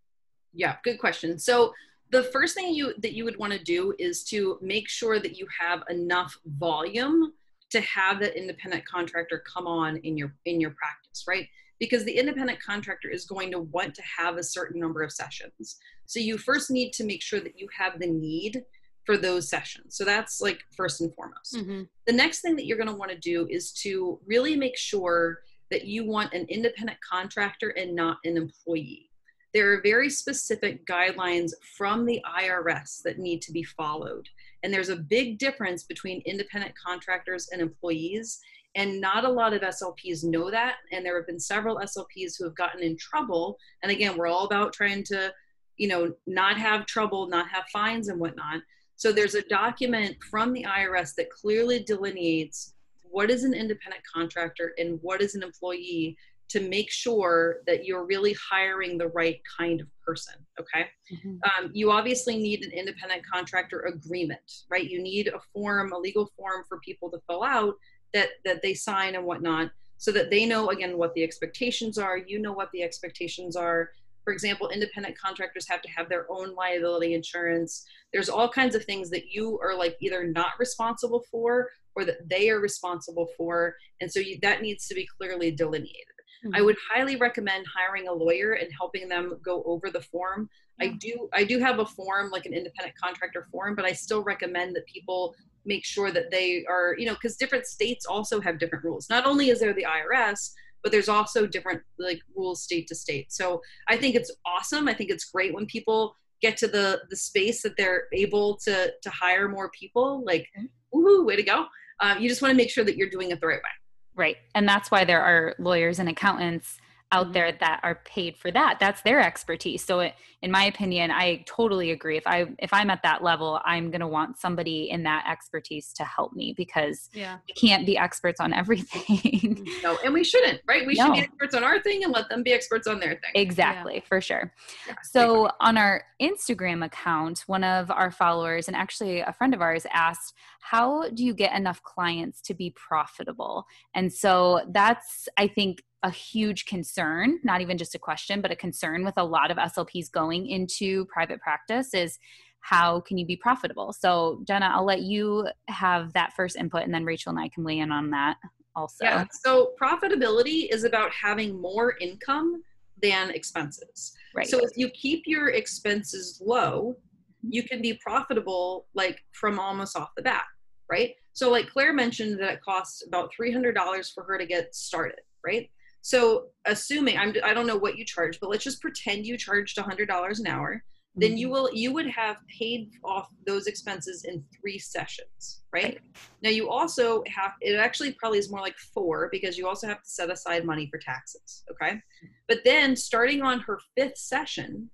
Yeah, 0.53 0.77
good 0.85 0.99
question. 0.99 1.39
So, 1.39 1.73
the 2.13 2.23
first 2.25 2.55
thing 2.55 2.75
you 2.75 2.95
that 2.99 3.15
you 3.15 3.25
would 3.25 3.39
want 3.39 3.53
to 3.53 3.59
do 3.59 3.95
is 3.99 4.23
to 4.25 4.59
make 4.61 4.89
sure 4.89 5.19
that 5.19 5.37
you 5.37 5.47
have 5.59 5.83
enough 5.89 6.39
volume 6.47 7.33
to 7.71 7.81
have 7.81 8.21
that 8.21 8.39
independent 8.39 8.85
contractor 8.85 9.43
come 9.53 9.67
on 9.67 9.97
in 9.99 10.17
your 10.17 10.35
in 10.45 10.61
your 10.61 10.71
practice 10.71 11.25
right? 11.27 11.49
Because 11.81 12.05
the 12.05 12.17
independent 12.17 12.63
contractor 12.63 13.09
is 13.09 13.25
going 13.25 13.51
to 13.51 13.59
want 13.59 13.95
to 13.97 14.03
have 14.17 14.37
a 14.37 14.43
certain 14.43 14.81
number 14.81 15.03
of 15.03 15.11
sessions. 15.11 15.79
So 16.07 16.21
you 16.21 16.39
first 16.39 16.71
need 16.71 16.93
to 16.93 17.05
make 17.05 17.23
sure 17.23 17.41
that 17.41 17.59
you 17.59 17.67
have 17.77 17.99
the 17.99 18.07
need 18.07 18.65
for 19.05 19.17
those 19.17 19.49
sessions. 19.49 19.97
So 19.97 20.05
that's 20.05 20.41
like 20.41 20.61
first 20.77 21.01
and 21.01 21.13
foremost. 21.15 21.57
Mm-hmm. 21.57 21.83
the 22.07 22.13
next 22.13 22.41
thing 22.41 22.55
that 22.57 22.67
you're 22.67 22.77
going 22.77 22.89
to 22.89 22.95
want 22.95 23.11
to 23.11 23.19
do 23.19 23.49
is 23.51 23.73
to 23.85 24.21
really 24.27 24.55
make 24.55 24.77
sure 24.77 25.41
that 25.73 25.87
you 25.87 26.05
want 26.05 26.33
an 26.35 26.47
independent 26.49 26.99
contractor 27.01 27.71
and 27.71 27.97
not 27.97 28.19
an 28.25 28.37
employee 28.37 29.11
there 29.53 29.73
are 29.73 29.83
very 29.83 30.09
specific 30.09 30.87
guidelines 30.87 31.53
from 31.77 32.07
the 32.07 32.25
IRS 32.41 33.03
that 33.03 33.19
need 33.19 33.43
to 33.43 33.53
be 33.53 33.63
followed. 33.63 34.29
And 34.63 34.73
there's 34.73 34.89
a 34.89 34.97
big 34.97 35.39
difference 35.39 35.83
between 35.83 36.23
independent 36.25 36.75
contractors 36.75 37.49
and 37.53 37.61
employees. 37.61 38.41
And 38.75 39.01
not 39.01 39.25
a 39.25 39.31
lot 39.31 39.53
of 39.53 39.61
SLPs 39.61 40.25
know 40.25 40.51
that. 40.51 40.77
And 40.93 41.05
there 41.05 41.17
have 41.17 41.27
been 41.27 41.41
several 41.41 41.77
SLPs 41.77 42.39
who 42.39 42.45
have 42.45 42.55
gotten 42.55 42.83
in 42.83 42.97
trouble. 42.97 43.59
And 43.83 43.93
again, 43.93 44.17
we're 44.17 44.29
all 44.29 44.47
about 44.47 44.73
trying 44.73 45.05
to, 45.05 45.33
you 45.77 45.89
know, 45.89 46.15
not 46.27 46.57
have 46.57 46.87
trouble, 46.87 47.29
not 47.29 47.49
have 47.51 47.65
fines 47.71 48.09
and 48.09 48.19
whatnot. 48.19 48.63
So 48.97 49.13
there's 49.13 49.35
a 49.35 49.43
document 49.49 50.17
from 50.31 50.53
the 50.55 50.65
IRS 50.65 51.15
that 51.17 51.29
clearly 51.29 51.83
delineates 51.83 52.73
what 53.03 53.31
is 53.31 53.45
an 53.45 53.53
independent 53.53 54.03
contractor 54.11 54.73
and 54.79 54.99
what 55.03 55.21
is 55.21 55.35
an 55.35 55.43
employee 55.43 56.17
to 56.53 56.61
make 56.69 56.91
sure 56.91 57.61
that 57.67 57.87
you're 57.87 58.05
really 58.05 58.37
hiring 58.51 58.99
the 58.99 59.09
right 59.09 59.41
kind 59.59 59.81
of 59.81 59.87
person 60.07 60.35
okay? 60.61 60.87
Mm-hmm. 61.13 61.65
um, 61.65 61.71
you 61.73 61.91
obviously 61.91 62.37
need 62.37 62.63
an 62.65 62.73
independent 62.73 63.23
contractor 63.31 63.81
agreement 63.81 64.41
right? 64.71 64.89
You 64.89 65.03
need 65.03 65.29
a 65.29 65.41
form 65.53 65.93
a 65.93 65.99
legal 65.99 66.31
form 66.37 66.65
for 66.69 66.79
people 66.81 67.11
to 67.11 67.19
fill 67.27 67.43
out 67.43 67.75
that 68.13 68.29
that 68.45 68.61
they 68.63 68.75
sign 68.75 69.15
and 69.15 69.25
whatnot 69.25 69.71
so 69.97 70.13
that 70.13 70.31
they 70.31 70.45
know 70.45 70.69
again 70.69 70.99
what 70.99 71.15
the 71.15 71.23
expectations 71.23 71.97
are 71.97 72.19
you 72.19 72.39
know 72.39 72.53
what 72.53 72.71
the 72.73 72.83
expectations 72.83 73.57
are. 73.57 73.91
For 74.25 74.33
example 74.33 74.69
independent 74.69 75.19
contractors 75.19 75.67
have 75.69 75.81
to 75.83 75.89
have 75.91 76.09
their 76.09 76.27
own 76.31 76.55
liability 76.55 77.15
insurance. 77.15 77.87
There's 78.13 78.29
all 78.29 78.49
kinds 78.49 78.75
of 78.75 78.85
things 78.85 79.09
that 79.11 79.33
you 79.33 79.59
are 79.63 79.77
like 79.77 79.97
either 80.01 80.25
not 80.25 80.53
responsible 80.59 81.25
for 81.31 81.71
or 81.95 82.05
that 82.05 82.29
they 82.29 82.51
are 82.51 82.61
responsible 82.61 83.29
for 83.37 83.77
and 84.01 84.11
so 84.13 84.21
you, 84.21 84.39
that 84.43 84.63
needs 84.63 84.87
to 84.89 84.95
be 84.95 85.09
clearly 85.19 85.51
delineated 85.51 86.13
Mm-hmm. 86.45 86.57
I 86.57 86.63
would 86.63 86.77
highly 86.91 87.17
recommend 87.17 87.67
hiring 87.67 88.09
a 88.09 88.13
lawyer 88.13 88.55
and 88.55 88.69
helping 88.77 89.09
them 89.09 89.39
go 89.45 89.63
over 89.65 89.91
the 89.91 90.01
form. 90.01 90.49
Yeah. 90.81 90.87
I 90.87 90.89
do 90.99 91.29
I 91.33 91.45
do 91.45 91.59
have 91.59 91.79
a 91.79 91.87
form 91.87 92.31
like 92.31 92.47
an 92.47 92.53
independent 92.53 92.97
contractor 93.01 93.47
form, 93.51 93.75
but 93.75 93.85
I 93.85 93.93
still 93.93 94.23
recommend 94.25 94.75
that 94.77 94.87
people 94.87 95.35
make 95.65 95.85
sure 95.85 96.11
that 96.11 96.31
they 96.33 96.65
are 96.69 96.97
you 96.99 97.07
know 97.07 97.15
because 97.15 97.37
different 97.37 97.67
states 97.67 98.07
also 98.07 98.41
have 98.41 98.59
different 98.59 98.85
rules. 98.85 99.09
Not 99.09 99.27
only 99.27 99.51
is 99.51 99.61
there 99.61 99.73
the 99.73 99.87
irs 99.89 100.51
but 100.83 100.91
there's 100.91 101.09
also 101.09 101.47
different 101.47 101.81
like 102.01 102.21
rules 102.35 102.65
state 102.65 102.89
to 102.89 102.95
state. 102.95 103.33
So 103.33 103.63
i 103.89 103.97
think 103.97 104.17
it's 104.17 104.33
awesome. 104.45 104.89
I 104.89 104.95
think 104.95 105.11
it's 105.11 105.27
great 105.27 105.55
when 105.55 105.67
people 105.67 106.17
get 106.41 106.57
to 106.57 106.67
the 106.67 107.03
the 107.09 107.17
space 107.17 107.63
that 107.63 107.77
they're 107.77 108.05
able 108.13 108.57
to 108.65 108.93
to 109.01 109.11
hire 109.11 109.49
more 109.49 109.71
people. 109.71 110.25
Like 110.27 110.49
woohoo 110.93 111.25
way 111.25 111.37
to 111.37 111.43
go. 111.43 111.67
Um, 112.01 112.21
you 112.21 112.29
just 112.29 112.43
want 112.43 112.51
to 112.51 112.57
make 112.57 112.71
sure 112.71 112.83
that 112.83 112.97
you're 112.97 113.11
doing 113.11 113.31
it 113.31 113.41
the 113.41 113.47
right 113.47 113.63
way 113.63 113.71
right. 114.17 114.37
And 114.55 114.69
that's 114.69 114.91
why 114.91 115.05
there 115.05 115.23
are 115.23 115.55
lawyers 115.59 115.99
and 115.99 116.09
accountants 116.09 116.79
out 117.13 117.27
Mm-hmm. 117.27 117.33
there 117.35 117.53
that 117.61 117.81
are 117.85 118.01
paid 118.05 118.37
for 118.37 118.51
that. 118.51 118.79
That's 118.81 119.03
their 119.03 119.21
expertise. 119.21 119.85
So 119.85 120.01
it, 120.01 120.15
in 120.41 120.51
my 120.51 120.65
opinion 120.65 121.13
i 121.13 121.45
totally 121.47 121.93
agree. 121.93 122.17
If 122.17 122.27
i 122.27 122.47
if 122.59 122.73
i'm 122.73 122.91
at 122.91 123.03
that 123.05 123.23
level 123.23 123.61
i'm 123.65 123.93
going 123.93 124.01
to 124.01 124.09
want 124.09 124.39
somebody 124.41 124.91
in 124.91 125.05
that 125.05 125.25
expertise 125.31 125.93
to 125.93 126.03
help 126.05 126.33
me 126.33 126.53
because 126.57 127.09
Yeah. 127.13 127.37
we 127.47 127.55
can't 127.55 127.87
be 127.87 127.97
experts 127.97 128.41
on 128.41 128.53
everything. 128.63 129.65
No 129.85 129.97
and 130.05 130.13
we 130.13 130.25
shouldn't 130.25 130.61
right? 130.67 130.85
We 130.85 130.97
should 130.97 131.13
be 131.13 131.21
experts 131.21 131.55
on 131.55 131.63
our 131.63 131.81
thing 131.81 132.03
and 132.03 132.13
let 132.13 132.29
them 132.29 132.43
be 132.43 132.53
experts 132.53 132.89
on 132.89 132.99
their 132.99 133.11
thing. 133.11 133.31
Exactly 133.37 134.03
for 134.09 134.21
sure. 134.21 134.53
Yeah. 134.89 134.95
so 135.05 135.49
on 135.61 135.79
our 135.79 136.03
instagram 136.21 136.85
account 136.85 137.45
one 137.47 137.63
of 137.63 137.91
our 137.91 138.11
followers 138.11 138.67
and 138.67 138.77
actually 138.77 139.21
a 139.21 139.33
friend 139.33 139.55
of 139.55 139.61
ours 139.61 139.87
asked 139.93 140.35
how 140.61 141.09
do 141.11 141.25
you 141.25 141.35
get 141.35 141.55
enough 141.55 141.83
clients 141.83 142.41
to 142.43 142.55
be 142.55 142.71
profitable? 142.71 143.65
And 143.95 144.13
so 144.13 144.63
that's 144.73 145.29
i 145.39 145.47
think 145.47 145.83
a 146.03 146.11
huge 146.11 146.67
concern 146.67 147.39
not 147.45 147.61
even 147.61 147.79
just 147.79 147.95
a 147.95 147.99
question 147.99 148.41
but 148.41 148.51
a 148.51 148.57
concern 148.57 149.05
with 149.05 149.15
a 149.17 149.25
lot 149.25 149.51
of 149.51 149.57
slps 149.57 150.11
going 150.11 150.47
into 150.47 151.05
private 151.07 151.41
practice 151.41 151.95
is 151.95 152.19
how 152.61 153.01
can 153.01 153.19
you 153.19 153.27
be 153.27 153.37
profitable 153.37 153.93
so 153.93 154.43
jenna 154.47 154.71
i'll 154.75 154.85
let 154.85 155.03
you 155.03 155.47
have 155.69 156.13
that 156.13 156.33
first 156.35 156.57
input 156.57 156.83
and 156.83 156.93
then 156.93 157.05
rachel 157.05 157.31
and 157.31 157.39
i 157.39 157.49
can 157.49 157.65
weigh 157.65 157.79
in 157.79 157.93
on 157.93 158.11
that 158.11 158.37
also 158.75 159.05
Yeah. 159.05 159.25
So 159.31 159.73
profitability 159.81 160.73
is 160.73 160.85
about 160.85 161.11
having 161.13 161.61
more 161.61 161.97
income 162.01 162.63
than 163.03 163.31
expenses. 163.31 164.15
right 164.35 164.47
So 164.47 164.59
if 164.59 164.71
you 164.77 164.89
keep 164.91 165.25
your 165.27 165.51
expenses 165.51 166.41
low, 166.45 166.97
you 167.43 167.63
can 167.65 167.83
be 167.83 167.95
profitable 167.95 168.87
like 168.95 169.23
from 169.33 169.59
almost 169.59 169.97
off 169.97 170.11
the 170.17 170.23
bat, 170.23 170.45
right? 170.91 171.15
So 171.33 171.51
like 171.51 171.69
Claire 171.69 171.93
mentioned 171.93 172.39
that 172.41 172.55
it 172.55 172.63
costs 172.63 173.05
about 173.07 173.31
$300 173.39 173.75
for 174.15 174.23
her 174.25 174.39
to 174.39 174.47
get 174.47 174.75
started, 174.75 175.21
right? 175.45 175.69
So 176.03 176.47
assuming 176.67 177.17
I'm 177.17 177.35
I 177.43 177.55
don't 177.55 177.67
know 177.67 177.77
what 177.77 177.97
you 177.97 178.05
charge, 178.05 178.39
but 178.41 178.51
let's 178.51 178.65
just 178.65 178.83
pretend 178.83 179.25
you 179.25 179.39
charged 179.39 179.79
$100 179.79 180.39
an 180.41 180.47
hour, 180.47 180.85
then 181.15 181.37
you 181.37 181.47
mm-hmm. 181.47 181.53
will 181.53 181.71
you 181.73 181.93
would 181.93 182.09
have 182.09 182.37
paid 182.59 182.91
off 183.05 183.29
those 183.47 183.67
expenses 183.67 184.25
in 184.25 184.43
3 184.61 184.79
sessions, 184.79 185.63
right? 185.73 186.01
Now 186.43 186.51
you 186.51 186.71
also 186.71 187.23
have 187.27 187.53
it 187.61 187.77
actually 187.77 188.13
probably 188.13 188.39
is 188.39 188.51
more 188.51 188.61
like 188.61 188.77
4 188.79 189.29
because 189.31 189.57
you 189.57 189.69
also 189.69 189.87
have 189.87 190.03
to 190.03 190.09
set 190.09 190.31
aside 190.31 190.65
money 190.65 190.89
for 190.91 190.99
taxes, 190.99 191.65
okay? 191.71 192.01
But 192.49 192.59
then 192.65 192.97
starting 192.97 193.43
on 193.43 193.61
her 193.61 193.79
5th 193.99 194.17
session, 194.17 194.91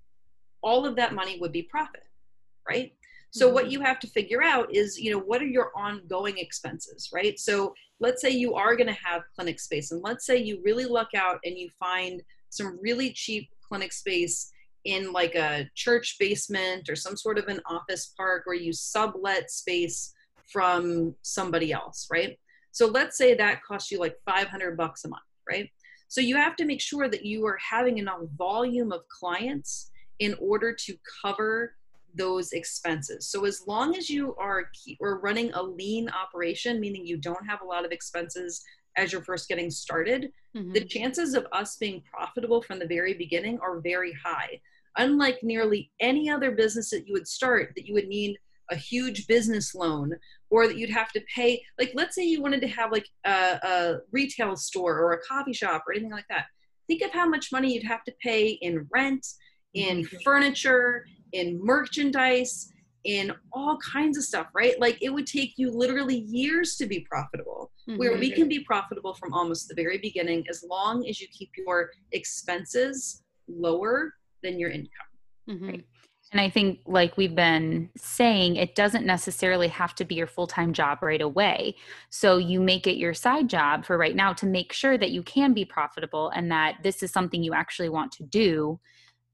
all 0.61 0.85
of 0.85 0.95
that 0.97 1.13
money 1.13 1.39
would 1.39 1.51
be 1.51 1.63
profit, 1.63 2.03
right? 2.67 2.93
So 3.31 3.47
what 3.49 3.65
mm-hmm. 3.65 3.73
you 3.73 3.81
have 3.81 3.99
to 3.99 4.07
figure 4.07 4.43
out 4.43 4.73
is, 4.73 4.99
you 4.99 5.11
know, 5.11 5.19
what 5.19 5.41
are 5.41 5.47
your 5.47 5.71
ongoing 5.75 6.37
expenses, 6.37 7.09
right? 7.13 7.39
So 7.39 7.73
let's 7.99 8.21
say 8.21 8.29
you 8.29 8.55
are 8.55 8.75
going 8.75 8.87
to 8.87 8.97
have 9.03 9.23
clinic 9.35 9.59
space 9.59 9.91
and 9.91 10.01
let's 10.03 10.25
say 10.25 10.37
you 10.37 10.61
really 10.63 10.85
luck 10.85 11.09
out 11.15 11.39
and 11.43 11.57
you 11.57 11.69
find 11.79 12.23
some 12.49 12.79
really 12.81 13.11
cheap 13.13 13.49
clinic 13.67 13.93
space 13.93 14.51
in 14.85 15.11
like 15.11 15.35
a 15.35 15.69
church 15.75 16.15
basement 16.19 16.89
or 16.89 16.95
some 16.95 17.15
sort 17.15 17.37
of 17.37 17.47
an 17.47 17.59
office 17.65 18.13
park 18.17 18.43
where 18.45 18.55
you 18.55 18.73
sublet 18.73 19.51
space 19.51 20.13
from 20.51 21.15
somebody 21.21 21.71
else, 21.71 22.07
right? 22.11 22.39
So 22.71 22.87
let's 22.87 23.17
say 23.17 23.35
that 23.35 23.63
costs 23.63 23.91
you 23.91 23.99
like 23.99 24.15
500 24.25 24.77
bucks 24.77 25.05
a 25.05 25.09
month, 25.09 25.21
right? 25.47 25.69
So 26.07 26.21
you 26.21 26.37
have 26.37 26.55
to 26.55 26.65
make 26.65 26.81
sure 26.81 27.07
that 27.07 27.25
you 27.25 27.45
are 27.45 27.57
having 27.57 27.99
enough 27.99 28.21
volume 28.37 28.91
of 28.91 29.01
clients 29.07 29.91
in 30.19 30.35
order 30.39 30.73
to 30.73 30.95
cover 31.21 31.75
those 32.15 32.51
expenses. 32.53 33.27
So 33.27 33.45
as 33.45 33.61
long 33.67 33.95
as 33.95 34.09
you 34.09 34.35
are 34.35 34.69
keep, 34.73 34.97
or 34.99 35.19
running 35.19 35.51
a 35.53 35.61
lean 35.61 36.09
operation, 36.09 36.79
meaning 36.79 37.05
you 37.05 37.17
don't 37.17 37.45
have 37.47 37.61
a 37.61 37.65
lot 37.65 37.85
of 37.85 37.91
expenses 37.91 38.61
as 38.97 39.11
you're 39.11 39.23
first 39.23 39.47
getting 39.47 39.69
started, 39.69 40.31
Mhm. 40.55 40.73
the 40.73 40.83
chances 40.85 41.33
of 41.35 41.47
us 41.51 41.77
being 41.77 42.01
profitable 42.01 42.61
from 42.61 42.79
the 42.79 42.87
very 42.87 43.13
beginning 43.13 43.59
are 43.59 43.79
very 43.79 44.11
high. 44.13 44.59
Unlike 44.97 45.43
nearly 45.43 45.91
any 45.99 46.29
other 46.29 46.51
business 46.51 46.89
that 46.89 47.07
you 47.07 47.13
would 47.13 47.27
start, 47.27 47.73
that 47.75 47.85
you 47.85 47.93
would 47.93 48.07
need 48.07 48.37
a 48.71 48.75
huge 48.75 49.27
business 49.27 49.73
loan 49.73 50.13
or 50.49 50.67
that 50.67 50.77
you'd 50.77 50.89
have 50.89 51.11
to 51.11 51.21
pay. 51.33 51.63
Like, 51.77 51.91
let's 51.93 52.15
say 52.15 52.23
you 52.23 52.41
wanted 52.41 52.61
to 52.61 52.67
have 52.67 52.91
like 52.91 53.07
a, 53.25 53.59
a 53.63 53.97
retail 54.11 54.55
store 54.55 54.99
or 54.99 55.13
a 55.13 55.21
coffee 55.21 55.53
shop 55.53 55.83
or 55.87 55.93
anything 55.93 56.11
like 56.11 56.27
that. 56.29 56.45
Think 56.87 57.01
of 57.03 57.11
how 57.11 57.27
much 57.27 57.51
money 57.51 57.73
you'd 57.73 57.83
have 57.83 58.03
to 58.05 58.13
pay 58.21 58.49
in 58.49 58.87
rent, 58.91 59.25
in 59.75 60.03
furniture, 60.23 61.05
in 61.33 61.63
merchandise, 61.63 62.71
in 63.05 63.31
all 63.53 63.77
kinds 63.77 64.17
of 64.17 64.23
stuff, 64.23 64.47
right? 64.53 64.79
Like, 64.79 64.97
it 65.01 65.09
would 65.09 65.25
take 65.25 65.53
you 65.57 65.71
literally 65.71 66.19
years 66.19 66.75
to 66.77 66.85
be 66.85 66.99
profitable 67.09 67.71
where 67.95 68.15
Mhm. 68.15 68.19
we 68.19 68.31
can 68.31 68.47
be 68.47 68.59
profitable 68.59 69.13
from 69.13 69.33
almost 69.33 69.67
the 69.67 69.75
very 69.75 69.97
beginning 69.97 70.45
as 70.49 70.63
long 70.63 71.07
as 71.07 71.19
you 71.19 71.27
keep 71.31 71.49
your 71.57 71.91
expenses 72.11 73.23
lower 73.47 74.13
than 74.43 74.59
your 74.59 74.69
income. 74.69 75.07
Mhm. 75.49 75.83
And 76.31 76.39
I 76.39 76.49
think, 76.49 76.81
like 76.85 77.17
we've 77.17 77.33
been 77.33 77.89
saying, 77.97 78.57
it 78.57 78.75
doesn't 78.75 79.05
necessarily 79.05 79.67
have 79.69 79.95
to 79.95 80.05
be 80.05 80.13
your 80.13 80.27
full 80.27 80.45
time 80.45 80.73
job 80.73 81.01
right 81.01 81.21
away. 81.21 81.75
So 82.11 82.37
you 82.37 82.61
make 82.61 82.85
it 82.85 82.97
your 82.97 83.15
side 83.15 83.49
job 83.49 83.83
for 83.83 83.97
right 83.97 84.15
now 84.15 84.33
to 84.33 84.45
make 84.45 84.71
sure 84.71 84.95
that 84.97 85.09
you 85.09 85.23
can 85.23 85.53
be 85.53 85.65
profitable 85.65 86.29
and 86.29 86.51
that 86.51 86.83
this 86.83 87.01
is 87.01 87.09
something 87.11 87.41
you 87.41 87.55
actually 87.55 87.89
want 87.89 88.11
to 88.13 88.23
do. 88.23 88.79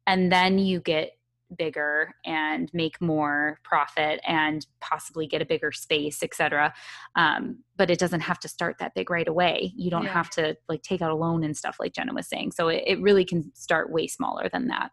And 0.07 0.31
then 0.31 0.57
you 0.57 0.79
get 0.79 1.14
bigger 1.57 2.13
and 2.25 2.69
make 2.73 2.99
more 3.01 3.59
profit 3.63 4.19
and 4.25 4.65
possibly 4.81 5.27
get 5.27 5.41
a 5.41 5.45
bigger 5.45 5.71
space, 5.71 6.23
etc. 6.23 6.73
Um, 7.15 7.59
but 7.77 7.89
it 7.89 7.99
doesn't 7.99 8.21
have 8.21 8.39
to 8.39 8.47
start 8.47 8.77
that 8.79 8.93
big 8.95 9.09
right 9.09 9.27
away. 9.27 9.73
You 9.75 9.91
don't 9.91 10.05
Yeah. 10.05 10.13
have 10.13 10.29
to 10.31 10.57
like 10.67 10.81
take 10.81 11.01
out 11.01 11.11
a 11.11 11.15
loan 11.15 11.43
and 11.43 11.55
stuff 11.55 11.77
like 11.79 11.93
Jenna 11.93 12.13
was 12.13 12.27
saying. 12.27 12.53
So 12.53 12.69
it, 12.69 12.83
it 12.87 13.01
really 13.01 13.25
can 13.25 13.51
start 13.55 13.91
way 13.91 14.07
smaller 14.07 14.49
than 14.49 14.67
that. 14.67 14.91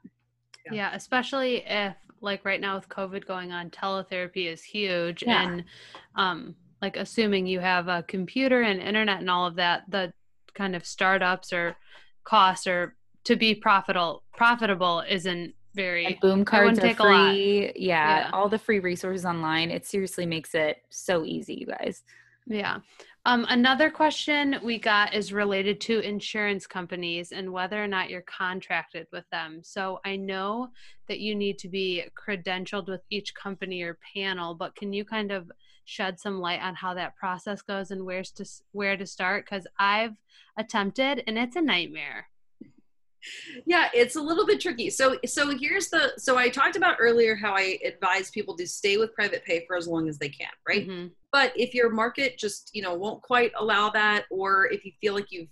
Yeah. 0.66 0.72
Yeah, 0.74 0.94
especially 0.94 1.64
if 1.66 1.96
like 2.20 2.44
right 2.44 2.60
now 2.60 2.76
with 2.76 2.88
COVID 2.88 3.26
going 3.26 3.50
on, 3.52 3.70
teletherapy 3.70 4.46
is 4.52 4.62
huge 4.62 5.22
Yeah. 5.26 5.42
and 5.42 5.64
um 6.16 6.54
like 6.80 6.96
assuming 6.96 7.46
you 7.46 7.60
have 7.60 7.88
a 7.88 8.02
computer 8.02 8.62
and 8.62 8.80
internet 8.80 9.20
and 9.20 9.30
all 9.30 9.46
of 9.46 9.54
that, 9.56 9.84
the 9.88 10.12
kind 10.54 10.74
of 10.76 10.84
startups 10.84 11.52
or 11.52 11.76
costs 12.24 12.66
or 12.66 12.96
to 13.24 13.36
be 13.36 13.54
profitable 13.54 14.22
profitable 14.34 15.02
isn't 15.08 15.54
very 15.74 16.06
And 16.06 16.20
boom 16.20 16.44
cards 16.44 16.78
are 16.78 16.82
take 16.82 16.98
a 17.00 17.04
lot. 17.04 17.30
free. 17.34 17.72
Yeah, 17.76 18.18
Yeah. 18.26 18.30
all 18.32 18.48
the 18.48 18.58
free 18.58 18.78
resources 18.80 19.24
online. 19.24 19.70
It 19.70 19.86
seriously 19.86 20.26
makes 20.26 20.54
it 20.54 20.82
so 20.90 21.24
easy, 21.24 21.54
you 21.54 21.66
guys. 21.66 22.02
Yeah. 22.46 22.78
Um, 23.24 23.46
another 23.50 23.88
question 23.88 24.56
we 24.64 24.80
got 24.80 25.14
is 25.14 25.32
related 25.32 25.80
to 25.82 26.00
insurance 26.00 26.66
companies 26.66 27.30
and 27.30 27.52
whether 27.52 27.82
or 27.82 27.86
not 27.86 28.10
you're 28.10 28.22
contracted 28.22 29.06
with 29.12 29.24
them. 29.30 29.60
So 29.62 30.00
I 30.04 30.16
know 30.16 30.70
that 31.06 31.20
you 31.20 31.36
need 31.36 31.56
to 31.60 31.68
be 31.68 32.04
credentialed 32.20 32.88
with 32.88 33.02
each 33.10 33.32
company 33.36 33.82
or 33.82 33.96
panel, 34.14 34.56
but 34.56 34.74
can 34.74 34.92
you 34.92 35.04
kind 35.04 35.30
of 35.30 35.52
shed 35.84 36.18
some 36.18 36.40
light 36.40 36.60
on 36.60 36.74
how 36.74 36.94
that 36.94 37.14
process 37.14 37.62
goes 37.62 37.92
and 37.92 38.04
where's 38.04 38.32
to 38.32 38.44
where 38.72 38.96
to 38.96 39.06
start? 39.06 39.44
Because 39.44 39.68
I've 39.78 40.16
attempted 40.56 41.22
and 41.28 41.38
it's 41.38 41.54
a 41.54 41.62
nightmare. 41.62 42.26
Yeah 43.66 43.88
it's 43.94 44.16
a 44.16 44.20
little 44.20 44.46
bit 44.46 44.60
tricky. 44.60 44.90
So 44.90 45.16
so 45.26 45.56
here's 45.56 45.88
the 45.88 46.12
so 46.18 46.36
i 46.36 46.48
talked 46.48 46.76
about 46.76 46.96
earlier 47.00 47.34
how 47.34 47.54
i 47.54 47.78
advise 47.84 48.30
people 48.30 48.56
to 48.56 48.66
stay 48.66 48.96
with 48.96 49.14
private 49.14 49.44
pay 49.44 49.64
for 49.66 49.76
as 49.76 49.86
long 49.86 50.08
as 50.08 50.18
they 50.18 50.28
can 50.28 50.50
right? 50.68 50.88
Mhm. 50.88 51.10
but 51.30 51.52
if 51.56 51.74
your 51.74 51.90
market 51.90 52.38
just 52.38 52.70
you 52.72 52.82
know 52.82 52.94
won't 52.94 53.22
quite 53.22 53.52
allow 53.58 53.90
that 53.90 54.24
or 54.30 54.66
if 54.72 54.84
you 54.84 54.92
feel 55.00 55.14
like 55.14 55.30
you've 55.30 55.48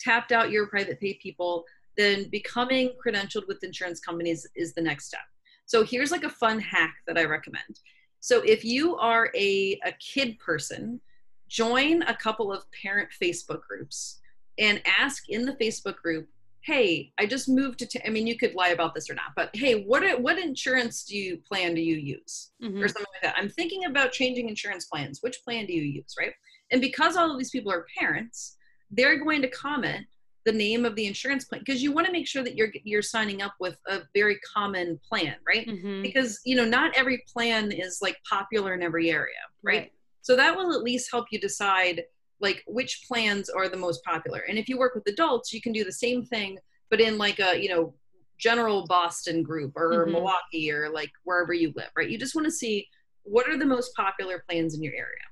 tapped 0.00 0.32
out 0.32 0.50
your 0.50 0.66
private 0.66 0.98
pay 1.00 1.14
people 1.22 1.64
then 1.96 2.28
becoming 2.30 2.92
credentialed 3.04 3.46
with 3.48 3.62
insurance 3.62 4.00
companies 4.00 4.46
is 4.56 4.72
the 4.72 4.80
next 4.80 5.06
step. 5.06 5.20
So 5.66 5.84
here's 5.84 6.10
like 6.10 6.24
a 6.24 6.30
fun 6.30 6.58
hack 6.58 6.94
that 7.06 7.18
i 7.18 7.24
recommend. 7.24 7.80
So 8.20 8.40
if 8.42 8.64
you 8.64 8.96
are 8.96 9.30
a, 9.36 9.78
a 9.84 9.92
kid 10.14 10.38
person 10.38 11.00
join 11.48 12.02
a 12.04 12.14
couple 12.16 12.50
of 12.52 12.64
parent 12.82 13.10
facebook 13.22 13.60
groups 13.68 14.20
and 14.58 14.80
ask 14.86 15.28
in 15.28 15.44
the 15.44 15.52
facebook 15.54 15.96
group 15.96 16.28
hey 16.64 17.12
i 17.18 17.26
just 17.26 17.48
moved 17.48 17.78
to 17.78 17.86
t- 17.86 18.00
i 18.06 18.08
mean 18.08 18.26
you 18.26 18.36
could 18.38 18.54
lie 18.54 18.68
about 18.68 18.94
this 18.94 19.10
or 19.10 19.14
not 19.14 19.32
but 19.36 19.50
hey 19.54 19.82
what 19.84 20.02
what 20.22 20.38
insurance 20.38 21.04
do 21.04 21.16
you 21.16 21.36
plan 21.38 21.74
do 21.74 21.80
you 21.80 21.96
use 21.96 22.52
Mhm. 22.62 22.82
or 22.82 22.86
something 22.88 23.06
like 23.14 23.22
that. 23.22 23.34
I'm 23.36 23.48
thinking 23.48 23.86
about 23.86 24.12
changing 24.12 24.48
insurance 24.48 24.84
plans. 24.86 25.18
Which 25.20 25.42
plan 25.44 25.66
do 25.66 25.72
you 25.72 25.82
use, 25.82 26.14
right? 26.16 26.32
And 26.70 26.80
because 26.80 27.16
all 27.16 27.32
of 27.32 27.36
these 27.38 27.50
people 27.50 27.72
are 27.72 27.86
parents, 27.98 28.56
they're 28.92 29.18
going 29.18 29.42
to 29.42 29.48
comment 29.48 30.06
the 30.44 30.52
name 30.52 30.84
of 30.84 30.94
the 30.94 31.06
insurance 31.06 31.44
plan 31.44 31.60
because 31.64 31.82
you 31.82 31.90
want 31.92 32.06
to 32.06 32.12
make 32.12 32.28
sure 32.28 32.44
that 32.44 32.54
you're 32.56 32.72
you're 32.84 33.02
signing 33.02 33.42
up 33.42 33.54
with 33.58 33.76
a 33.88 34.02
very 34.14 34.38
common 34.54 35.00
plan, 35.08 35.34
right? 35.46 35.66
Mhm. 35.66 36.02
Because 36.02 36.40
you 36.44 36.54
know 36.54 36.64
not 36.64 36.96
every 36.96 37.24
plan 37.32 37.72
is 37.72 37.98
like 38.00 38.16
popular 38.30 38.74
in 38.74 38.82
every 38.82 39.10
area, 39.10 39.42
right? 39.62 39.90
So 40.20 40.36
that 40.36 40.56
will 40.56 40.72
at 40.72 40.82
least 40.82 41.10
help 41.10 41.26
you 41.32 41.40
decide 41.40 42.04
like 42.42 42.62
which 42.66 43.04
plans 43.08 43.48
are 43.48 43.68
the 43.68 43.76
most 43.76 44.04
popular. 44.04 44.40
And 44.48 44.58
if 44.58 44.68
you 44.68 44.76
work 44.76 44.94
with 44.94 45.06
adults, 45.06 45.52
you 45.52 45.62
can 45.62 45.72
do 45.72 45.84
the 45.84 45.92
same 45.92 46.24
thing, 46.24 46.58
but 46.90 47.00
in 47.00 47.16
like 47.16 47.38
a, 47.38 47.62
you 47.62 47.68
know, 47.68 47.94
general 48.38 48.84
Boston 48.88 49.42
group 49.42 49.72
or 49.76 50.04
Mhm. 50.04 50.12
Milwaukee 50.12 50.70
or 50.72 50.90
like 50.90 51.12
wherever 51.22 51.52
you 51.52 51.72
live, 51.76 51.90
right? 51.96 52.10
You 52.10 52.18
just 52.18 52.34
want 52.34 52.46
to 52.46 52.50
see 52.50 52.88
what 53.22 53.48
are 53.48 53.56
the 53.56 53.64
most 53.64 53.94
popular 53.94 54.44
plans 54.48 54.74
in 54.74 54.82
your 54.82 54.94
area. 54.94 55.26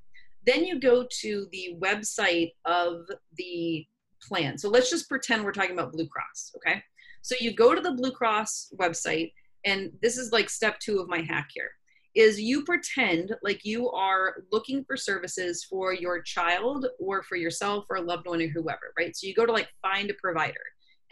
Then 0.46 0.64
you 0.64 0.78
go 0.78 1.06
to 1.22 1.48
the 1.50 1.76
website 1.80 2.52
of 2.64 3.06
the 3.36 3.86
plan. 4.22 4.56
So 4.56 4.68
let's 4.68 4.88
just 4.88 5.08
pretend 5.08 5.44
we're 5.44 5.52
talking 5.52 5.72
about 5.72 5.92
Blue 5.92 6.06
Cross, 6.06 6.52
okay? 6.56 6.82
So 7.22 7.34
you 7.40 7.52
go 7.52 7.74
to 7.74 7.80
the 7.80 7.92
Blue 7.92 8.12
Cross 8.12 8.72
website, 8.76 9.32
and 9.64 9.90
this 10.00 10.16
is 10.16 10.32
like 10.32 10.48
step 10.48 10.78
two 10.78 11.00
of 11.00 11.08
my 11.08 11.20
hack 11.20 11.48
here 11.52 11.72
is 12.14 12.40
you 12.40 12.64
pretend 12.64 13.34
like 13.42 13.64
you 13.64 13.90
are 13.90 14.42
looking 14.50 14.84
for 14.84 14.96
services 14.96 15.64
for 15.64 15.94
your 15.94 16.20
child 16.22 16.86
or 16.98 17.22
for 17.22 17.36
yourself 17.36 17.84
or 17.88 17.96
a 17.96 18.02
loved 18.02 18.26
one 18.26 18.42
or 18.42 18.48
whoever, 18.48 18.92
right? 18.98 19.16
So 19.16 19.26
you 19.26 19.34
go 19.34 19.46
to 19.46 19.52
like 19.52 19.68
find 19.80 20.10
a 20.10 20.14
provider 20.14 20.60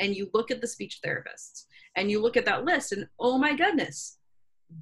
and 0.01 0.15
you 0.15 0.29
look 0.35 0.51
at 0.51 0.61
the 0.61 0.67
speech 0.67 1.01
therapists 1.05 1.65
and 1.97 2.11
you 2.11 2.21
look 2.21 2.37
at 2.37 2.45
that 2.47 2.65
list 2.65 2.93
and 2.93 3.07
oh 3.21 3.39
my 3.39 3.55
goodness, 3.55 4.19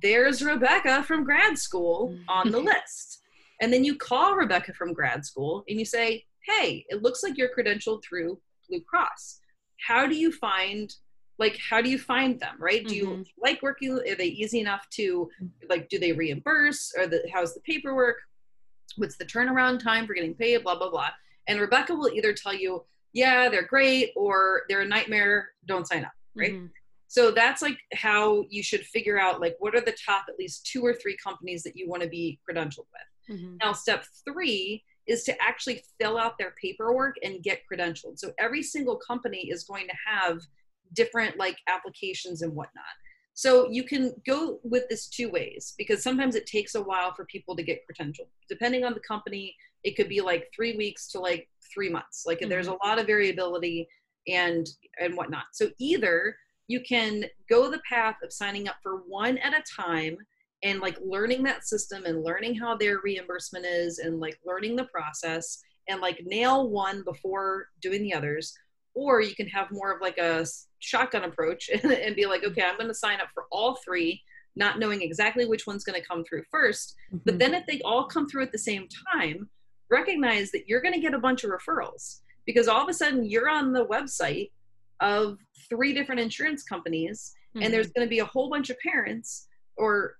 there's 0.02 0.42
Rebecca 0.42 1.02
from 1.02 1.24
grad 1.24 1.58
school 1.58 2.16
on 2.28 2.50
the 2.50 2.58
mm-hmm. 2.58 2.68
list. 2.68 3.22
And 3.60 3.72
then 3.72 3.84
you 3.84 3.96
call 3.96 4.34
Rebecca 4.34 4.72
from 4.74 4.92
grad 4.92 5.24
school 5.24 5.64
and 5.68 5.78
you 5.78 5.84
say, 5.84 6.24
hey, 6.46 6.84
it 6.88 7.02
looks 7.02 7.22
like 7.22 7.36
you're 7.36 7.54
credentialed 7.56 8.02
through 8.02 8.38
Blue 8.68 8.80
Cross. 8.80 9.40
How 9.86 10.06
do 10.06 10.14
you 10.14 10.32
find 10.32 10.94
like 11.38 11.58
how 11.58 11.80
do 11.80 11.88
you 11.90 11.98
find 11.98 12.40
them 12.40 12.54
right 12.58 12.86
do 12.86 12.94
you 12.96 13.06
Mhm. 13.06 13.26
like 13.38 13.62
working 13.62 13.92
are 13.92 14.14
they 14.14 14.26
easy 14.26 14.60
enough 14.60 14.88
to 14.90 15.30
like 15.68 15.88
do 15.88 15.98
they 15.98 16.12
reimburse 16.12 16.92
or 16.96 17.06
the 17.06 17.22
how's 17.32 17.54
the 17.54 17.60
paperwork 17.60 18.16
what's 18.96 19.16
the 19.16 19.24
turnaround 19.24 19.78
time 19.82 20.06
for 20.06 20.14
getting 20.14 20.34
paid 20.34 20.62
blah 20.62 20.78
blah 20.78 20.90
blah 20.90 21.10
and 21.46 21.60
rebecca 21.60 21.94
will 21.94 22.10
either 22.10 22.32
tell 22.32 22.54
you 22.54 22.84
yeah 23.12 23.48
they're 23.48 23.66
great 23.66 24.12
or 24.16 24.62
they're 24.68 24.82
a 24.82 24.86
nightmare 24.86 25.50
don't 25.66 25.86
sign 25.86 26.04
up 26.04 26.12
right 26.34 26.54
Mhm. 26.54 26.70
so 27.08 27.30
that's 27.30 27.62
like 27.62 27.78
how 27.94 28.44
you 28.48 28.62
should 28.62 28.84
figure 28.86 29.18
out 29.18 29.40
like 29.40 29.56
what 29.58 29.74
are 29.74 29.80
the 29.80 29.96
top 30.04 30.24
at 30.28 30.38
least 30.38 30.66
two 30.66 30.82
or 30.84 30.94
three 30.94 31.16
companies 31.16 31.62
that 31.62 31.76
you 31.76 31.88
want 31.88 32.02
to 32.02 32.08
be 32.08 32.38
credentialed 32.48 32.86
with 32.92 33.38
Mhm. 33.38 33.58
now, 33.60 33.72
step 33.72 34.04
three 34.24 34.84
is 35.08 35.24
to 35.24 35.40
actually 35.42 35.82
fill 36.00 36.16
out 36.16 36.38
their 36.38 36.52
paperwork 36.62 37.16
and 37.24 37.42
get 37.42 37.62
credentialed. 37.68 38.18
So 38.20 38.32
every 38.38 38.62
single 38.62 38.96
company 38.96 39.50
is 39.50 39.64
going 39.64 39.88
to 39.88 39.94
have 40.06 40.40
different 40.92 41.38
like 41.38 41.56
applications 41.68 42.42
and 42.42 42.54
whatnot. 42.54 42.84
So 43.34 43.68
you 43.70 43.84
can 43.84 44.14
go 44.26 44.60
with 44.64 44.88
this 44.88 45.08
two 45.08 45.30
ways 45.30 45.74
because 45.76 46.02
sometimes 46.02 46.36
it 46.36 46.46
takes 46.46 46.74
a 46.74 46.82
while 46.82 47.12
for 47.14 47.26
people 47.26 47.54
to 47.56 47.62
get 47.62 47.82
credentialed. 47.86 48.28
Depending 48.48 48.84
on 48.84 48.94
the 48.94 49.00
company, 49.00 49.54
it 49.84 49.94
could 49.94 50.08
be 50.08 50.22
like 50.22 50.48
three 50.56 50.74
weeks 50.76 51.08
to 51.08 51.20
like 51.20 51.46
three 51.72 51.90
months. 51.90 52.24
Like 52.26 52.40
mm-hmm. 52.40 52.48
there's 52.48 52.68
a 52.68 52.78
lot 52.82 52.98
of 52.98 53.06
variability 53.06 53.88
and 54.26 54.66
and 55.00 55.16
whatnot. 55.16 55.44
So 55.52 55.68
either 55.78 56.34
you 56.68 56.80
can 56.80 57.26
go 57.48 57.70
the 57.70 57.82
path 57.88 58.16
of 58.24 58.32
signing 58.32 58.68
up 58.68 58.76
for 58.82 59.02
one 59.06 59.38
at 59.38 59.52
a 59.52 59.62
time 59.70 60.16
and 60.62 60.80
like 60.80 60.98
learning 61.04 61.42
that 61.44 61.66
system 61.66 62.04
and 62.06 62.24
learning 62.24 62.54
how 62.54 62.76
their 62.76 63.00
reimbursement 63.04 63.66
is 63.66 63.98
and 63.98 64.18
like 64.18 64.38
learning 64.44 64.76
the 64.76 64.86
process 64.86 65.58
and 65.88 66.00
like 66.00 66.20
nail 66.24 66.70
one 66.70 67.04
before 67.04 67.68
doing 67.80 68.02
the 68.02 68.14
others 68.14 68.54
or 68.96 69.20
you 69.20 69.36
can 69.36 69.46
have 69.46 69.70
more 69.70 69.92
of 69.92 70.00
like 70.00 70.18
a 70.18 70.44
shotgun 70.80 71.24
approach 71.24 71.70
and, 71.82 71.92
and 71.92 72.16
be 72.16 72.26
like 72.26 72.42
okay 72.44 72.62
i'm 72.62 72.76
going 72.76 72.88
to 72.88 72.94
sign 72.94 73.20
up 73.20 73.28
for 73.32 73.44
all 73.52 73.76
three 73.84 74.20
not 74.58 74.78
knowing 74.78 75.02
exactly 75.02 75.44
which 75.44 75.66
one's 75.66 75.84
going 75.84 76.00
to 76.00 76.06
come 76.06 76.24
through 76.24 76.42
1st 76.52 76.92
but 77.12 77.20
mm-hmm. 77.20 77.38
then 77.38 77.54
if 77.54 77.64
they 77.66 77.80
all 77.82 78.04
come 78.04 78.28
through 78.28 78.42
at 78.42 78.52
the 78.52 78.58
same 78.58 78.88
time 79.12 79.48
recognize 79.90 80.50
that 80.50 80.66
you're 80.66 80.80
going 80.80 80.94
to 80.94 81.00
get 81.00 81.14
a 81.14 81.18
bunch 81.18 81.44
of 81.44 81.50
referrals 81.50 82.20
because 82.44 82.66
all 82.66 82.82
of 82.82 82.88
a 82.88 82.94
sudden 82.94 83.24
you're 83.24 83.48
on 83.48 83.72
the 83.72 83.86
website 83.86 84.50
of 85.00 85.38
three 85.68 85.92
different 85.92 86.20
insurance 86.20 86.62
companies 86.62 87.34
and 87.60 87.72
there's 87.72 87.86
mm-hmm. 87.86 88.00
going 88.00 88.06
to 88.06 88.10
be 88.10 88.18
a 88.18 88.24
whole 88.24 88.50
bunch 88.50 88.70
of 88.70 88.78
parents 88.80 89.46
or 89.76 90.16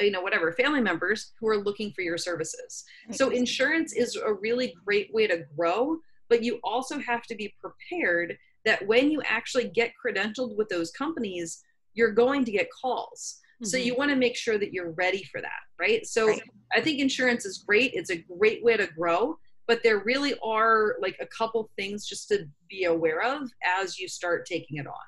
you 0.00 0.10
know 0.10 0.20
whatever 0.20 0.52
family 0.52 0.80
members 0.80 1.32
who 1.38 1.48
are 1.48 1.58
looking 1.58 1.92
for 1.92 2.02
your 2.02 2.18
services. 2.18 2.84
So 3.10 3.30
insurance 3.30 3.92
is 3.92 4.16
a 4.16 4.32
really 4.32 4.74
great 4.84 5.12
way 5.12 5.26
to 5.26 5.44
grow 5.56 5.98
but 6.34 6.42
you 6.42 6.58
also 6.64 6.98
have 6.98 7.22
to 7.22 7.36
be 7.36 7.54
prepared 7.60 8.36
that 8.64 8.84
when 8.88 9.08
you 9.08 9.22
actually 9.24 9.68
get 9.68 9.92
credentialed 10.04 10.56
with 10.56 10.68
those 10.68 10.90
companies 10.90 11.62
you're 11.94 12.10
going 12.10 12.44
to 12.44 12.50
get 12.50 12.68
calls 12.82 13.38
so 13.62 13.76
Mhm. 13.76 13.84
you 13.84 13.94
want 13.94 14.10
to 14.10 14.16
make 14.16 14.36
sure 14.36 14.58
that 14.58 14.72
you're 14.72 14.90
ready 14.90 15.22
for 15.30 15.40
that 15.40 15.62
right 15.78 16.04
so 16.04 16.26
Right. 16.26 16.42
i 16.74 16.80
think 16.80 16.98
insurance 16.98 17.46
is 17.46 17.58
great 17.58 17.92
it's 17.94 18.10
a 18.10 18.16
great 18.16 18.64
way 18.64 18.76
to 18.76 18.88
grow 18.98 19.38
but 19.68 19.80
there 19.84 20.00
really 20.00 20.34
are 20.44 20.96
like 21.00 21.16
a 21.20 21.26
couple 21.26 21.70
things 21.76 22.04
just 22.04 22.26
to 22.30 22.48
be 22.68 22.82
aware 22.84 23.22
of 23.22 23.48
as 23.78 23.96
you 23.96 24.08
start 24.08 24.44
taking 24.44 24.78
it 24.78 24.88
on 24.88 25.06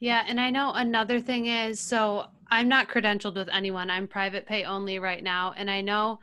Yeah, 0.00 0.24
and 0.28 0.38
I 0.38 0.50
know 0.50 0.72
another 0.72 1.20
thing 1.20 1.46
is 1.46 1.78
so 1.78 2.26
I'm 2.50 2.68
not 2.68 2.88
credentialed 2.88 3.36
with 3.36 3.48
anyone. 3.48 3.88
I'm 3.90 4.06
private 4.06 4.46
pay 4.46 4.64
only 4.64 4.98
right 4.98 5.22
now, 5.22 5.54
and 5.56 5.70
I 5.70 5.80
know 5.80 6.18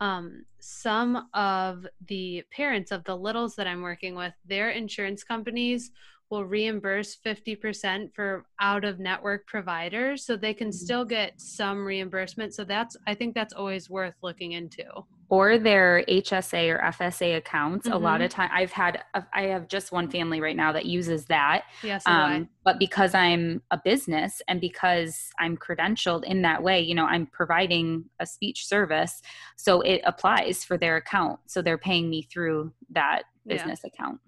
um, 0.00 0.44
some 0.58 1.28
of 1.34 1.86
the 2.06 2.42
parents 2.50 2.90
of 2.90 3.04
the 3.04 3.16
littles 3.16 3.54
that 3.56 3.66
I'm 3.66 3.82
working 3.82 4.14
with, 4.14 4.34
their 4.46 4.70
insurance 4.70 5.22
companies 5.22 5.90
will 6.30 6.44
reimburse 6.44 7.16
50% 7.24 8.12
for 8.14 8.46
out 8.60 8.84
of 8.84 8.98
network 8.98 9.46
providers 9.46 10.24
so 10.24 10.36
they 10.36 10.54
can 10.54 10.72
still 10.72 11.04
get 11.04 11.40
some 11.40 11.84
reimbursement. 11.84 12.54
So 12.54 12.64
that's 12.64 12.96
I 13.06 13.14
think 13.14 13.34
that's 13.34 13.54
always 13.54 13.88
worth 13.90 14.14
looking 14.22 14.52
into. 14.52 14.84
Or 15.28 15.58
their 15.58 16.04
HSA 16.08 16.68
or 16.74 16.78
FSA 16.80 17.36
accounts. 17.36 17.88
A 17.88 17.96
lot 17.96 18.20
Mhm. 18.20 18.24
of 18.24 18.30
time, 18.30 18.50
I've 18.52 18.72
had, 18.72 19.02
I 19.32 19.42
have 19.42 19.68
just 19.68 19.92
one 19.92 20.08
family 20.10 20.40
right 20.40 20.56
now 20.56 20.72
that 20.72 20.86
uses 20.86 21.26
that. 21.26 21.64
Yes, 21.82 22.04
so 22.04 22.10
do 22.10 22.16
I. 22.16 22.36
Um, 22.36 22.48
but 22.64 22.78
because 22.78 23.14
I'm 23.14 23.62
a 23.70 23.78
business 23.82 24.42
and 24.48 24.60
because 24.60 25.30
I'm 25.38 25.56
credentialed 25.56 26.24
in 26.24 26.42
that 26.42 26.62
way, 26.62 26.80
you 26.80 26.94
know, 26.94 27.06
I'm 27.06 27.26
providing 27.26 28.04
a 28.20 28.26
speech 28.26 28.66
service, 28.66 29.22
so 29.56 29.80
it 29.80 30.00
applies 30.04 30.64
for 30.64 30.76
their 30.76 30.96
account. 30.96 31.40
So 31.46 31.62
they're 31.62 31.78
paying 31.78 32.10
me 32.10 32.22
through 32.22 32.72
that 32.90 33.22
Yeah. 33.44 33.54
business 33.56 33.84
account. 33.84 34.20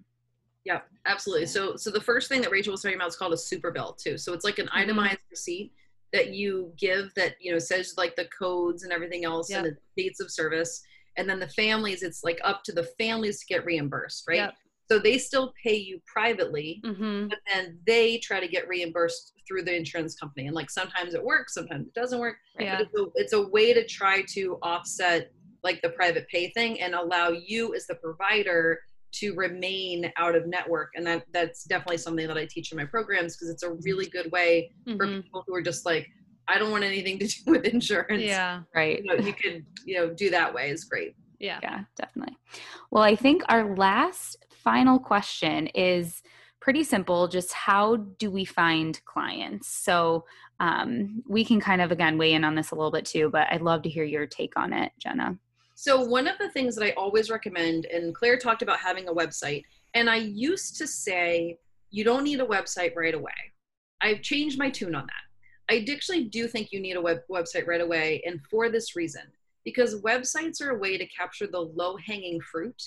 Yeah, 0.65 0.81
absolutely. 1.05 1.45
So 1.45 1.77
so 1.77 1.89
the 1.91 2.01
first 2.01 2.27
thing 2.27 2.41
that 2.41 2.51
Rachel 2.51 2.71
was 2.71 2.81
talking 2.81 2.97
about 2.97 3.07
is 3.07 3.15
called 3.15 3.31
a 3.31 3.37
super 3.37 3.71
bill 3.71 3.93
too. 3.93 4.17
So 4.17 4.33
it's 4.33 4.43
like 4.43 4.59
an 4.59 4.65
Mhm. 4.67 4.71
itemized 4.81 5.19
receipt 5.31 5.73
that 6.13 6.33
you 6.33 6.71
give 6.77 7.13
that 7.15 7.35
you 7.39 7.51
know 7.51 7.59
says 7.59 7.93
like 7.97 8.15
the 8.15 8.27
codes 8.37 8.83
and 8.83 8.91
everything 8.91 9.25
else 9.25 9.49
and 9.49 9.65
the 9.65 9.77
dates 9.95 10.19
of 10.19 10.31
service. 10.31 10.81
And 11.17 11.27
then 11.27 11.39
the 11.39 11.49
families, 11.49 12.03
it's 12.03 12.23
like 12.23 12.39
up 12.43 12.63
to 12.65 12.71
the 12.71 12.83
families 12.99 13.39
to 13.39 13.45
get 13.47 13.65
reimbursed, 13.65 14.25
right? 14.27 14.35
Yep. 14.35 14.53
So 14.89 14.99
they 14.99 15.17
still 15.17 15.51
pay 15.63 15.75
you 15.75 15.99
privately, 16.05 16.79
Mm-hmm. 16.85 17.29
but 17.29 17.39
then 17.51 17.79
they 17.87 18.19
try 18.19 18.39
to 18.39 18.47
get 18.47 18.67
reimbursed 18.67 19.33
through 19.47 19.63
the 19.63 19.75
insurance 19.75 20.13
company. 20.15 20.45
And 20.45 20.55
like 20.55 20.69
sometimes 20.69 21.15
it 21.15 21.23
works, 21.23 21.55
sometimes 21.55 21.87
it 21.87 21.93
doesn't 21.95 22.19
work. 22.19 22.35
Yeah. 22.59 22.77
But 22.77 22.81
it's 22.85 22.99
a, 22.99 23.05
it's 23.15 23.33
a 23.33 23.47
way 23.49 23.73
to 23.73 23.83
try 23.85 24.21
to 24.33 24.59
offset 24.61 25.31
like 25.63 25.81
the 25.81 25.89
private 25.89 26.27
pay 26.29 26.51
thing 26.51 26.79
and 26.81 26.93
allow 26.93 27.29
you 27.29 27.73
as 27.73 27.87
the 27.87 27.95
provider 27.95 28.79
to 29.19 29.33
remain 29.33 30.11
out 30.17 30.35
of 30.35 30.47
network. 30.47 30.91
And 30.95 31.05
that 31.07 31.25
that's 31.33 31.63
definitely 31.63 31.97
something 31.97 32.27
that 32.27 32.37
I 32.37 32.45
teach 32.45 32.71
in 32.71 32.77
my 32.77 32.85
programs 32.85 33.35
because 33.35 33.49
it's 33.49 33.63
a 33.63 33.73
really 33.83 34.07
good 34.07 34.31
way 34.31 34.71
for 34.97 35.05
Mhm. 35.05 35.23
people 35.23 35.43
who 35.47 35.53
are 35.55 35.61
just 35.61 35.85
like, 35.85 36.07
I 36.47 36.57
don't 36.57 36.71
want 36.71 36.83
anything 36.83 37.19
to 37.19 37.27
do 37.27 37.35
with 37.51 37.65
insurance. 37.65 38.23
Yeah. 38.23 38.61
Right. 38.73 39.03
You 39.03 39.15
know, 39.17 39.23
you 39.23 39.33
could, 39.33 39.65
you 39.85 39.95
know, 39.97 40.13
do 40.13 40.29
that 40.29 40.53
way 40.53 40.69
is 40.69 40.83
great. 40.85 41.15
Yeah. 41.39 41.59
Yeah, 41.61 41.81
definitely. 41.95 42.37
Well, 42.89 43.03
I 43.03 43.15
think 43.15 43.43
our 43.49 43.75
last 43.75 44.43
final 44.51 44.97
question 44.99 45.67
is 45.67 46.23
pretty 46.59 46.83
simple. 46.83 47.27
Just 47.27 47.53
how 47.53 47.97
do 47.97 48.31
we 48.31 48.43
find 48.45 48.99
clients? 49.05 49.67
So 49.69 50.25
um, 50.59 51.21
we 51.27 51.45
can 51.45 51.59
kind 51.61 51.81
of, 51.81 51.91
again, 51.91 52.17
weigh 52.17 52.33
in 52.33 52.43
on 52.43 52.55
this 52.55 52.71
a 52.71 52.75
little 52.75 52.91
bit 52.91 53.05
too, 53.05 53.29
but 53.29 53.47
I'd 53.51 53.61
love 53.61 53.83
to 53.83 53.89
hear 53.89 54.03
your 54.03 54.25
take 54.25 54.57
on 54.57 54.73
it, 54.73 54.91
Jenna. 54.99 55.37
So 55.79 56.01
one 56.03 56.27
of 56.27 56.39
the 56.39 56.49
things 56.49 56.73
that 56.75 56.83
I 56.83 56.89
always 56.97 57.29
recommend, 57.29 57.85
and 57.85 58.13
Claire 58.15 58.39
talked 58.39 58.63
about 58.63 58.79
having 58.79 59.09
a 59.09 59.13
website, 59.13 59.63
and 59.93 60.09
I 60.09 60.15
used 60.15 60.75
to 60.77 60.87
say 60.87 61.59
you 61.91 62.03
don't 62.03 62.23
need 62.23 62.39
a 62.39 62.45
website 62.45 62.95
right 62.95 63.13
away. 63.13 63.31
I've 64.01 64.23
changed 64.23 64.57
my 64.57 64.71
tune 64.71 64.95
on 64.95 65.05
that. 65.05 65.71
I 65.71 65.85
actually 65.93 66.23
do 66.23 66.47
think 66.47 66.71
you 66.71 66.79
need 66.79 66.95
a 66.95 67.01
web 67.01 67.19
website 67.29 67.67
right 67.67 67.79
away, 67.79 68.23
and 68.25 68.41
for 68.49 68.69
this 68.69 68.95
reason, 68.95 69.21
because 69.65 70.01
websites 70.01 70.63
are 70.63 70.71
a 70.71 70.79
way 70.79 70.97
to 70.97 71.05
capture 71.09 71.45
the 71.45 71.61
low 71.61 71.95
hanging 71.97 72.41
fruit 72.41 72.81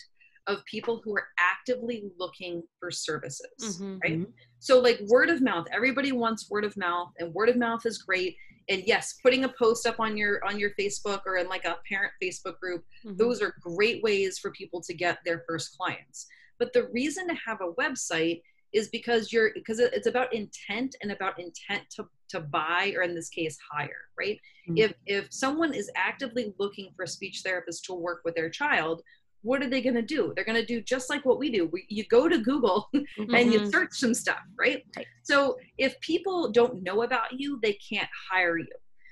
of 0.48 0.64
people 0.64 1.00
who 1.04 1.14
are 1.14 1.28
actively 1.38 2.10
looking 2.18 2.60
for 2.80 2.90
services, 2.90 3.78
Mhm. 3.78 4.00
right? 4.02 4.26
So 4.58 4.80
like 4.80 4.98
word 5.02 5.30
of 5.30 5.40
mouth, 5.40 5.68
everybody 5.70 6.10
wants 6.10 6.50
word 6.50 6.64
of 6.64 6.76
mouth, 6.76 7.12
and 7.20 7.32
word 7.32 7.50
of 7.50 7.56
mouth 7.56 7.86
is 7.86 7.98
great. 7.98 8.36
And 8.70 8.82
yes, 8.86 9.18
putting 9.22 9.44
a 9.44 9.48
post 9.58 9.86
up 9.86 10.00
on 10.00 10.16
your 10.16 10.42
on 10.46 10.58
your 10.58 10.70
Facebook 10.80 11.22
or 11.26 11.36
in 11.36 11.48
like 11.48 11.66
a 11.66 11.76
parent 11.88 12.12
Facebook 12.22 12.58
group 12.58 12.84
Mhm. 13.04 13.18
those 13.18 13.42
are 13.42 13.54
great 13.60 14.02
ways 14.02 14.38
for 14.38 14.50
people 14.52 14.80
to 14.82 14.94
get 14.94 15.18
their 15.24 15.44
first 15.46 15.76
clients 15.76 16.26
but 16.60 16.72
the 16.72 16.88
reason 16.88 17.26
to 17.26 17.34
have 17.34 17.60
a 17.60 17.72
website 17.72 18.42
is 18.72 18.88
because 18.88 19.32
you're 19.32 19.52
because 19.54 19.80
it's 19.80 20.06
about 20.06 20.32
intent 20.32 20.94
and 21.02 21.10
about 21.10 21.40
intent 21.40 21.82
to 21.90 22.08
to 22.28 22.38
buy 22.38 22.92
or 22.96 23.02
in 23.02 23.14
this 23.14 23.28
case 23.28 23.58
hire 23.72 24.04
right 24.16 24.38
mm-hmm. 24.68 24.76
if 24.76 24.94
if 25.06 25.32
someone 25.32 25.74
is 25.74 25.90
actively 25.96 26.54
looking 26.60 26.92
for 26.94 27.02
a 27.02 27.08
speech 27.08 27.40
therapist 27.44 27.84
to 27.84 27.94
work 27.94 28.20
with 28.24 28.36
their 28.36 28.50
child 28.50 29.02
what 29.42 29.62
are 29.62 29.68
they 29.68 29.80
going 29.80 29.94
to 29.94 30.02
do? 30.02 30.32
They're 30.34 30.44
going 30.44 30.60
to 30.60 30.66
do 30.66 30.80
just 30.80 31.08
like 31.08 31.24
what 31.24 31.38
we 31.38 31.50
do. 31.50 31.66
We, 31.66 31.84
you 31.88 32.04
go 32.06 32.28
to 32.28 32.38
google 32.38 32.88
mm-hmm. 32.94 33.34
and 33.34 33.52
you 33.52 33.70
search 33.70 33.92
some 33.92 34.14
stuff 34.14 34.40
right? 34.58 34.84
right. 34.96 35.06
So 35.22 35.56
if 35.78 35.98
people 36.00 36.50
don't 36.50 36.82
know 36.82 37.02
about 37.02 37.38
you 37.38 37.58
they 37.62 37.74
can't 37.74 38.08
hire 38.30 38.58
you. 38.58 38.66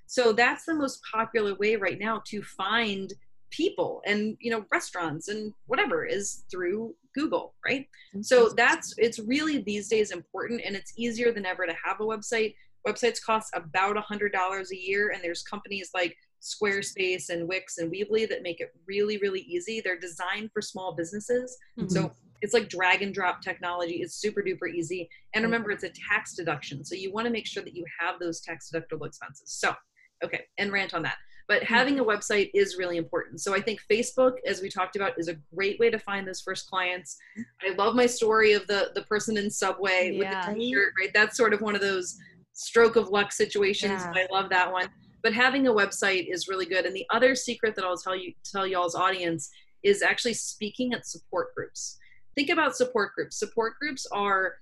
So 0.06 0.32
that's 0.32 0.64
the 0.64 0.74
most 0.74 1.00
popular 1.12 1.54
way 1.54 1.76
right 1.76 1.98
now 1.98 2.22
to 2.28 2.42
find 2.42 3.12
people 3.50 4.02
and 4.04 4.36
you 4.40 4.50
know 4.50 4.62
restaurants 4.70 5.28
and 5.28 5.54
whatever 5.68 6.04
is 6.04 6.44
through 6.50 6.94
google 7.14 7.54
right? 7.66 7.86
So 8.20 8.50
that's 8.50 8.94
it's 8.98 9.18
really 9.18 9.62
these 9.62 9.88
days 9.88 10.10
important 10.10 10.60
and 10.64 10.76
it's 10.76 10.92
easier 10.96 11.32
than 11.32 11.46
ever 11.46 11.66
to 11.66 11.74
have 11.84 12.00
a 12.00 12.04
website. 12.04 12.54
Websites 12.86 13.22
cost 13.22 13.50
about 13.54 13.96
a 13.96 14.02
hundred 14.02 14.32
dollars 14.32 14.70
a 14.72 14.76
year 14.76 15.10
and 15.10 15.22
there's 15.22 15.42
companies 15.42 15.90
like 15.94 16.16
squarespace 16.40 17.30
and 17.30 17.48
wix 17.48 17.78
and 17.78 17.92
weebly 17.92 18.28
that 18.28 18.42
make 18.42 18.60
it 18.60 18.72
really 18.86 19.18
really 19.18 19.40
easy. 19.40 19.80
They're 19.80 19.98
designed 19.98 20.50
for 20.52 20.62
small 20.62 20.94
businesses. 20.94 21.56
Mm-hmm. 21.78 21.88
so 21.88 22.12
it's 22.40 22.54
like 22.54 22.68
drag 22.68 23.02
and 23.02 23.12
drop 23.12 23.42
technology. 23.42 23.94
It's 23.94 24.14
super 24.14 24.42
duper 24.42 24.72
easy. 24.72 25.08
And 25.34 25.44
remember 25.44 25.72
it's 25.72 25.82
a 25.82 25.90
tax 26.08 26.36
deduction. 26.36 26.84
So 26.84 26.94
you 26.94 27.12
want 27.12 27.26
to 27.26 27.32
make 27.32 27.48
sure 27.48 27.64
that 27.64 27.74
you 27.74 27.84
have 27.98 28.20
those 28.20 28.40
tax 28.40 28.70
deductible 28.72 29.06
expenses. 29.06 29.52
So 29.52 29.74
okay 30.22 30.44
and 30.58 30.72
rant 30.72 30.94
on 30.94 31.02
that. 31.02 31.16
But 31.48 31.62
having 31.62 31.98
a 31.98 32.04
website 32.04 32.50
is 32.54 32.76
really 32.76 32.96
important. 32.96 33.40
So 33.40 33.54
i 33.54 33.60
think 33.60 33.80
facebook 33.90 34.34
as 34.46 34.62
we 34.62 34.68
talked 34.68 34.96
about 34.96 35.18
is 35.18 35.28
a 35.28 35.36
great 35.54 35.78
way 35.80 35.90
to 35.90 35.98
find 35.98 36.26
those 36.26 36.40
first 36.40 36.68
clients. 36.68 37.16
I 37.62 37.74
love 37.74 37.94
my 37.94 38.06
story 38.06 38.52
of 38.52 38.66
the 38.66 38.90
the 38.94 39.02
person 39.02 39.36
in 39.36 39.50
subway 39.50 40.12
yeah. 40.14 40.46
with 40.46 40.56
the 40.56 40.60
t-shirt 40.60 40.92
right? 41.00 41.10
That's 41.12 41.36
sort 41.36 41.52
of 41.52 41.60
one 41.60 41.74
of 41.74 41.80
those 41.80 42.16
stroke 42.58 42.96
of 42.96 43.08
luck 43.10 43.30
situations 43.30 44.02
yeah. 44.04 44.12
i 44.16 44.26
love 44.32 44.50
that 44.50 44.70
one 44.70 44.88
but 45.28 45.34
having 45.34 45.66
a 45.66 45.70
website 45.70 46.32
is 46.32 46.48
really 46.48 46.64
good 46.64 46.86
and 46.86 46.96
the 46.96 47.04
other 47.10 47.34
secret 47.34 47.76
that 47.76 47.84
i'll 47.84 47.98
tell 47.98 48.16
you 48.16 48.32
tell 48.50 48.66
y'all's 48.66 48.94
audience 48.94 49.50
is 49.82 50.00
actually 50.00 50.32
speaking 50.32 50.94
at 50.94 51.06
support 51.06 51.54
groups 51.54 51.98
think 52.34 52.48
about 52.48 52.74
support 52.74 53.14
groups 53.14 53.38
support 53.38 53.74
groups 53.78 54.06
are 54.10 54.54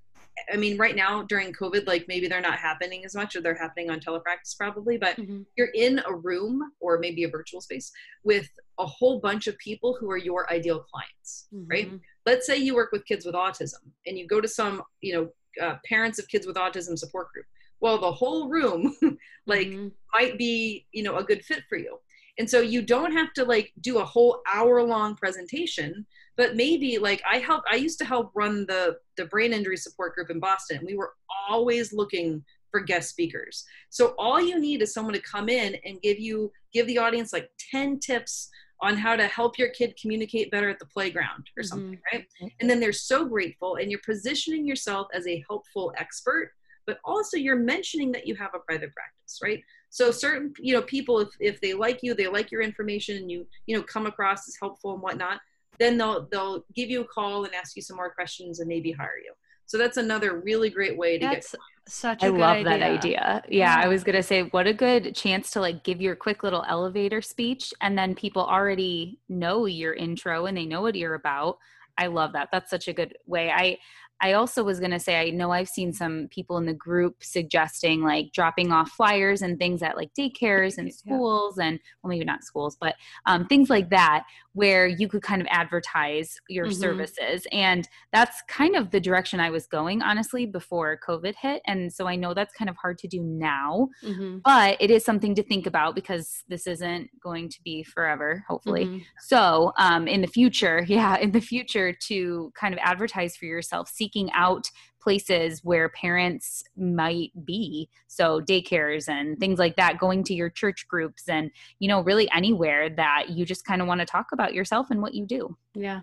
I 0.53 0.57
mean, 0.57 0.77
right 0.77 0.95
now 0.95 1.23
during 1.23 1.53
COVID, 1.55 1.87
like 1.87 2.05
maybe 2.09 2.29
they're 2.29 2.43
not 2.43 2.59
happening 2.59 3.07
as 3.07 3.15
much 3.15 3.37
or 3.37 3.41
they're 3.41 3.55
happening 3.55 3.91
on 3.91 4.01
telepractice 4.01 4.55
probably, 4.59 4.99
but 4.99 5.17
mm-hmm. 5.17 5.43
you're 5.57 5.71
in 5.75 6.03
a 6.07 6.15
room 6.15 6.61
or 6.79 6.99
maybe 6.99 7.25
a 7.25 7.31
virtual 7.31 7.63
space 7.63 7.91
with 8.23 8.47
a 8.79 8.85
whole 8.85 9.19
bunch 9.19 9.47
of 9.47 9.57
people 9.57 9.97
who 9.99 10.11
are 10.11 10.19
your 10.19 10.53
ideal 10.53 10.81
clients, 10.93 11.49
mm-hmm. 11.55 11.71
right? 11.71 11.91
Let's 12.27 12.47
say 12.47 12.59
you 12.59 12.75
work 12.75 12.93
with 12.93 13.07
kids 13.07 13.25
with 13.25 13.35
autism 13.35 13.81
and 14.07 14.19
you 14.19 14.27
go 14.27 14.43
to 14.43 14.49
some, 14.49 14.83
you 15.01 15.15
know, 15.15 15.67
uh, 15.67 15.77
parents 15.87 16.19
of 16.19 16.29
kids 16.29 16.47
with 16.47 16.57
autism 16.57 16.99
support 16.99 17.33
group. 17.33 17.47
Well, 17.81 17.99
the 17.99 18.13
whole 18.13 18.49
room 18.49 18.97
like 19.47 19.69
mm-hmm. 19.69 19.89
might 20.15 20.39
be, 20.39 20.87
you 20.93 21.03
know, 21.03 21.17
a 21.17 21.25
good 21.25 21.45
fit 21.45 21.63
for 21.69 21.77
you. 21.77 21.99
And 22.39 22.49
so 22.49 22.61
you 22.61 22.83
don't 22.83 23.13
have 23.13 23.33
to 23.35 23.45
like 23.45 23.73
do 23.81 23.99
a 23.99 24.05
whole 24.05 24.43
hour 24.53 24.83
long 24.83 25.17
presentation 25.17 26.07
but 26.37 26.55
maybe 26.55 26.99
like 26.99 27.23
i 27.31 27.39
help 27.39 27.65
i 27.71 27.77
used 27.77 27.99
to 27.99 28.05
help 28.05 28.31
run 28.35 28.67
the 28.67 28.97
the 29.17 29.25
brain 29.27 29.53
injury 29.53 29.77
support 29.77 30.15
group 30.15 30.31
in 30.31 30.39
boston 30.39 30.81
we 30.87 30.97
were 30.97 31.13
always 31.49 31.93
looking 31.93 32.45
for 32.71 32.81
guest 32.81 33.11
speakers 33.11 33.65
so 33.91 34.15
all 34.19 34.41
you 34.41 34.61
need 34.61 34.83
is 34.83 34.93
someone 34.93 35.15
to 35.15 35.21
come 35.21 35.49
in 35.49 35.77
and 35.85 36.01
give 36.03 36.19
you 36.19 36.51
give 36.73 36.87
the 36.87 36.99
audience 36.99 37.33
like 37.33 37.51
10 37.71 37.99
tips 37.99 38.49
on 38.83 38.95
how 38.97 39.17
to 39.17 39.27
help 39.27 39.59
your 39.59 39.71
kid 39.71 39.97
communicate 40.01 40.51
better 40.51 40.69
at 40.69 40.79
the 40.79 40.87
playground 40.87 41.49
or 41.57 41.63
mm-hmm. 41.63 41.69
something 41.69 41.99
mm-hmm. 42.15 42.17
right 42.45 42.53
and 42.61 42.69
then 42.69 42.81
they're 42.81 42.93
so 42.93 43.25
grateful 43.25 43.77
and 43.77 43.91
you're 43.91 44.01
positioning 44.05 44.67
yourself 44.67 45.07
as 45.15 45.27
a 45.27 45.43
helpful 45.49 45.93
expert 45.97 46.53
but 46.87 46.99
also 47.05 47.37
you're 47.37 47.57
mentioning 47.57 48.13
that 48.13 48.27
you 48.27 48.35
have 48.35 48.51
a 48.55 48.59
private 48.61 48.93
practice 48.95 49.39
right 49.43 49.63
so 49.91 50.11
certain 50.11 50.53
you 50.59 50.75
know 50.75 50.83
people 50.83 51.21
if, 51.21 51.29
if 51.41 51.61
they 51.61 51.75
like 51.75 52.01
you 52.03 52.15
they 52.15 52.27
like 52.27 52.51
your 52.51 52.63
information 52.63 53.17
and 53.17 53.31
you 53.31 53.47
you 53.67 53.77
know 53.77 53.83
come 53.83 54.07
across 54.07 54.49
as 54.49 54.57
helpful 54.61 54.93
and 54.93 55.03
whatnot 55.03 55.41
then 55.79 55.99
they'll 55.99 56.27
they'll 56.31 56.65
give 56.75 56.91
you 56.91 57.03
a 57.03 57.05
call 57.05 57.45
and 57.45 57.55
ask 57.55 57.77
you 57.77 57.83
some 57.83 57.97
more 57.97 58.11
questions 58.11 58.61
and 58.61 58.69
maybe 58.69 58.93
hire 58.93 59.19
you. 59.25 59.33
So 59.67 59.79
that's 59.79 59.97
another 59.97 60.41
really 60.41 60.71
great 60.71 60.97
way 60.97 61.19
to 61.19 61.27
that's 61.27 61.53
get. 61.53 61.61
Such 61.89 62.23
a 62.23 62.31
good. 62.31 62.41
I 62.41 62.47
love 62.47 62.57
idea. 62.57 62.65
that 62.65 62.83
idea. 62.83 63.43
Yeah, 63.49 63.77
yeah, 63.79 63.85
I 63.85 63.89
was 63.89 64.05
gonna 64.05 64.23
say, 64.23 64.43
what 64.45 64.67
a 64.67 64.73
good 64.73 65.15
chance 65.15 65.51
to 65.53 65.61
like 65.61 65.85
give 65.85 66.01
your 66.01 66.17
quick 66.17 66.43
little 66.43 66.65
elevator 66.69 67.21
speech, 67.21 67.73
and 67.81 67.99
then 67.99 68.15
people 68.15 68.45
already 68.45 69.19
know 69.29 69.67
your 69.67 69.95
intro 69.95 70.47
and 70.47 70.57
they 70.57 70.67
know 70.67 70.83
what 70.83 70.95
you're 70.95 71.15
about. 71.15 71.59
I 71.99 72.09
love 72.09 72.33
that. 72.35 72.51
That's 72.53 72.71
such 72.71 72.89
a 72.89 72.93
good 72.93 73.17
way. 73.27 73.51
I 73.51 73.79
I 74.21 74.33
also 74.33 74.65
was 74.65 74.79
going 74.79 74.93
to 74.93 75.01
say, 75.01 75.21
I 75.21 75.31
know 75.31 75.51
I've 75.51 75.69
seen 75.69 75.93
some 75.93 76.29
people 76.31 76.57
in 76.57 76.67
the 76.67 76.75
group 76.75 77.23
suggesting 77.23 78.03
like 78.03 78.33
dropping 78.33 78.73
off 78.73 78.91
flyers 78.91 79.43
and 79.43 79.59
things 79.59 79.83
at 79.83 79.97
like 79.97 80.11
daycares 80.19 80.79
and 80.79 80.93
schools 80.95 81.57
yeah. 81.59 81.67
and, 81.67 81.81
well, 82.03 82.11
maybe 82.11 82.25
not 82.25 82.45
schools, 82.45 82.77
but 82.81 82.95
um, 83.27 83.47
things 83.47 83.69
like 83.69 83.91
that, 83.91 84.25
where 84.57 84.87
you 84.87 85.07
could 85.07 85.23
kind 85.23 85.43
of 85.43 85.49
advertise 85.51 86.41
your 86.49 86.67
mm-hmm. 86.67 86.81
services. 86.81 87.47
And 87.53 87.87
that's 88.11 88.41
kind 88.49 88.75
of 88.75 88.91
the 88.91 89.01
direction 89.01 89.39
I 89.39 89.51
was 89.51 89.67
going, 89.67 90.01
honestly, 90.01 90.47
before 90.47 90.99
COVID 91.07 91.35
hit. 91.35 91.61
And 91.67 91.93
so 91.93 92.07
I 92.07 92.17
know 92.17 92.33
that's 92.33 92.55
kind 92.55 92.71
of 92.71 92.77
hard 92.77 92.97
to 92.99 93.09
do 93.09 93.23
now, 93.23 93.91
mm-hmm. 94.03 94.39
but 94.45 94.79
it 94.81 94.91
is 94.91 95.05
something 95.05 95.35
to 95.35 95.43
think 95.43 95.67
about 95.67 95.95
because 95.95 96.43
this 96.49 96.67
isn't 96.67 97.11
going 97.21 97.51
to 97.51 97.63
be 97.65 97.83
forever, 97.83 98.45
hopefully. 98.49 98.87
Mm-hmm. 98.87 98.99
So 99.21 99.73
um, 99.77 100.09
in 100.09 100.23
the 100.23 100.27
future, 100.27 100.85
yeah, 100.89 101.19
in 101.19 101.33
the 101.33 101.41
future 101.41 101.93
to 102.09 102.51
kind 102.59 102.73
of 102.73 102.81
advertise 102.83 103.37
for 103.37 103.45
yourself, 103.45 103.91
seeking 104.07 104.31
out 104.33 104.71
places 105.03 105.61
where 105.63 105.89
parents 105.89 106.65
might 106.77 107.31
be. 107.45 107.89
So 108.09 108.41
daycares 108.41 109.09
and 109.09 109.39
things 109.39 109.59
like 109.59 109.77
that 109.77 109.99
going 109.99 110.25
to 110.25 110.35
your 110.35 110.51
church 110.51 110.87
groups 110.89 111.29
and 111.29 111.51
you 111.79 111.89
know 111.89 112.01
really 112.03 112.29
anywhere 112.33 112.91
that 112.91 113.31
you 113.31 113.45
just 113.45 113.65
kind 113.65 113.81
of 113.81 113.89
want 113.89 114.01
to 114.01 114.07
talk 114.07 114.27
about 114.33 114.55
yourself 114.55 114.91
and 114.91 115.03
what 115.03 115.15
you 115.15 115.27
do. 115.27 115.57
Yeah. 115.75 116.01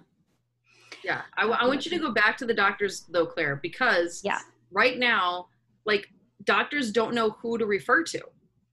Yeah 1.03 1.21
I, 1.37 1.41
w- 1.41 1.59
I 1.59 1.65
want 1.67 1.85
you 1.85 1.91
to 1.91 1.99
go 1.99 2.11
back 2.11 2.37
to 2.37 2.45
the 2.45 2.53
doctors 2.53 3.05
though 3.09 3.25
claire 3.25 3.57
because 3.61 4.21
yeah. 4.23 4.39
right 4.71 4.97
now 4.97 5.47
like 5.85 6.07
doctors 6.43 6.91
don't 6.91 7.13
know 7.13 7.31
who 7.41 7.57
to 7.57 7.65
refer 7.65 8.03
to. 8.03 8.21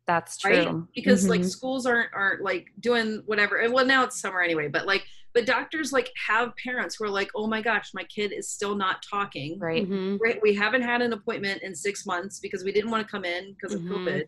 That's 0.07 0.39
true. 0.39 0.65
Right? 0.65 0.75
because 0.95 1.23
mm-hmm. 1.23 1.31
like 1.31 1.45
schools 1.45 1.87
aren't 1.87 2.11
aren't 2.15 2.43
like 2.43 2.69
doing 2.79 3.23
whatever 3.27 3.57
and 3.59 3.73
well 3.73 3.87
now 3.87 4.05
it's 4.05 4.21
summer 4.21 4.41
anyway 4.41 4.69
but 4.69 4.87
like 4.87 5.05
but 5.35 5.47
doctors 5.47 5.93
like 5.93 6.11
have 6.27 6.53
parents 6.57 6.97
who 6.97 7.05
are 7.05 7.11
like 7.11 7.31
oh 7.35 7.47
my 7.47 7.63
gosh 7.63 7.91
my 7.95 8.05
kid 8.05 8.33
is 8.33 8.49
still 8.49 8.75
not 8.75 9.03
talking. 9.09 9.59
Right. 9.59 9.89
Mm-hmm. 9.89 10.39
we 10.43 10.55
haven't 10.55 10.83
had 10.83 11.03
an 11.03 11.13
appointment 11.13 11.63
in 11.63 11.75
six 11.75 12.07
months 12.07 12.41
because 12.41 12.65
we 12.65 12.73
didn't 12.73 12.91
want 12.91 13.07
to 13.07 13.11
come 13.11 13.25
in 13.25 13.55
because 13.55 13.75
of 13.75 13.83
mm-hmm. 13.83 14.09
covid. 14.09 14.25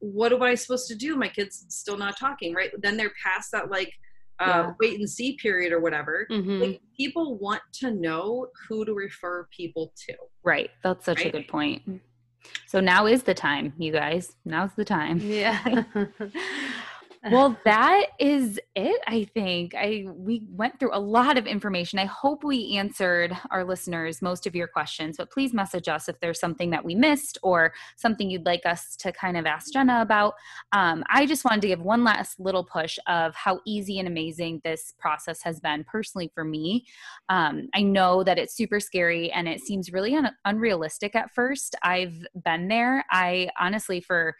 What 0.00 0.32
am 0.32 0.42
i 0.42 0.54
supposed 0.54 0.88
to 0.88 0.94
do? 0.94 1.16
My 1.16 1.28
kid's 1.28 1.66
still 1.68 1.96
not 1.96 2.16
talking. 2.18 2.54
Right? 2.54 2.70
Then 2.78 2.96
they're 2.96 3.12
past 3.22 3.52
that 3.52 3.70
like 3.70 3.92
uh, 4.40 4.46
yeah. 4.46 4.72
wait 4.80 4.98
and 4.98 5.10
see 5.10 5.36
period 5.36 5.72
or 5.72 5.80
whatever. 5.80 6.26
Mm-hmm. 6.30 6.60
like, 6.60 6.80
people 6.96 7.36
want 7.38 7.62
to 7.80 7.90
know 7.90 8.46
who 8.68 8.84
to 8.84 8.94
refer 8.94 9.48
people 9.54 9.92
to. 10.06 10.14
Right. 10.44 10.70
That's 10.84 11.04
such 11.04 11.18
right? 11.18 11.26
a 11.26 11.30
good 11.30 11.48
point. 11.48 11.82
So 12.66 12.80
now 12.80 13.06
is 13.06 13.24
the 13.24 13.34
time 13.34 13.72
you 13.78 13.92
guys. 13.92 14.36
Now's 14.44 14.70
the 14.76 14.84
time. 14.84 15.18
Yeah 15.20 15.84
well 17.30 17.56
that 17.64 18.06
is 18.18 18.60
it 18.74 19.00
i 19.06 19.24
think. 19.34 19.74
I 19.74 20.06
we 20.08 20.42
went 20.50 20.78
through 20.78 20.94
a 20.94 21.00
lot 21.00 21.36
of 21.36 21.46
information. 21.46 21.98
I 21.98 22.04
hope 22.04 22.44
we 22.44 22.76
answered 22.76 23.36
our 23.50 23.64
listeners 23.64 24.22
most 24.22 24.46
of 24.46 24.54
your 24.54 24.68
questions 24.68 25.16
but 25.16 25.30
please 25.30 25.52
message 25.52 25.88
us 25.88 26.08
if 26.08 26.18
there's 26.20 26.40
something 26.40 26.70
that 26.70 26.84
we 26.84 26.94
missed 26.94 27.38
or 27.42 27.72
something 27.96 28.30
you'd 28.30 28.46
like 28.46 28.64
us 28.64 28.96
to 28.96 29.12
kind 29.12 29.36
of 29.36 29.46
ask 29.46 29.72
jenna 29.72 30.00
about. 30.00 30.34
Um, 30.72 31.04
i 31.10 31.26
just 31.26 31.44
wanted 31.44 31.62
to 31.62 31.68
give 31.68 31.80
one 31.80 32.04
last 32.04 32.38
little 32.38 32.64
push 32.64 32.98
of 33.06 33.34
how 33.34 33.60
easy 33.66 33.98
and 33.98 34.08
amazing 34.08 34.60
this 34.64 34.94
process 34.98 35.42
has 35.42 35.60
been 35.60 35.84
personally 35.84 36.30
for 36.34 36.44
me. 36.44 36.86
Um, 37.28 37.68
i 37.74 37.82
know 37.82 38.22
that 38.22 38.38
it's 38.38 38.56
super 38.56 38.80
scary 38.80 39.30
and 39.32 39.48
it 39.48 39.60
seems 39.60 39.92
really 39.92 40.14
un- 40.14 40.34
unrealistic 40.44 41.14
at 41.14 41.34
first. 41.34 41.74
I've 41.82 42.26
been 42.44 42.68
there. 42.68 43.04
I 43.10 43.50
honestly 43.58 44.00
for 44.00 44.36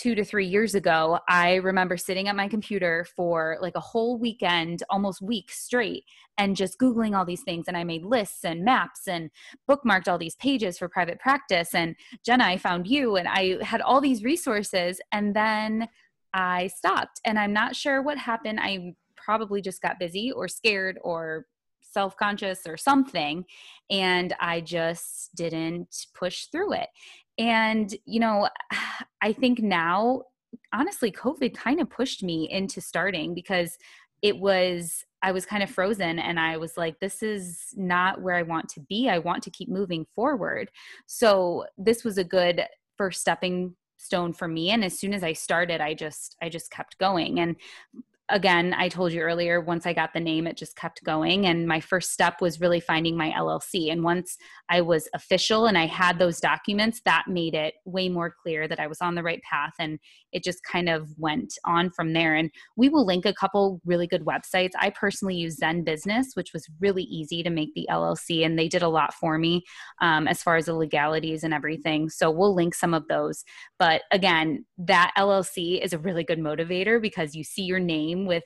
two 0.00 0.14
to 0.14 0.24
three 0.24 0.46
years 0.46 0.74
ago, 0.74 1.18
I 1.28 1.56
remember 1.56 1.98
sitting 1.98 2.28
at 2.28 2.34
my 2.34 2.48
computer 2.48 3.06
for 3.14 3.58
like 3.60 3.76
a 3.76 3.80
whole 3.80 4.16
weekend, 4.18 4.82
almost 4.88 5.20
week 5.20 5.52
straight, 5.52 6.04
and 6.38 6.56
just 6.56 6.78
Googling 6.78 7.14
all 7.14 7.26
these 7.26 7.42
things. 7.42 7.66
And 7.68 7.76
I 7.76 7.84
made 7.84 8.02
lists 8.02 8.42
and 8.42 8.64
maps 8.64 9.06
and 9.06 9.30
bookmarked 9.70 10.08
all 10.08 10.16
these 10.16 10.36
pages 10.36 10.78
for 10.78 10.88
private 10.88 11.18
practice. 11.18 11.74
And 11.74 11.96
Jenna, 12.24 12.44
I 12.44 12.56
found 12.56 12.86
you, 12.86 13.16
and 13.16 13.28
I 13.28 13.62
had 13.62 13.82
all 13.82 14.00
these 14.00 14.24
resources. 14.24 15.02
And 15.12 15.36
then 15.36 15.86
I 16.32 16.68
stopped, 16.68 17.20
and 17.26 17.38
I'm 17.38 17.52
not 17.52 17.76
sure 17.76 18.00
what 18.00 18.16
happened. 18.16 18.58
I 18.62 18.94
probably 19.16 19.60
just 19.60 19.82
got 19.82 19.98
busy 19.98 20.32
or 20.32 20.48
scared 20.48 20.98
or 21.02 21.44
self 21.82 22.16
conscious 22.16 22.60
or 22.66 22.78
something. 22.78 23.44
And 23.90 24.32
I 24.40 24.62
just 24.62 25.34
didn't 25.34 26.06
push 26.14 26.46
through 26.46 26.72
it. 26.72 26.88
And, 27.38 27.94
you 28.04 28.20
know, 28.20 28.48
I 29.22 29.32
think 29.32 29.60
now, 29.60 30.22
honestly, 30.72 31.12
COVID 31.12 31.54
kind 31.54 31.80
of 31.80 31.90
pushed 31.90 32.22
me 32.22 32.48
into 32.50 32.80
starting 32.80 33.34
because 33.34 33.76
it 34.22 34.38
was 34.38 35.04
I 35.22 35.32
was 35.32 35.44
kind 35.44 35.62
of 35.62 35.70
frozen 35.70 36.18
and 36.18 36.40
I 36.40 36.56
was 36.56 36.78
like, 36.78 36.98
this 36.98 37.22
is 37.22 37.74
not 37.76 38.22
where 38.22 38.34
I 38.34 38.42
want 38.42 38.70
to 38.70 38.80
be. 38.80 39.08
I 39.10 39.18
want 39.18 39.42
to 39.42 39.50
keep 39.50 39.68
moving 39.68 40.06
forward. 40.14 40.70
So 41.06 41.66
this 41.76 42.04
was 42.04 42.16
a 42.16 42.24
good 42.24 42.62
first 42.96 43.20
stepping 43.20 43.76
stone 44.00 44.32
for 44.32 44.48
me 44.48 44.70
and 44.70 44.82
as 44.82 44.98
soon 44.98 45.12
as 45.12 45.22
i 45.22 45.30
started 45.30 45.82
i 45.82 45.92
just 45.92 46.34
i 46.40 46.48
just 46.48 46.70
kept 46.70 46.96
going 46.96 47.38
and 47.38 47.54
again, 48.30 48.74
I 48.76 48.88
told 48.88 49.12
you 49.12 49.20
earlier, 49.20 49.60
once 49.60 49.86
I 49.86 49.92
got 49.92 50.12
the 50.12 50.20
name, 50.20 50.46
it 50.46 50.56
just 50.56 50.76
kept 50.76 51.02
going. 51.04 51.46
And 51.46 51.66
my 51.66 51.80
first 51.80 52.12
step 52.12 52.40
was 52.40 52.60
really 52.60 52.80
finding 52.80 53.16
my 53.16 53.30
LLC. 53.30 53.90
And 53.90 54.02
once 54.02 54.36
I 54.68 54.80
was 54.80 55.08
official 55.14 55.66
and 55.66 55.76
I 55.76 55.86
had 55.86 56.18
those 56.18 56.40
documents, 56.40 57.00
that 57.04 57.24
made 57.28 57.54
it 57.54 57.74
way 57.84 58.08
more 58.08 58.32
clear 58.42 58.68
that 58.68 58.80
I 58.80 58.86
was 58.86 59.00
on 59.00 59.14
the 59.14 59.22
right 59.22 59.42
path. 59.42 59.74
And 59.78 59.98
it 60.32 60.44
just 60.44 60.62
kind 60.62 60.88
of 60.88 61.08
went 61.18 61.54
on 61.64 61.90
from 61.90 62.12
there. 62.12 62.34
And 62.34 62.50
we 62.76 62.88
will 62.88 63.04
link 63.04 63.26
a 63.26 63.34
couple 63.34 63.80
really 63.84 64.06
good 64.06 64.24
websites. 64.24 64.70
I 64.78 64.90
personally 64.90 65.34
use 65.34 65.58
ZenBusiness, 65.58 66.26
which 66.34 66.52
was 66.52 66.66
really 66.80 67.02
easy 67.04 67.42
to 67.42 67.50
make 67.50 67.74
the 67.74 67.88
LLC. 67.90 68.46
And 68.46 68.58
they 68.58 68.68
did 68.68 68.82
a 68.82 68.88
lot 68.88 69.12
for 69.14 69.38
me 69.38 69.64
um, 70.00 70.28
as 70.28 70.42
far 70.42 70.56
as 70.56 70.66
the 70.66 70.74
legalities 70.74 71.42
and 71.42 71.52
everything. 71.52 72.08
So 72.08 72.30
we'll 72.30 72.54
link 72.54 72.74
some 72.74 72.94
of 72.94 73.08
those. 73.08 73.44
But 73.78 74.02
again, 74.12 74.64
that 74.78 75.12
LLC 75.18 75.82
is 75.82 75.92
a 75.92 75.98
really 75.98 76.24
good 76.24 76.38
motivator 76.38 77.00
because 77.00 77.34
you 77.34 77.42
see 77.42 77.62
your 77.62 77.80
name 77.80 78.19
with 78.26 78.44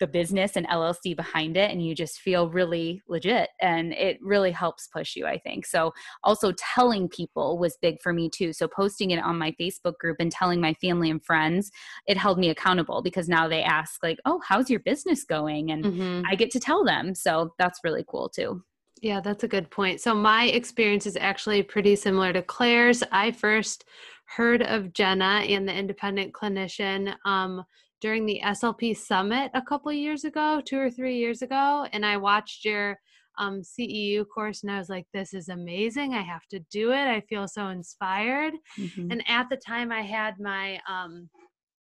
the 0.00 0.06
business 0.06 0.56
and 0.56 0.66
LLC 0.68 1.14
behind 1.14 1.56
it 1.56 1.70
and 1.70 1.84
you 1.84 1.94
just 1.94 2.20
feel 2.20 2.48
really 2.48 3.02
legit 3.08 3.50
and 3.60 3.92
it 3.92 4.18
really 4.22 4.50
helps 4.50 4.86
push 4.88 5.14
you 5.16 5.26
I 5.26 5.38
think. 5.38 5.66
So 5.66 5.92
also 6.24 6.52
telling 6.52 7.08
people 7.08 7.58
was 7.58 7.76
big 7.82 8.00
for 8.02 8.12
me 8.12 8.30
too. 8.30 8.52
So 8.52 8.68
posting 8.68 9.10
it 9.10 9.22
on 9.22 9.38
my 9.38 9.54
Facebook 9.60 9.98
group 9.98 10.16
and 10.18 10.32
telling 10.32 10.60
my 10.60 10.74
family 10.74 11.10
and 11.10 11.22
friends, 11.22 11.70
it 12.06 12.16
held 12.16 12.38
me 12.38 12.48
accountable 12.48 13.02
because 13.02 13.28
now 13.28 13.48
they 13.48 13.62
ask 13.62 14.02
like, 14.02 14.18
"Oh, 14.24 14.40
how's 14.46 14.70
your 14.70 14.80
business 14.80 15.24
going?" 15.24 15.70
and 15.70 15.84
mm-hmm. 15.84 16.22
I 16.28 16.34
get 16.36 16.50
to 16.52 16.60
tell 16.60 16.84
them. 16.84 17.14
So 17.14 17.54
that's 17.58 17.80
really 17.84 18.04
cool 18.08 18.28
too. 18.28 18.62
Yeah, 19.02 19.20
that's 19.20 19.44
a 19.44 19.48
good 19.48 19.70
point. 19.70 20.00
So 20.00 20.14
my 20.14 20.44
experience 20.46 21.06
is 21.06 21.16
actually 21.16 21.62
pretty 21.62 21.96
similar 21.96 22.32
to 22.32 22.42
Claire's. 22.42 23.02
I 23.12 23.30
first 23.32 23.84
heard 24.24 24.62
of 24.62 24.92
Jenna 24.92 25.44
and 25.46 25.68
the 25.68 25.74
independent 25.74 26.32
clinician 26.32 27.14
um, 27.24 27.64
during 28.06 28.24
the 28.24 28.40
SLP 28.44 28.96
summit 28.96 29.50
a 29.52 29.60
couple 29.60 29.92
years 29.92 30.22
ago, 30.22 30.62
two 30.64 30.78
or 30.78 30.88
three 30.88 31.18
years 31.18 31.42
ago, 31.42 31.88
and 31.92 32.06
I 32.06 32.16
watched 32.16 32.64
your 32.64 32.96
um, 33.36 33.62
CEU 33.62 34.24
course 34.32 34.62
and 34.62 34.70
I 34.70 34.78
was 34.78 34.88
like, 34.88 35.06
this 35.12 35.34
is 35.34 35.48
amazing. 35.48 36.14
I 36.14 36.22
have 36.22 36.46
to 36.52 36.60
do 36.70 36.92
it. 36.92 37.04
I 37.08 37.20
feel 37.22 37.48
so 37.48 37.66
inspired. 37.66 38.54
Mm-hmm. 38.78 39.10
And 39.10 39.24
at 39.26 39.48
the 39.50 39.56
time, 39.56 39.90
I 39.90 40.02
had 40.02 40.38
my 40.38 40.78
um, 40.88 41.28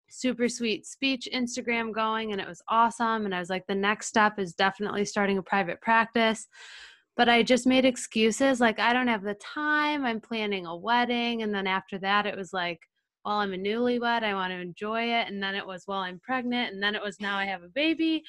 super 0.09 0.49
sweet 0.49 0.87
speech 0.87 1.29
Instagram 1.31 1.93
going 1.93 2.33
and 2.33 2.41
it 2.41 2.49
was 2.49 2.63
awesome. 2.71 3.27
And 3.27 3.35
I 3.35 3.39
was 3.39 3.51
like, 3.51 3.67
the 3.67 3.75
next 3.75 4.07
step 4.07 4.39
is 4.39 4.55
definitely 4.55 5.05
starting 5.05 5.37
a 5.37 5.43
private 5.43 5.83
practice. 5.83 6.49
But 7.19 7.29
I 7.29 7.43
just 7.43 7.67
made 7.67 7.85
excuses 7.85 8.61
like, 8.61 8.79
I 8.79 8.95
don't 8.95 9.09
have 9.09 9.25
the 9.25 9.35
time. 9.35 10.07
I'm 10.07 10.23
planning 10.23 10.65
a 10.65 10.75
wedding. 10.75 11.43
And 11.43 11.55
then 11.55 11.67
after 11.67 11.99
that, 11.99 12.25
it 12.25 12.35
was 12.35 12.55
like, 12.55 12.81
well, 13.25 13.37
I'm 13.37 13.55
a 13.55 13.57
newlywed, 13.57 14.23
I 14.23 14.35
want 14.35 14.53
to 14.53 14.61
enjoy 14.61 15.03
it. 15.03 15.29
And 15.29 15.43
then 15.43 15.55
it 15.55 15.67
was, 15.67 15.85
well, 15.87 15.99
I'm 15.99 16.21
pregnant. 16.21 16.75
And 16.75 16.83
then 16.83 16.95
it 16.95 17.03
was, 17.03 17.21
now 17.21 17.39
I 17.39 17.47
have 17.47 17.63
a 17.63 17.69
baby. 17.69 18.23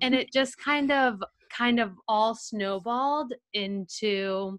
And 0.00 0.14
it 0.14 0.32
just 0.32 0.58
kind 0.58 0.92
of, 0.92 1.22
kind 1.50 1.80
of 1.80 1.92
all 2.08 2.34
snowballed 2.34 3.32
into 3.54 4.58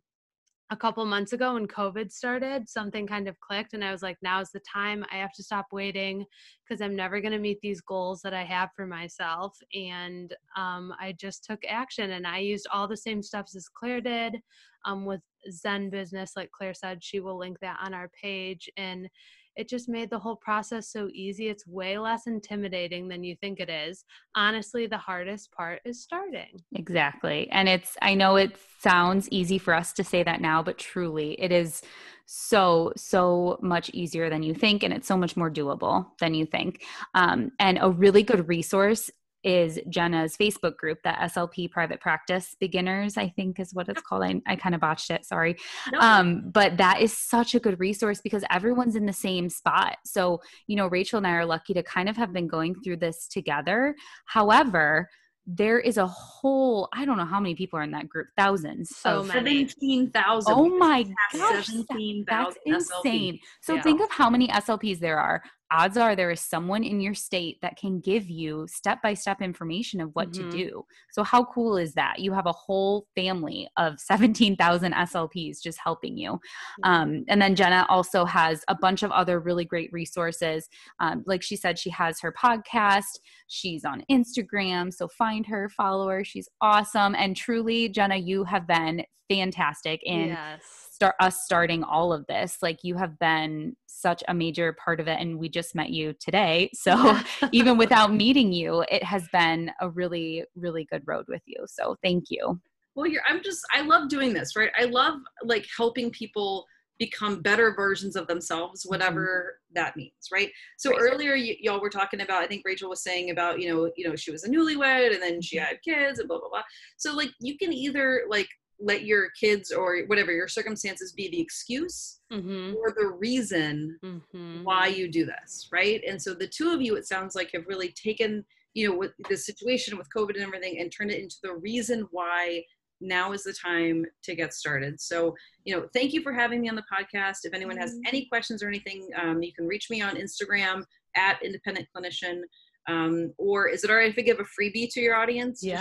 a 0.74 0.76
couple 0.76 1.06
months 1.06 1.34
ago 1.34 1.54
when 1.54 1.68
COVID 1.68 2.12
started, 2.12 2.68
something 2.68 3.06
kind 3.06 3.28
of 3.28 3.40
clicked, 3.40 3.74
and 3.74 3.84
I 3.84 3.92
was 3.92 4.02
like, 4.02 4.18
now's 4.24 4.50
the 4.50 4.62
time. 4.62 5.06
I 5.12 5.18
have 5.18 5.34
to 5.34 5.44
stop 5.44 5.68
waiting 5.72 6.26
because 6.64 6.82
I'm 6.82 6.96
never 6.96 7.22
going 7.22 7.32
to 7.34 7.38
meet 7.38 7.60
these 7.62 7.80
goals 7.82 8.22
that 8.24 8.34
I 8.34 8.44
have 8.44 8.70
for 8.76 8.88
myself. 8.88 9.56
And 9.76 10.34
um, 10.58 10.92
I 11.00 11.14
just 11.20 11.44
took 11.44 11.60
action 11.70 12.12
and 12.12 12.26
I 12.26 12.40
used 12.40 12.68
all 12.74 12.88
the 12.88 12.98
same 12.98 13.22
steps 13.22 13.56
as 13.56 13.68
Claire 13.68 14.02
did 14.02 14.38
um, 14.86 15.06
with 15.06 15.22
ZenBusiness. 15.64 16.32
Like 16.36 16.50
Claire 16.52 16.74
said, 16.74 17.04
she 17.04 17.20
will 17.20 17.38
link 17.38 17.60
that 17.60 17.78
on 17.84 17.94
our 17.94 18.10
page. 18.20 18.68
And 18.76 19.08
it 19.56 19.70
just 19.70 19.88
made 19.88 20.10
the 20.10 20.20
whole 20.20 20.36
process 20.36 20.88
so 20.90 21.10
easy. 21.14 21.48
It's 21.48 21.68
way 21.68 21.98
less 21.98 22.28
intimidating 22.28 23.08
than 23.08 23.24
you 23.24 23.36
think 23.36 23.60
it 23.60 23.70
is. 23.70 24.06
Honestly, 24.36 24.88
the 24.88 24.98
hardest 24.98 25.52
part 25.52 25.82
is 25.86 26.02
starting. 26.02 26.62
Exactly. 26.76 27.50
And 27.52 27.70
it's, 27.70 27.96
I 28.02 28.16
know 28.16 28.36
it 28.36 28.56
sounds 28.80 29.30
easy 29.30 29.58
for 29.58 29.74
us 29.74 29.94
to 29.94 30.04
say 30.04 30.24
that 30.24 30.42
now, 30.42 30.64
but 30.64 30.78
truly 30.78 31.34
it 31.40 31.52
is 31.52 31.82
so, 32.26 32.94
so 32.96 33.60
much 33.62 33.90
easier 33.90 34.30
than 34.30 34.44
you 34.44 34.54
think. 34.54 34.84
And 34.84 34.94
it's 34.94 35.08
so 35.08 35.18
much 35.18 35.38
more 35.38 35.52
doable 35.52 36.08
than 36.20 36.34
you 36.34 36.46
think. 36.46 36.84
Um, 37.14 37.52
and 37.60 37.78
a 37.82 37.90
really 37.90 38.24
good 38.24 38.48
resource 38.48 39.12
is 39.44 39.80
Jenna's 39.90 40.38
Facebook 40.38 40.78
group, 40.78 41.00
the 41.04 41.10
SLP 41.10 41.70
Private 41.70 42.00
Practice 42.00 42.56
Beginners, 42.60 43.18
I 43.18 43.30
think 43.30 43.60
is 43.60 43.74
what 43.74 43.90
it's 43.90 44.02
called. 44.02 44.24
I, 44.24 44.42
I 44.48 44.56
kind 44.56 44.76
of 44.76 44.82
botched 44.82 45.12
it, 45.12 45.26
sorry. 45.26 45.58
No. 45.92 46.00
Um, 46.00 46.50
but 46.52 46.78
that 46.78 47.02
is 47.02 47.18
such 47.18 47.56
a 47.56 47.60
good 47.60 47.80
resource 47.80 48.22
because 48.22 48.44
everyone's 48.50 48.96
in 48.96 49.06
the 49.06 49.14
same 49.14 49.50
spot. 49.50 49.98
So, 50.06 50.42
you 50.68 50.76
know, 50.76 50.88
Rachel 50.88 51.18
and 51.18 51.28
I 51.28 51.32
are 51.32 51.46
lucky 51.46 51.74
to 51.74 51.84
kind 51.84 52.10
of 52.10 52.18
have 52.18 52.34
been 52.34 52.48
going 52.48 52.76
through 52.84 52.98
this 52.98 53.28
together. 53.28 53.96
However, 54.26 55.10
there 55.46 55.80
is 55.80 55.98
a 55.98 56.08
whole 56.08 56.88
i 56.94 57.04
don't 57.04 57.18
know 57.18 57.26
how 57.26 57.40
many 57.40 57.54
people 57.54 57.78
are 57.78 57.84
in 57.84 57.92
that 57.92 58.08
group 58.08 58.28
thousands 58.38 58.96
so 58.96 59.26
17,000 59.26 60.54
oh 60.54 60.78
my 60.78 61.04
gosh 61.34 61.68
17, 61.68 62.26
that's 62.28 62.56
insane 62.66 63.38
so 63.62 63.76
yeah. 63.76 63.82
think 63.82 64.02
of 64.02 64.10
how 64.10 64.30
many 64.30 64.48
slps 64.48 65.00
there 65.00 65.20
are 65.20 65.42
odds 65.74 65.98
are 65.98 66.16
there 66.16 66.32
is 66.32 66.40
someone 66.40 66.84
in 66.84 67.02
your 67.02 67.14
state 67.14 67.58
that 67.62 67.76
can 67.76 68.00
give 68.00 68.30
you 68.30 68.68
step 68.70 69.02
by 69.02 69.14
step 69.14 69.42
information 69.42 70.00
of 70.00 70.10
what 70.14 70.32
mm-hmm. 70.32 70.50
to 70.50 70.58
do. 70.58 70.86
So, 71.12 71.24
how 71.24 71.44
cool 71.46 71.78
is 71.78 71.94
that? 71.94 72.20
You 72.20 72.32
have 72.34 72.46
a 72.46 72.52
whole 72.52 73.08
family 73.16 73.68
of 73.78 74.00
17,000 74.00 74.94
SLPs 74.94 75.62
just 75.62 75.80
helping 75.84 76.18
you. 76.18 76.40
Um, 76.84 77.26
and 77.28 77.42
then 77.42 77.56
Jenna 77.56 77.86
also 77.90 78.26
has 78.26 78.64
a 78.68 78.76
bunch 78.76 79.04
of 79.04 79.12
other 79.12 79.40
really 79.40 79.66
great 79.66 79.90
resources. 79.92 80.70
Um, 81.00 81.24
like 81.26 81.42
she 81.42 81.56
said, 81.56 81.80
she 81.80 81.90
has 81.90 82.20
her 82.22 82.34
podcast, 82.34 83.20
she's 83.48 83.84
on 83.84 84.04
Instagram. 84.10 84.94
So, 84.94 85.08
find 85.08 85.46
her, 85.48 85.70
follow 85.70 86.08
her. 86.10 86.24
She's 86.24 86.48
awesome. 86.62 87.16
And 87.16 87.36
truly, 87.36 87.90
Jenna, 87.90 88.18
you 88.18 88.44
have 88.44 88.68
been 88.68 89.04
fantastic 89.30 90.02
in 90.04 90.30
yes. 90.30 90.62
Start 90.94 91.16
us 91.20 91.44
starting 91.44 91.84
all 91.84 92.14
of 92.14 92.26
this. 92.28 92.60
Like 92.62 92.84
you 92.84 92.96
have 92.96 93.18
been 93.18 93.76
such 93.88 94.24
a 94.28 94.34
major 94.34 94.74
part 94.74 95.00
of 95.00 95.08
it 95.08 95.20
and 95.20 95.40
we 95.40 95.50
just 95.50 95.74
met 95.74 95.90
you 95.90 96.14
today. 96.20 96.70
So 96.76 97.18
even 97.52 97.78
without 97.80 98.14
meeting 98.14 98.54
you, 98.54 98.86
it 98.92 99.04
has 99.04 99.28
been 99.34 99.72
a 99.82 99.90
really 99.90 100.44
really 100.56 100.86
good 100.86 101.02
road 101.06 101.26
with 101.28 101.42
you. 101.48 101.66
So 101.68 101.96
thank 102.04 102.26
you. 102.30 102.62
Well, 102.94 103.08
you're 103.08 103.24
I'm 103.28 103.42
just 103.42 103.66
I 103.74 103.82
love 103.82 104.08
doing 104.08 104.34
this, 104.34 104.56
right? 104.56 104.70
I 104.78 104.86
love 104.86 105.16
like 105.44 105.66
helping 105.76 106.12
people 106.12 106.68
become 107.00 107.42
better 107.42 107.74
versions 107.76 108.16
of 108.16 108.28
themselves 108.28 108.84
mm-hmm. 108.84 108.90
whatever 108.90 109.58
mm-hmm. 109.58 109.84
that 109.84 109.98
means 109.98 110.30
right 110.32 110.52
so 110.78 110.92
right. 110.92 111.00
earlier 111.02 111.34
y- 111.34 111.58
y'all 111.60 111.82
were 111.82 111.90
talking 111.90 112.22
about 112.22 112.44
i 112.44 112.48
think 112.48 112.62
rachel 112.64 112.88
was 112.88 113.02
saying 113.02 113.32
about 113.32 113.60
you 113.60 113.68
know 113.68 113.92
you 113.98 114.08
know 114.08 114.16
she 114.16 114.30
was 114.30 114.44
a 114.44 114.48
newlywed 114.48 115.12
and 115.12 115.22
then 115.22 115.42
she 115.42 115.58
mm-hmm. 115.58 115.66
had 115.66 115.82
kids 115.82 116.20
and 116.20 116.28
blah 116.28 116.40
blah 116.40 116.50
blah 116.50 116.62
so 116.98 117.16
like 117.16 117.32
you 117.40 117.58
can 117.58 117.74
either 117.74 118.22
like 118.30 118.48
let 118.84 119.06
your 119.06 119.30
kids 119.40 119.72
or 119.72 120.00
whatever 120.08 120.32
your 120.32 120.48
circumstances 120.48 121.14
be 121.14 121.30
the 121.30 121.40
excuse 121.40 122.20
mm-hmm. 122.32 122.74
or 122.76 122.94
the 122.96 123.08
reason 123.20 123.98
mm-hmm. 124.04 124.64
why 124.64 124.88
you 124.88 125.10
do 125.10 125.26
this 125.26 125.70
right 125.72 126.02
and 126.08 126.22
so 126.22 126.34
the 126.34 126.48
two 126.48 126.70
of 126.72 126.82
you 126.82 126.96
it 126.96 127.08
sounds 127.08 127.34
like 127.36 127.52
have 127.54 127.66
really 127.68 127.90
taken 127.90 128.44
you 128.74 128.90
know 128.90 128.98
with 128.98 129.12
the 129.30 129.38
situation 129.38 129.98
with 129.98 130.08
covid 130.16 130.36
and 130.36 130.44
everything 130.44 130.80
and 130.80 130.92
turned 130.92 131.12
it 131.12 131.22
into 131.22 131.38
the 131.44 131.56
reason 131.56 132.08
why 132.12 132.62
now 133.00 133.32
is 133.32 133.44
the 133.44 133.54
time 133.54 134.06
to 134.22 134.36
get 134.36 134.54
started 134.54 135.00
so 135.00 135.34
you 135.66 135.76
know 135.76 135.88
thank 135.94 136.14
you 136.14 136.22
for 136.22 136.34
having 136.34 136.62
me 136.62 136.70
on 136.70 136.76
the 136.76 136.84
podcast 136.92 137.40
if 137.44 137.54
anyone 137.54 137.78
has 137.78 137.92
mm-hmm. 137.92 138.08
any 138.08 138.26
questions 138.26 138.62
or 138.62 138.68
anything 138.68 139.08
um, 139.22 139.42
you 139.42 139.54
can 139.54 139.66
reach 139.66 139.90
me 139.90 140.02
on 140.02 140.16
instagram 140.16 140.84
at 141.16 141.42
independent 141.44 141.88
clinician 141.96 142.42
um, 142.90 143.34
or 143.38 143.68
is 143.68 143.84
it 143.84 143.90
all 143.90 143.96
right 143.96 144.10
if 144.10 144.18
I 144.18 144.22
give 144.22 144.40
a 144.40 144.44
freebie 144.44 144.90
to 144.92 145.00
your 145.00 145.16
audience? 145.16 145.62
Yes, 145.64 145.80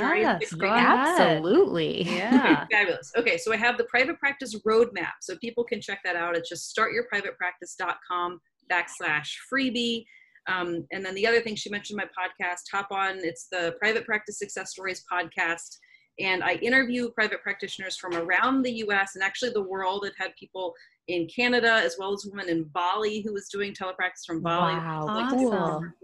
go 0.54 0.68
absolutely. 0.68 2.02
Yeah. 2.02 2.64
Fabulous. 2.70 3.10
Okay, 3.16 3.38
so 3.38 3.52
I 3.52 3.56
have 3.56 3.76
the 3.76 3.84
private 3.84 4.18
practice 4.18 4.58
roadmap. 4.66 5.12
So 5.20 5.36
people 5.38 5.64
can 5.64 5.80
check 5.80 5.98
that 6.04 6.14
out. 6.14 6.36
It's 6.36 6.48
just 6.48 6.76
startyourprivatepractice.com 6.76 8.40
backslash 8.70 9.30
freebie. 9.52 10.04
Um, 10.48 10.86
and 10.92 11.04
then 11.04 11.14
the 11.14 11.26
other 11.26 11.40
thing 11.40 11.56
she 11.56 11.70
mentioned 11.70 11.96
my 11.96 12.04
podcast, 12.04 12.62
hop 12.72 12.88
on. 12.92 13.18
It's 13.18 13.48
the 13.50 13.74
Private 13.80 14.04
Practice 14.06 14.38
Success 14.38 14.70
Stories 14.70 15.04
podcast. 15.12 15.76
And 16.20 16.44
I 16.44 16.54
interview 16.54 17.10
private 17.10 17.42
practitioners 17.42 17.96
from 17.96 18.14
around 18.14 18.62
the 18.62 18.72
US 18.86 19.16
and 19.16 19.24
actually 19.24 19.52
the 19.52 19.62
world. 19.62 20.04
I've 20.06 20.12
had 20.18 20.36
people 20.38 20.74
in 21.08 21.26
Canada 21.34 21.72
as 21.72 21.96
well 21.98 22.12
as 22.12 22.24
women 22.30 22.48
in 22.48 22.64
Bali 22.64 23.22
who 23.22 23.32
was 23.32 23.48
doing 23.48 23.74
telepractice 23.74 24.24
from 24.26 24.40
Bali. 24.40 24.74
Wow, 24.74 25.06
awesome 25.08 25.94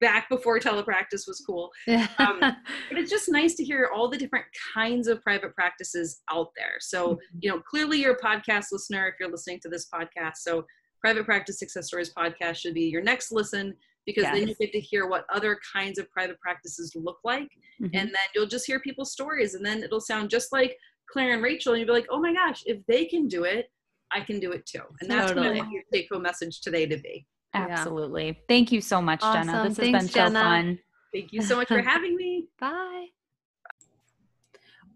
back 0.00 0.28
before 0.28 0.58
telepractice 0.58 1.26
was 1.26 1.42
cool. 1.46 1.70
Um, 2.18 2.38
but 2.40 2.98
it's 2.98 3.10
just 3.10 3.30
nice 3.30 3.54
to 3.54 3.64
hear 3.64 3.90
all 3.94 4.08
the 4.08 4.16
different 4.16 4.46
kinds 4.74 5.08
of 5.08 5.20
private 5.22 5.54
practices 5.54 6.22
out 6.30 6.48
there. 6.56 6.76
So, 6.80 7.14
mm-hmm. 7.14 7.38
you 7.40 7.50
know, 7.50 7.60
clearly 7.60 8.00
you're 8.00 8.14
a 8.14 8.20
podcast 8.20 8.66
listener 8.72 9.08
if 9.08 9.14
you're 9.18 9.30
listening 9.30 9.60
to 9.60 9.68
this 9.68 9.88
podcast. 9.92 10.36
So, 10.36 10.64
Private 11.00 11.26
Practice 11.26 11.58
Success 11.58 11.88
Stories 11.88 12.12
podcast 12.16 12.56
should 12.56 12.72
be 12.72 12.84
your 12.84 13.02
next 13.02 13.30
listen 13.30 13.74
because 14.06 14.24
then 14.24 14.48
you 14.48 14.54
get 14.54 14.72
to 14.72 14.80
hear 14.80 15.06
what 15.06 15.26
other 15.32 15.58
kinds 15.74 15.98
of 15.98 16.10
private 16.10 16.38
practices 16.40 16.92
look 16.94 17.18
like 17.24 17.48
Mhm. 17.80 17.90
and 17.92 18.08
then 18.08 18.26
you'll 18.34 18.46
just 18.46 18.66
hear 18.66 18.80
people's 18.80 19.12
stories 19.12 19.54
and 19.54 19.64
then 19.64 19.82
it'll 19.82 20.00
sound 20.00 20.30
just 20.30 20.52
like 20.52 20.76
claire 21.10 21.34
and 21.34 21.42
rachel 21.42 21.72
and 21.72 21.80
you'll 21.80 21.86
be 21.88 21.92
like 21.92 22.06
oh 22.10 22.20
my 22.20 22.32
gosh 22.32 22.62
if 22.66 22.84
they 22.86 23.04
can 23.04 23.28
do 23.28 23.44
it 23.44 23.70
i 24.12 24.20
can 24.20 24.40
do 24.40 24.52
it 24.52 24.64
too 24.66 24.82
and 25.00 25.10
that's 25.10 25.34
what 25.34 25.46
i 25.46 25.50
want 25.52 25.72
your 25.72 25.82
take 25.92 26.08
home 26.10 26.22
message 26.22 26.60
today 26.60 26.86
to 26.86 26.96
be 26.98 27.26
Yeah. 27.54 27.66
Absolutely. 27.70 28.38
Thank 28.48 28.72
you 28.72 28.80
so 28.80 29.00
much, 29.00 29.20
Jenna. 29.20 29.52
Awesome. 29.52 29.68
This 29.68 29.76
has 29.76 29.76
Thanks, 29.76 29.98
been 30.00 30.08
so 30.08 30.14
Jenna. 30.14 30.40
fun. 30.40 30.78
thank 31.12 31.32
you 31.32 31.42
so 31.42 31.56
much 31.56 31.68
for 31.68 31.80
having 31.82 32.16
me 32.16 32.46
Bye. 32.60 33.06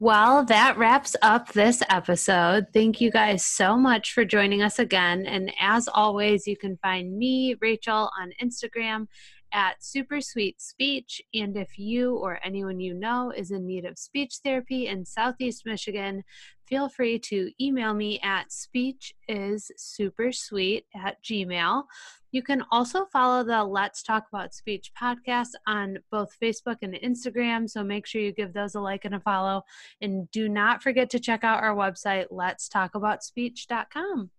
Well, 0.00 0.44
that 0.44 0.78
wraps 0.78 1.16
up 1.22 1.52
this 1.52 1.82
episode. 1.90 2.66
Thank 2.72 3.00
you 3.00 3.10
guys 3.10 3.44
so 3.44 3.76
much 3.76 4.12
for 4.12 4.24
joining 4.24 4.62
us 4.62 4.78
again. 4.78 5.26
And 5.26 5.52
as 5.60 5.88
always, 5.92 6.46
you 6.46 6.56
can 6.56 6.76
find 6.76 7.18
me, 7.18 7.56
Rachel, 7.60 8.08
on 8.16 8.30
Instagram 8.40 9.08
at 9.52 9.82
Super 9.82 10.20
Sweet 10.20 10.60
Speech. 10.60 11.20
And 11.34 11.56
if 11.56 11.78
you 11.78 12.14
or 12.16 12.38
anyone 12.44 12.78
you 12.78 12.94
know 12.94 13.32
is 13.36 13.50
in 13.50 13.66
need 13.66 13.84
of 13.84 13.98
speech 13.98 14.36
therapy 14.44 14.86
in 14.86 15.04
Southeast 15.04 15.62
Michigan, 15.66 16.22
feel 16.68 16.88
free 16.88 17.18
to 17.18 17.50
email 17.60 17.94
me 17.94 18.20
at 18.22 18.50
speechissupersweet 18.50 20.84
at 20.94 21.20
gmail. 21.24 21.82
You 22.30 22.42
can 22.42 22.62
also 22.70 23.06
follow 23.06 23.42
the 23.42 23.64
Let's 23.64 24.02
Talk 24.02 24.26
About 24.30 24.52
Speech 24.52 24.92
podcast 25.00 25.48
on 25.66 25.98
both 26.10 26.36
Facebook 26.42 26.76
and 26.82 26.92
Instagram. 26.94 27.68
So 27.68 27.82
make 27.82 28.06
sure 28.06 28.20
you 28.20 28.32
give 28.32 28.52
those 28.52 28.74
a 28.74 28.80
like 28.80 29.06
and 29.06 29.14
a 29.14 29.20
follow. 29.20 29.62
And 30.02 30.30
do 30.30 30.48
not 30.48 30.82
forget 30.82 31.08
to 31.10 31.18
check 31.18 31.42
out 31.42 31.62
our 31.62 31.74
website, 31.74 32.26
Let's 32.30 32.68
Talk 32.68 32.94
About 32.94 33.20
letstalkaboutspeech.com. 33.20 34.30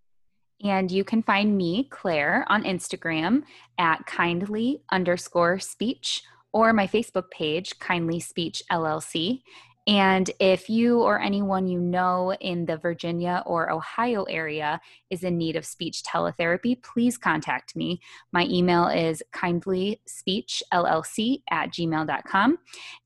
And 0.61 0.91
you 0.91 1.03
can 1.03 1.23
find 1.23 1.55
me, 1.55 1.88
Claire, 1.89 2.45
on 2.49 2.63
Instagram 2.63 3.43
at 3.77 4.05
kindly 4.05 4.82
underscore 4.91 5.59
speech 5.59 6.21
or 6.51 6.73
my 6.73 6.88
Facebook 6.88 7.30
page, 7.32 7.77
Kindly 7.80 8.19
Speech 8.19 8.63
LLC. 8.71 9.41
And 9.89 10.31
if 10.39 10.69
you 10.69 11.01
or 11.01 11.19
anyone 11.19 11.67
you 11.67 11.79
know 11.79 12.35
in 12.41 12.67
the 12.67 12.77
Virginia 12.77 13.41
or 13.47 13.71
Ohio 13.71 14.21
area 14.25 14.79
is 15.09 15.23
in 15.23 15.35
need 15.35 15.55
of 15.55 15.65
speech 15.65 16.03
teletherapy, 16.03 16.79
please 16.83 17.17
contact 17.17 17.75
me. 17.75 17.99
My 18.31 18.45
email 18.45 18.87
is 18.87 19.23
kindlyspeechllc 19.33 21.41
at 21.49 21.71
gmail.com. 21.71 22.57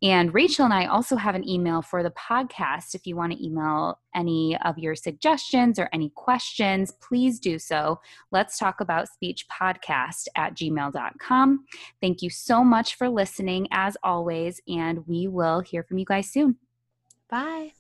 And 0.02 0.34
Rachel 0.34 0.66
and 0.66 0.74
I 0.74 0.88
also 0.88 1.16
have 1.16 1.36
an 1.36 1.48
email 1.48 1.82
for 1.82 2.04
the 2.04 2.12
podcast. 2.12 2.96
If 2.96 3.08
you 3.08 3.16
want 3.16 3.32
to 3.32 3.42
email 3.42 4.02
any 4.14 4.58
of 4.66 4.78
your 4.78 4.98
suggestions 4.98 5.80
or 5.80 5.88
any 5.94 6.10
questions, 6.16 6.92
please 7.02 7.40
do 7.40 7.60
so. 7.60 8.02
Let's 8.34 8.58
talk 8.58 8.82
about 8.82 9.08
speech 9.08 9.46
podcast 9.48 10.28
at 10.36 10.56
gmail.com. 10.56 11.64
Thank 12.02 12.22
you 12.22 12.30
so 12.30 12.62
much 12.62 12.96
for 12.96 13.08
listening, 13.08 13.70
as 13.72 13.96
always, 14.04 14.60
and 14.68 15.08
we 15.08 15.30
will 15.30 15.62
hear 15.62 15.84
from 15.84 15.98
you 15.98 16.06
guys 16.06 16.30
soon. 16.30 16.58
Bye. 17.30 17.74